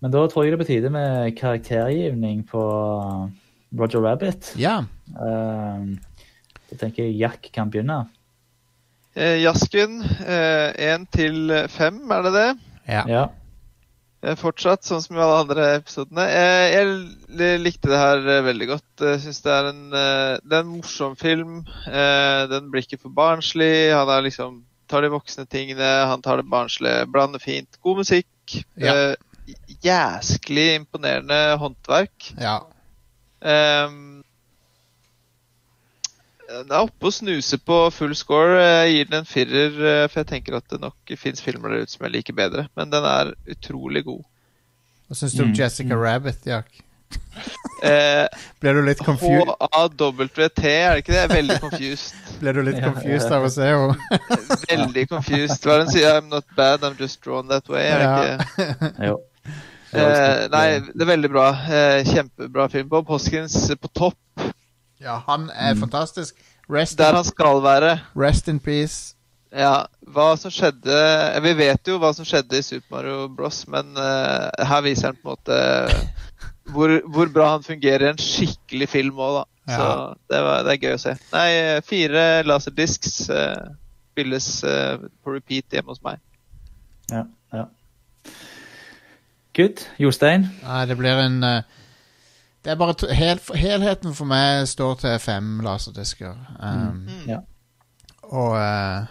Men 0.07 0.12
da 0.14 0.20
tror 0.30 0.44
jeg 0.46 0.52
det 0.54 0.61
er 0.61 0.62
på 0.62 0.68
tide 0.68 0.90
med 0.94 1.32
karaktergivning 1.34 2.44
på 2.46 2.61
Roger 3.74 4.04
Rabbit. 4.04 4.52
Ja. 4.54 4.76
Uh, 5.18 5.96
da 6.70 6.78
tenker 6.78 7.09
jeg 7.09 7.16
Jack 7.18 7.48
kan 7.57 7.72
begynne. 7.74 8.04
Eh, 9.16 9.40
Jasken, 9.40 9.96
én 10.07 11.07
til 11.11 11.50
fem, 11.72 11.98
er 12.12 12.22
det 12.26 12.32
det? 12.36 12.48
Ja. 12.86 13.02
Ja. 13.11 13.24
Eh, 14.22 14.36
Fortsatt, 14.38 14.84
sånn 14.86 15.00
som 15.02 15.16
i 15.16 15.22
alle 15.24 15.40
andre 15.42 15.66
episodene. 15.80 16.26
Eh, 16.28 16.76
Jeg 16.76 17.59
likte 17.64 17.90
det 17.90 17.98
her 18.00 18.22
eh, 18.36 18.44
veldig 18.46 18.68
godt. 18.74 19.04
Jeg 19.09 19.24
syns 19.24 19.42
det 19.42 19.54
er 19.57 19.70
en, 19.72 19.82
eh, 19.90 20.36
det 20.44 20.59
er 20.59 20.62
en 20.66 20.72
morsom 20.74 21.16
film. 21.18 21.59
Eh, 21.88 22.42
Den 22.52 22.70
blir 22.70 22.84
ikke 22.86 23.00
for 23.02 23.16
barnslig. 23.16 23.88
Han 23.96 24.12
er 24.12 24.26
liksom, 24.28 24.61
tar 24.86 25.02
de 25.02 25.11
voksne 25.16 25.48
tingene, 25.50 25.90
han 26.12 26.22
tar 26.22 26.42
det 26.44 26.50
barnslige. 26.52 27.09
Blander 27.11 27.42
fint. 27.42 27.80
God 27.82 28.04
musikk. 28.04 28.28
Ja. 28.78 29.14
Jæsklig 29.84 30.74
imponerende 30.80 31.57
håndverk. 31.61 32.32
ja. 32.40 32.59
Um, 33.47 34.24
den 36.47 36.70
er 36.70 36.78
oppe 36.86 37.09
og 37.09 37.12
snuse 37.12 37.59
på 37.59 37.76
full 37.90 38.14
score. 38.16 38.55
Jeg 38.62 38.92
gir 38.94 39.09
den 39.11 39.18
en 39.20 39.26
firer, 39.28 39.74
eh, 39.82 40.05
for 40.09 40.20
jeg 40.22 40.28
tenker 40.30 40.57
at 40.61 40.66
det 40.70 40.78
nok 40.80 41.12
fins 41.18 41.42
filmer 41.42 41.72
der 41.74 41.82
ute 41.82 41.92
som 41.97 42.07
jeg 42.07 42.12
liker 42.20 42.36
bedre. 42.38 42.68
Men 42.78 42.90
den 42.92 43.05
er 43.05 43.32
utrolig 43.51 44.05
god. 44.07 44.22
Hva 45.09 45.18
syns 45.18 45.34
du 45.34 45.42
om 45.42 45.51
Mm, 45.51 45.57
Jessica 45.59 45.99
Rabbit, 45.99 46.47
Jack? 46.47 46.70
Eh, 47.82 48.26
Ble 48.62 48.72
du 48.78 48.80
litt 48.86 49.03
confused, 49.03 49.51
H-A-W-T, 49.61 50.62
er 50.70 50.94
det 50.94 51.03
ikke 51.05 51.12
det? 51.12 51.18
Jeg 51.20 51.28
er 51.30 51.34
veldig 51.34 51.61
confused. 51.66 52.14
Ble 52.40 52.53
du 52.57 52.62
litt 52.66 52.82
confused 52.82 53.32
av 53.36 53.47
å 53.47 53.51
se 53.53 53.66
henne? 53.66 54.18
Veldig 54.70 55.09
confused. 55.11 55.62
Hva 55.66 55.74
er 55.74 55.78
det 55.82 55.86
hun 55.90 55.94
sier? 55.99 56.11
I'm 56.20 56.30
not 56.30 56.47
bad, 56.57 56.86
I'm 56.86 56.94
just 56.99 57.20
drawn 57.26 57.49
that 57.51 57.68
way. 57.68 57.86
Er 57.90 57.99
det 58.03 58.34
ikke? 58.38 58.92
Det 59.03 59.16
Eh, 60.03 60.47
nei, 60.53 60.66
det 60.92 61.05
er 61.05 61.11
veldig 61.12 61.30
bra. 61.32 61.49
Eh, 61.66 62.01
kjempebra 62.09 62.68
film. 62.72 62.88
Bob 62.92 63.09
Hoskins 63.12 63.57
på 63.80 63.90
topp. 63.94 64.47
Ja, 65.03 65.20
han 65.26 65.51
er 65.53 65.76
fantastisk. 65.78 66.38
Rest, 66.72 66.99
Der 66.99 67.14
han 67.14 67.24
skal 67.24 67.62
være. 67.62 68.01
rest 68.16 68.49
in 68.49 68.59
peace. 68.61 69.14
Ja, 69.55 69.86
hva 70.12 70.32
som 70.36 70.51
skjedde 70.51 70.90
eh, 70.92 71.36
Vi 71.44 71.53
vet 71.57 71.88
jo 71.88 72.01
hva 72.03 72.11
som 72.16 72.26
skjedde 72.26 72.59
i 72.59 72.64
Super 72.66 72.97
Mario 72.97 73.28
Bros, 73.32 73.62
men 73.70 73.94
uh, 73.94 74.51
her 74.59 74.82
viser 74.84 75.12
han 75.12 75.20
på 75.20 75.30
en 75.30 75.36
måte 75.36 75.61
hvor, 76.74 76.90
hvor 77.14 77.30
bra 77.32 77.53
han 77.55 77.62
fungerer 77.64 78.09
i 78.09 78.11
en 78.11 78.20
skikkelig 78.20 78.88
film 78.90 79.22
òg, 79.22 79.38
da. 79.38 79.44
Så 79.76 79.86
det, 80.30 80.40
var, 80.42 80.66
det 80.66 80.74
er 80.74 80.82
gøy 80.82 80.97
å 80.97 81.01
se. 81.03 81.14
Nei, 81.32 81.49
fire 81.86 82.26
laserdisks 82.47 83.14
uh, 83.30 83.70
spilles 84.12 84.51
uh, 84.66 85.07
på 85.22 85.38
repeat 85.38 85.78
hjemme 85.78 85.94
hos 85.94 86.03
meg. 86.05 86.20
Ja, 87.11 87.22
ja. 87.22 87.26
Good. 89.57 89.86
Jostein? 89.98 90.48
Nei, 90.62 90.86
det 90.86 90.98
blir 90.98 91.16
en 91.16 91.42
eh, 91.44 91.62
Det 92.64 92.74
er 92.74 92.80
bare 92.80 92.96
to, 92.98 93.09
hel, 93.09 93.40
Helheten 93.57 94.14
for 94.14 94.28
meg 94.28 94.66
står 94.68 94.98
til 95.00 95.18
fem 95.22 95.61
laserdisker. 95.64 96.34
Um, 96.61 97.07
Ja. 97.28 97.38
Og 98.26 98.57
uh, 98.59 99.07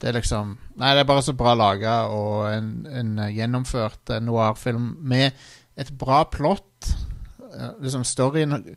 det 0.00 0.08
er 0.10 0.18
liksom 0.18 0.56
Nei, 0.76 0.90
det 0.92 1.04
er 1.04 1.08
bare 1.08 1.22
så 1.24 1.32
bra 1.32 1.54
laga 1.56 1.94
og 2.12 2.50
en, 2.50 2.68
en 2.90 3.18
eh, 3.24 3.32
gjennomført 3.38 4.10
noirfilm 4.10 4.26
noir-film 4.26 4.90
med 5.00 5.46
et 5.76 5.92
bra 5.98 6.24
plott. 6.28 6.90
Eh, 7.54 7.70
liksom 7.80 8.04
storyen 8.04 8.76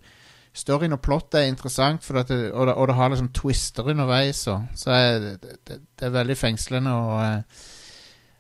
Storyen 0.56 0.96
og 0.96 1.02
plottet 1.02 1.42
er 1.42 1.50
interessant, 1.52 2.04
for 2.04 2.20
at 2.20 2.28
det, 2.32 2.52
og, 2.52 2.68
det, 2.68 2.74
og 2.74 2.88
det 2.90 2.96
har 2.96 3.12
liksom 3.12 3.30
twister 3.36 3.92
underveis. 3.92 4.48
Og, 4.48 4.64
så 4.76 4.92
er 4.92 5.20
det, 5.20 5.52
det, 5.68 5.78
det 6.00 6.08
er 6.08 6.16
veldig 6.16 6.38
fengslende. 6.38 6.94
Og 6.96 7.20
eh, 7.22 7.68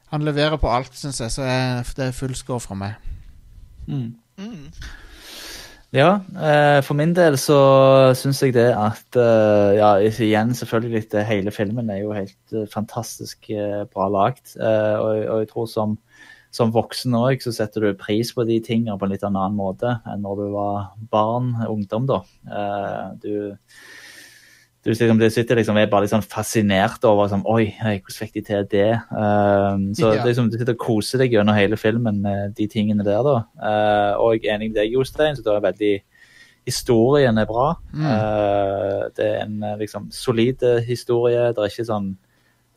han 0.10 0.26
leverer 0.26 0.58
på 0.62 0.70
alt, 0.72 0.96
syns 0.98 1.22
jeg, 1.22 1.32
så 1.34 1.46
jeg, 1.46 1.86
det 1.98 2.10
er 2.10 2.18
full 2.18 2.36
score 2.38 2.64
fra 2.64 2.78
meg. 2.78 2.98
Ja, 5.90 6.20
eh, 6.38 6.80
for 6.86 6.94
min 6.94 7.16
del 7.18 7.34
så 7.42 7.56
syns 8.18 8.44
jeg 8.44 8.54
det 8.54 8.68
at 8.78 9.18
eh, 9.18 9.78
Ja, 9.80 9.96
igjen, 9.98 10.54
selvfølgelig, 10.54 11.08
det, 11.16 11.24
hele 11.26 11.54
filmen 11.54 11.90
er 11.90 12.04
jo 12.04 12.14
helt 12.14 12.54
eh, 12.54 12.68
fantastisk 12.70 13.50
eh, 13.50 13.88
bra 13.90 14.06
lagd. 14.14 14.54
Eh, 14.60 14.98
og, 15.02 15.24
og 15.34 15.40
jeg 15.42 15.50
tror 15.50 15.66
som, 15.72 15.96
som 16.54 16.76
voksen 16.76 17.18
òg 17.18 17.42
så 17.42 17.56
setter 17.58 17.88
du 17.88 17.98
pris 17.98 18.30
på 18.36 18.46
de 18.46 18.60
tingene 18.62 19.00
på 19.02 19.10
en 19.10 19.16
litt 19.16 19.26
annen 19.26 19.58
måte 19.58 19.96
enn 20.06 20.22
når 20.26 20.44
du 20.44 20.46
var 20.54 20.92
barn, 21.10 21.56
ungdom, 21.66 22.06
da. 22.10 22.22
Eh, 22.46 23.08
du 23.26 23.34
du 24.86 24.90
liksom, 24.94 25.20
du 25.20 25.26
sitter 25.30 25.60
liksom, 25.60 25.78
er 25.78 25.90
bare 25.92 26.06
litt 26.06 26.14
sånn 26.14 26.24
fascinert 26.24 27.04
over 27.08 27.28
sånn, 27.32 27.44
Oi, 27.52 27.74
hvordan 27.82 28.16
fikk 28.16 28.38
de 28.38 28.44
til 28.48 28.68
det? 28.72 28.94
Um, 29.12 29.90
så 29.98 30.14
Ja. 30.16 30.24
liksom, 30.24 30.48
du 30.50 30.58
sitter 30.58 30.78
og 30.78 30.80
koser 30.86 31.20
deg 31.20 31.34
gjennom 31.36 31.58
hele 31.58 31.76
filmen 31.76 32.22
med 32.24 32.56
de 32.56 32.68
tingene 32.68 33.04
der. 33.04 33.20
da. 33.24 33.36
Uh, 33.60 34.14
og 34.24 34.38
jeg 34.40 34.48
er 34.48 34.56
enig 34.56 34.72
med 34.72 34.80
deg, 34.80 34.94
Jostein. 34.96 35.36
så 35.36 35.44
det 35.44 35.56
er 35.56 35.68
veldig 35.68 35.94
Historien 36.70 37.38
er 37.38 37.46
bra. 37.50 37.74
Mm. 37.94 38.06
Uh, 38.06 39.10
det 39.18 39.26
er 39.26 39.38
en 39.46 39.64
uh, 39.64 39.76
liksom 39.80 40.10
solid 40.12 40.62
uh, 40.64 40.80
historie. 40.86 41.48
Det 41.56 41.58
er 41.58 41.72
ikke 41.72 41.88
sånn 41.88 42.12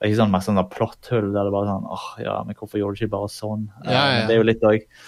det 0.03 0.09
er 0.09 0.11
ikke 0.15 0.23
sånn 0.25 0.33
masse 0.33 0.51
sånn 0.51 0.71
plotthull 0.73 1.29
der 1.31 1.45
det 1.47 1.53
bare 1.55 1.67
er 1.69 1.75
sånn 1.77 1.85
åh, 1.95 2.07
ja, 2.25 2.33
men 2.43 2.57
hvorfor 2.59 2.81
gjorde 2.81 2.99
du 2.99 3.05
ikke 3.05 3.13
bare 3.13 3.29
sånn? 3.31 3.69
Ja, 3.85 3.93
ja. 3.93 4.07
Men 4.17 4.25
det 4.27 4.35
er 4.35 4.41
jo 4.41 4.47
litt 4.49 4.65
også, 4.67 5.03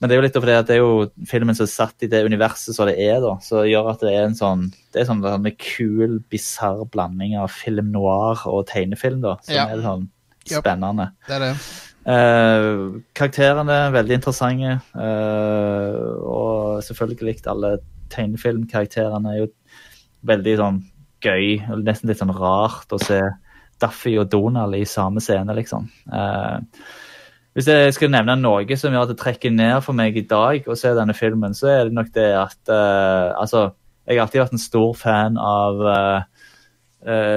men 0.00 0.08
det 0.08 0.14
er 0.14 0.20
jo 0.20 0.24
litt 0.26 0.36
fordi 0.38 0.52
at 0.54 0.66
det 0.68 0.76
er 0.76 0.82
jo 0.84 1.26
filmen 1.26 1.54
som 1.58 1.64
er 1.66 1.72
satt 1.72 2.04
i 2.06 2.08
det 2.10 2.20
universet 2.24 2.74
som 2.76 2.86
det 2.86 2.94
er, 3.02 3.18
da, 3.24 3.32
så 3.42 3.64
gjør 3.66 3.90
at 3.92 4.00
det 4.06 4.12
er 4.14 4.28
en 4.28 4.36
sånn 4.38 4.68
det 4.94 5.00
er 5.02 5.08
sånn 5.08 5.24
en 5.26 5.48
kul, 5.58 6.20
bisarr 6.30 6.84
blanding 6.92 7.34
av 7.40 7.50
film 7.50 7.90
noir 7.92 8.44
og 8.46 8.66
tegnefilm, 8.70 9.20
da, 9.24 9.36
som 9.42 9.54
Ja. 9.54 9.66
er 9.68 9.82
sånn 9.82 10.08
Yep. 10.48 10.62
spennende. 10.62 11.10
Det 11.26 11.34
er 11.36 11.42
det. 11.44 11.56
Uh, 12.08 13.00
karakterene 13.12 13.74
er 13.88 13.90
veldig 13.92 14.14
interessante, 14.16 14.80
Uh, 14.96 16.14
og 16.24 16.82
selvfølgelig 16.86 17.42
alle 17.46 17.74
tegnefilmkarakterene 18.08 19.34
er 19.34 19.38
jo 19.42 19.48
veldig 20.24 20.54
sånn 20.60 20.78
gøy, 21.24 21.58
nesten 21.84 22.08
litt 22.08 22.20
sånn 22.22 22.32
rart 22.34 22.88
å 22.94 23.00
se 23.02 23.20
Daffy 23.78 24.16
og 24.18 24.30
Donald 24.30 24.74
i 24.74 24.84
samme 24.88 25.20
scene, 25.22 25.54
liksom. 25.54 25.84
Eh, 26.12 26.58
hvis 27.58 27.66
jeg 27.66 27.94
skal 27.96 28.12
nevne 28.14 28.36
noe 28.38 28.76
som 28.78 28.94
gjør 28.94 29.08
at 29.08 29.10
det 29.10 29.18
trekker 29.18 29.50
ned 29.50 29.80
for 29.82 29.96
meg 29.98 30.14
i 30.14 30.22
dag 30.30 30.62
å 30.70 30.76
se 30.78 30.92
denne 30.94 31.14
filmen, 31.16 31.56
så 31.58 31.72
er 31.72 31.88
det 31.88 31.96
nok 31.96 32.12
det 32.14 32.28
at 32.38 32.70
uh, 32.70 33.34
Altså, 33.34 33.72
jeg 34.06 34.14
har 34.14 34.28
alltid 34.28 34.44
vært 34.44 34.54
en 34.54 34.62
stor 34.62 34.92
fan 34.94 35.40
av 35.42 35.82
uh, 35.82 36.20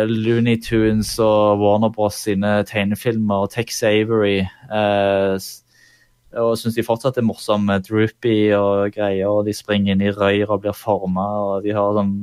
Looney 0.06 0.60
Tunes 0.62 1.16
og 1.18 1.64
Warner 1.64 1.90
Bros 1.96 2.20
sine 2.28 2.60
tegnefilmer 2.70 3.48
og 3.48 3.56
Tex 3.56 3.82
Avery. 3.82 4.44
Uh, 4.70 5.42
og 6.38 6.54
syns 6.62 6.78
de 6.78 6.86
fortsatt 6.86 7.18
er 7.18 7.26
morsomme. 7.26 7.80
Droopy 7.82 8.54
og 8.60 8.94
greier, 8.94 9.26
og 9.26 9.50
de 9.50 9.58
springer 9.58 9.96
inn 9.96 10.06
i 10.06 10.14
røyr 10.14 10.54
og 10.54 10.62
blir 10.68 10.78
forma, 10.78 11.26
og 11.48 11.66
de 11.66 11.74
har 11.74 11.98
sånn 11.98 12.14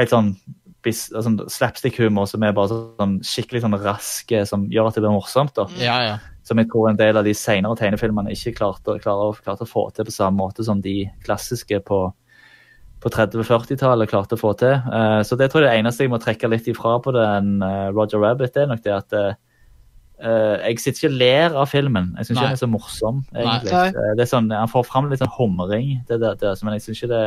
helt 0.00 0.16
sånn 0.16 0.34
sånn 0.80 1.38
slapstick-humor 1.52 2.26
som 2.26 2.42
er 2.42 2.54
bare 2.56 2.72
sånn 2.72 3.18
skikkelig 3.22 3.60
sånn 3.66 3.78
raske, 3.82 4.44
som 4.48 4.66
gjør 4.72 4.88
at 4.88 4.98
det 4.98 5.02
blir 5.04 5.14
morsomt. 5.14 5.54
da 5.54 5.68
Ja, 5.78 6.02
ja. 6.08 6.18
Som 6.50 6.58
jeg 6.58 6.70
tror 6.70 6.90
en 6.90 6.98
del 6.98 7.18
av 7.20 7.26
de 7.26 7.34
senere 7.36 7.78
tegnefilmene 7.78 8.32
ikke 8.34 8.56
klarte, 8.58 8.96
klarte, 9.02 9.44
klarte 9.44 9.66
å 9.66 9.70
få 9.70 9.86
til 9.94 10.08
på 10.08 10.14
samme 10.14 10.40
måte 10.40 10.66
som 10.66 10.82
de 10.82 11.04
klassiske 11.24 11.78
på, 11.86 12.00
på 13.00 13.12
30-40-tallet 13.14 14.10
klarte 14.10 14.34
å 14.34 14.40
få 14.40 14.54
til. 14.58 14.74
Uh, 14.90 15.20
så 15.26 15.38
det 15.38 15.52
tror 15.52 15.64
jeg 15.64 15.70
det 15.70 15.84
eneste 15.84 16.06
jeg 16.06 16.12
må 16.12 16.18
trekke 16.22 16.50
litt 16.50 16.66
ifra 16.70 16.96
på 17.04 17.14
den 17.14 17.60
uh, 17.62 17.92
Roger 17.94 18.22
Rabbit, 18.24 18.54
det 18.56 18.64
er 18.64 18.72
nok 18.72 18.82
det 18.86 18.96
at 18.96 19.16
uh, 19.20 19.30
jeg 20.20 20.80
sitter 20.82 20.98
ikke 20.98 21.12
og 21.12 21.20
ler 21.22 21.54
av 21.62 21.70
filmen. 21.70 22.10
Jeg 22.18 22.28
syns 22.28 22.36
ikke 22.36 22.48
den 22.48 22.58
er 22.58 22.60
så 22.60 22.68
morsom, 22.68 23.22
egentlig. 23.32 23.72
Nei. 23.72 23.86
Eh, 23.88 24.10
det 24.18 24.26
er 24.26 24.28
sånn, 24.28 24.50
Han 24.52 24.68
får 24.68 24.84
fram 24.90 25.08
litt 25.08 25.22
sånn 25.22 25.32
humring, 25.38 25.94
det 26.10 26.18
der, 26.20 26.36
det, 26.36 26.52
men 26.66 26.76
jeg 26.76 26.84
syns 26.84 27.00
ikke 27.00 27.12
det 27.14 27.22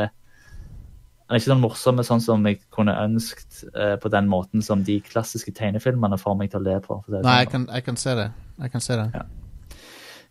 den 1.24 1.32
er 1.32 1.40
ikke 1.40 1.50
sånn 1.54 1.62
morsom 1.62 2.00
sånn 2.04 2.20
som 2.20 2.42
jeg 2.44 2.58
kunne 2.74 2.92
ønsket 3.00 3.62
eh, 3.72 3.94
på 4.00 4.10
den 4.12 4.26
måten 4.28 4.60
som 4.64 4.82
de 4.84 4.98
klassiske 5.00 5.54
tegnefilmene 5.56 6.18
får 6.20 6.34
meg 6.36 6.50
til 6.52 6.60
å 6.60 6.66
le 6.66 6.74
på. 6.84 6.98
for 7.00 7.14
det 7.14 7.22
Nei, 7.24 7.38
sånn, 7.38 7.40
jeg 7.40 7.50
kan, 7.54 7.64
jeg 7.72 7.86
kan 7.86 8.00
se 8.02 8.16
det. 8.18 8.26
Jeg 8.60 8.72
kan 8.74 8.84
se 8.84 8.98
det. 9.00 9.24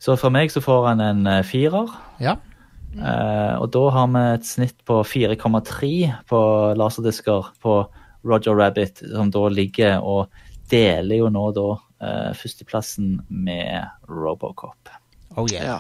Så 0.04 0.18
for 0.22 0.36
meg 0.36 0.54
så 0.54 0.62
får 0.62 0.86
han 0.92 1.02
en 1.02 1.26
uh, 1.26 1.40
firer. 1.48 1.90
Ja. 2.22 2.36
Eh, 2.94 3.56
og 3.58 3.72
da 3.74 3.84
har 3.96 4.10
vi 4.14 4.24
et 4.36 4.46
snitt 4.46 4.84
på 4.86 5.00
4,3 5.02 5.90
på 6.30 6.42
laserdisker 6.78 7.50
på 7.64 7.78
Roger 8.24 8.54
Rabbit, 8.60 9.02
som 9.16 9.32
da 9.34 9.48
ligger 9.50 9.98
og 10.06 10.44
deler 10.70 11.24
jo 11.24 11.32
nå 11.34 11.48
da 11.58 11.66
uh, 11.74 12.30
førsteplassen 12.38 13.18
med 13.34 13.90
Robocop. 14.12 14.94
Oh 15.34 15.50
yeah. 15.50 15.66
Ja. 15.66 15.80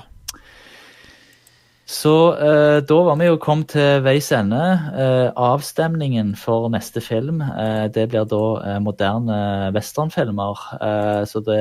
Så 1.93 2.11
eh, 2.41 2.79
da 2.89 2.95
var 3.05 3.17
vi 3.19 3.27
jo 3.27 3.35
kommet 3.41 3.69
til 3.75 3.99
veis 4.05 4.31
ende. 4.33 4.61
Eh, 4.97 5.27
avstemningen 5.37 6.31
for 6.39 6.65
neste 6.73 7.03
film, 7.05 7.41
eh, 7.43 7.85
det 7.93 8.07
blir 8.09 8.25
da 8.29 8.39
eh, 8.65 8.79
moderne 8.81 9.37
westernfilmer. 9.75 10.63
Eh, 10.79 11.21
så 11.29 11.41
det, 11.45 11.59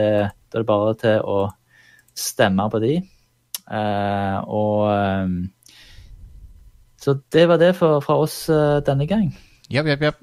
da 0.48 0.58
er 0.58 0.62
det 0.64 0.68
bare 0.70 0.94
til 1.02 1.18
å 1.28 1.40
stemme 2.16 2.64
på 2.72 2.80
de. 2.84 2.94
Eh, 3.72 4.38
og 4.48 4.88
Så 7.02 7.16
det 7.34 7.48
var 7.50 7.58
det 7.58 7.74
for, 7.74 7.98
fra 8.00 8.14
oss 8.22 8.44
denne 8.86 9.08
gang. 9.10 9.32
Yep, 9.72 9.86
yep, 9.90 10.02
yep. 10.06 10.20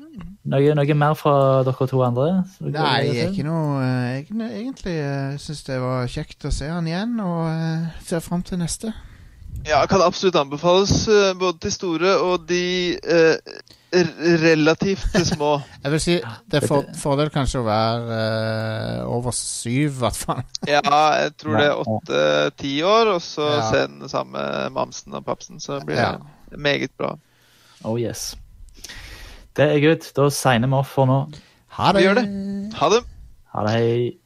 Noe, 0.49 0.73
noe 0.77 0.95
mer 0.95 1.13
fra 1.19 1.33
dere 1.67 1.87
to 1.89 1.99
andre? 2.05 2.45
Dere 2.61 2.71
Nei, 2.85 3.01
jeg 3.17 3.33
ikke 3.33 3.45
noe 3.45 3.83
jeg, 3.83 4.25
egentlig- 4.31 5.39
syns 5.43 5.63
det 5.67 5.79
var 5.83 6.07
kjekt 6.07 6.45
å 6.47 6.53
se 6.55 6.69
han 6.71 6.87
igjen, 6.87 7.19
og 7.19 7.99
ser 8.07 8.23
fram 8.23 8.41
til 8.47 8.61
neste. 8.63 8.93
Ja, 9.67 9.83
kan 9.87 10.01
absolutt 10.01 10.35
anbefales 10.39 11.07
eh, 11.07 11.33
både 11.37 11.59
til 11.65 11.71
store 11.73 12.13
og 12.23 12.45
de 12.49 12.95
eh, 12.95 13.35
relativt 14.41 15.13
små. 15.27 15.59
Jeg 15.83 15.91
vil 15.91 16.01
si 16.03 16.15
det 16.51 16.61
er 16.61 16.67
for, 16.69 16.85
fordel 16.97 17.29
kanskje 17.33 17.61
å 17.61 17.65
være 17.67 18.19
eh, 18.19 19.01
over 19.09 19.33
syv, 19.35 19.89
i 19.91 19.99
hvert 20.03 20.19
fall. 20.19 20.41
Ja, 20.69 20.81
jeg 21.23 21.33
tror 21.41 21.57
det 21.57 21.67
er 21.67 21.81
åtte-ti 21.83 22.73
år, 22.85 23.13
og 23.15 23.21
så 23.25 23.47
Ja. 23.49 23.61
se 23.71 23.83
den 23.87 24.09
samme 24.09 24.43
mamsen 24.75 25.13
og 25.17 25.25
papsen, 25.25 25.59
så 25.59 25.79
blir 25.85 25.97
Ja. 25.97 26.11
det 26.51 26.59
meget 26.59 26.91
bra. 26.97 27.15
Oh 27.83 27.99
yes. 27.99 28.35
Det 29.55 29.65
er 29.75 29.79
good. 29.83 30.05
Da 30.15 30.29
signer 30.29 30.67
vi 30.67 30.73
off 30.75 30.87
for 30.95 31.05
nå. 31.09 31.19
Ha 31.77 31.91
Vi 31.93 32.03
gjør 32.05 32.15
det. 32.21 32.25
Ha 32.79 32.89
det. 32.89 33.03
Ha 33.53 33.63
det, 33.65 33.71
hei. 33.71 34.18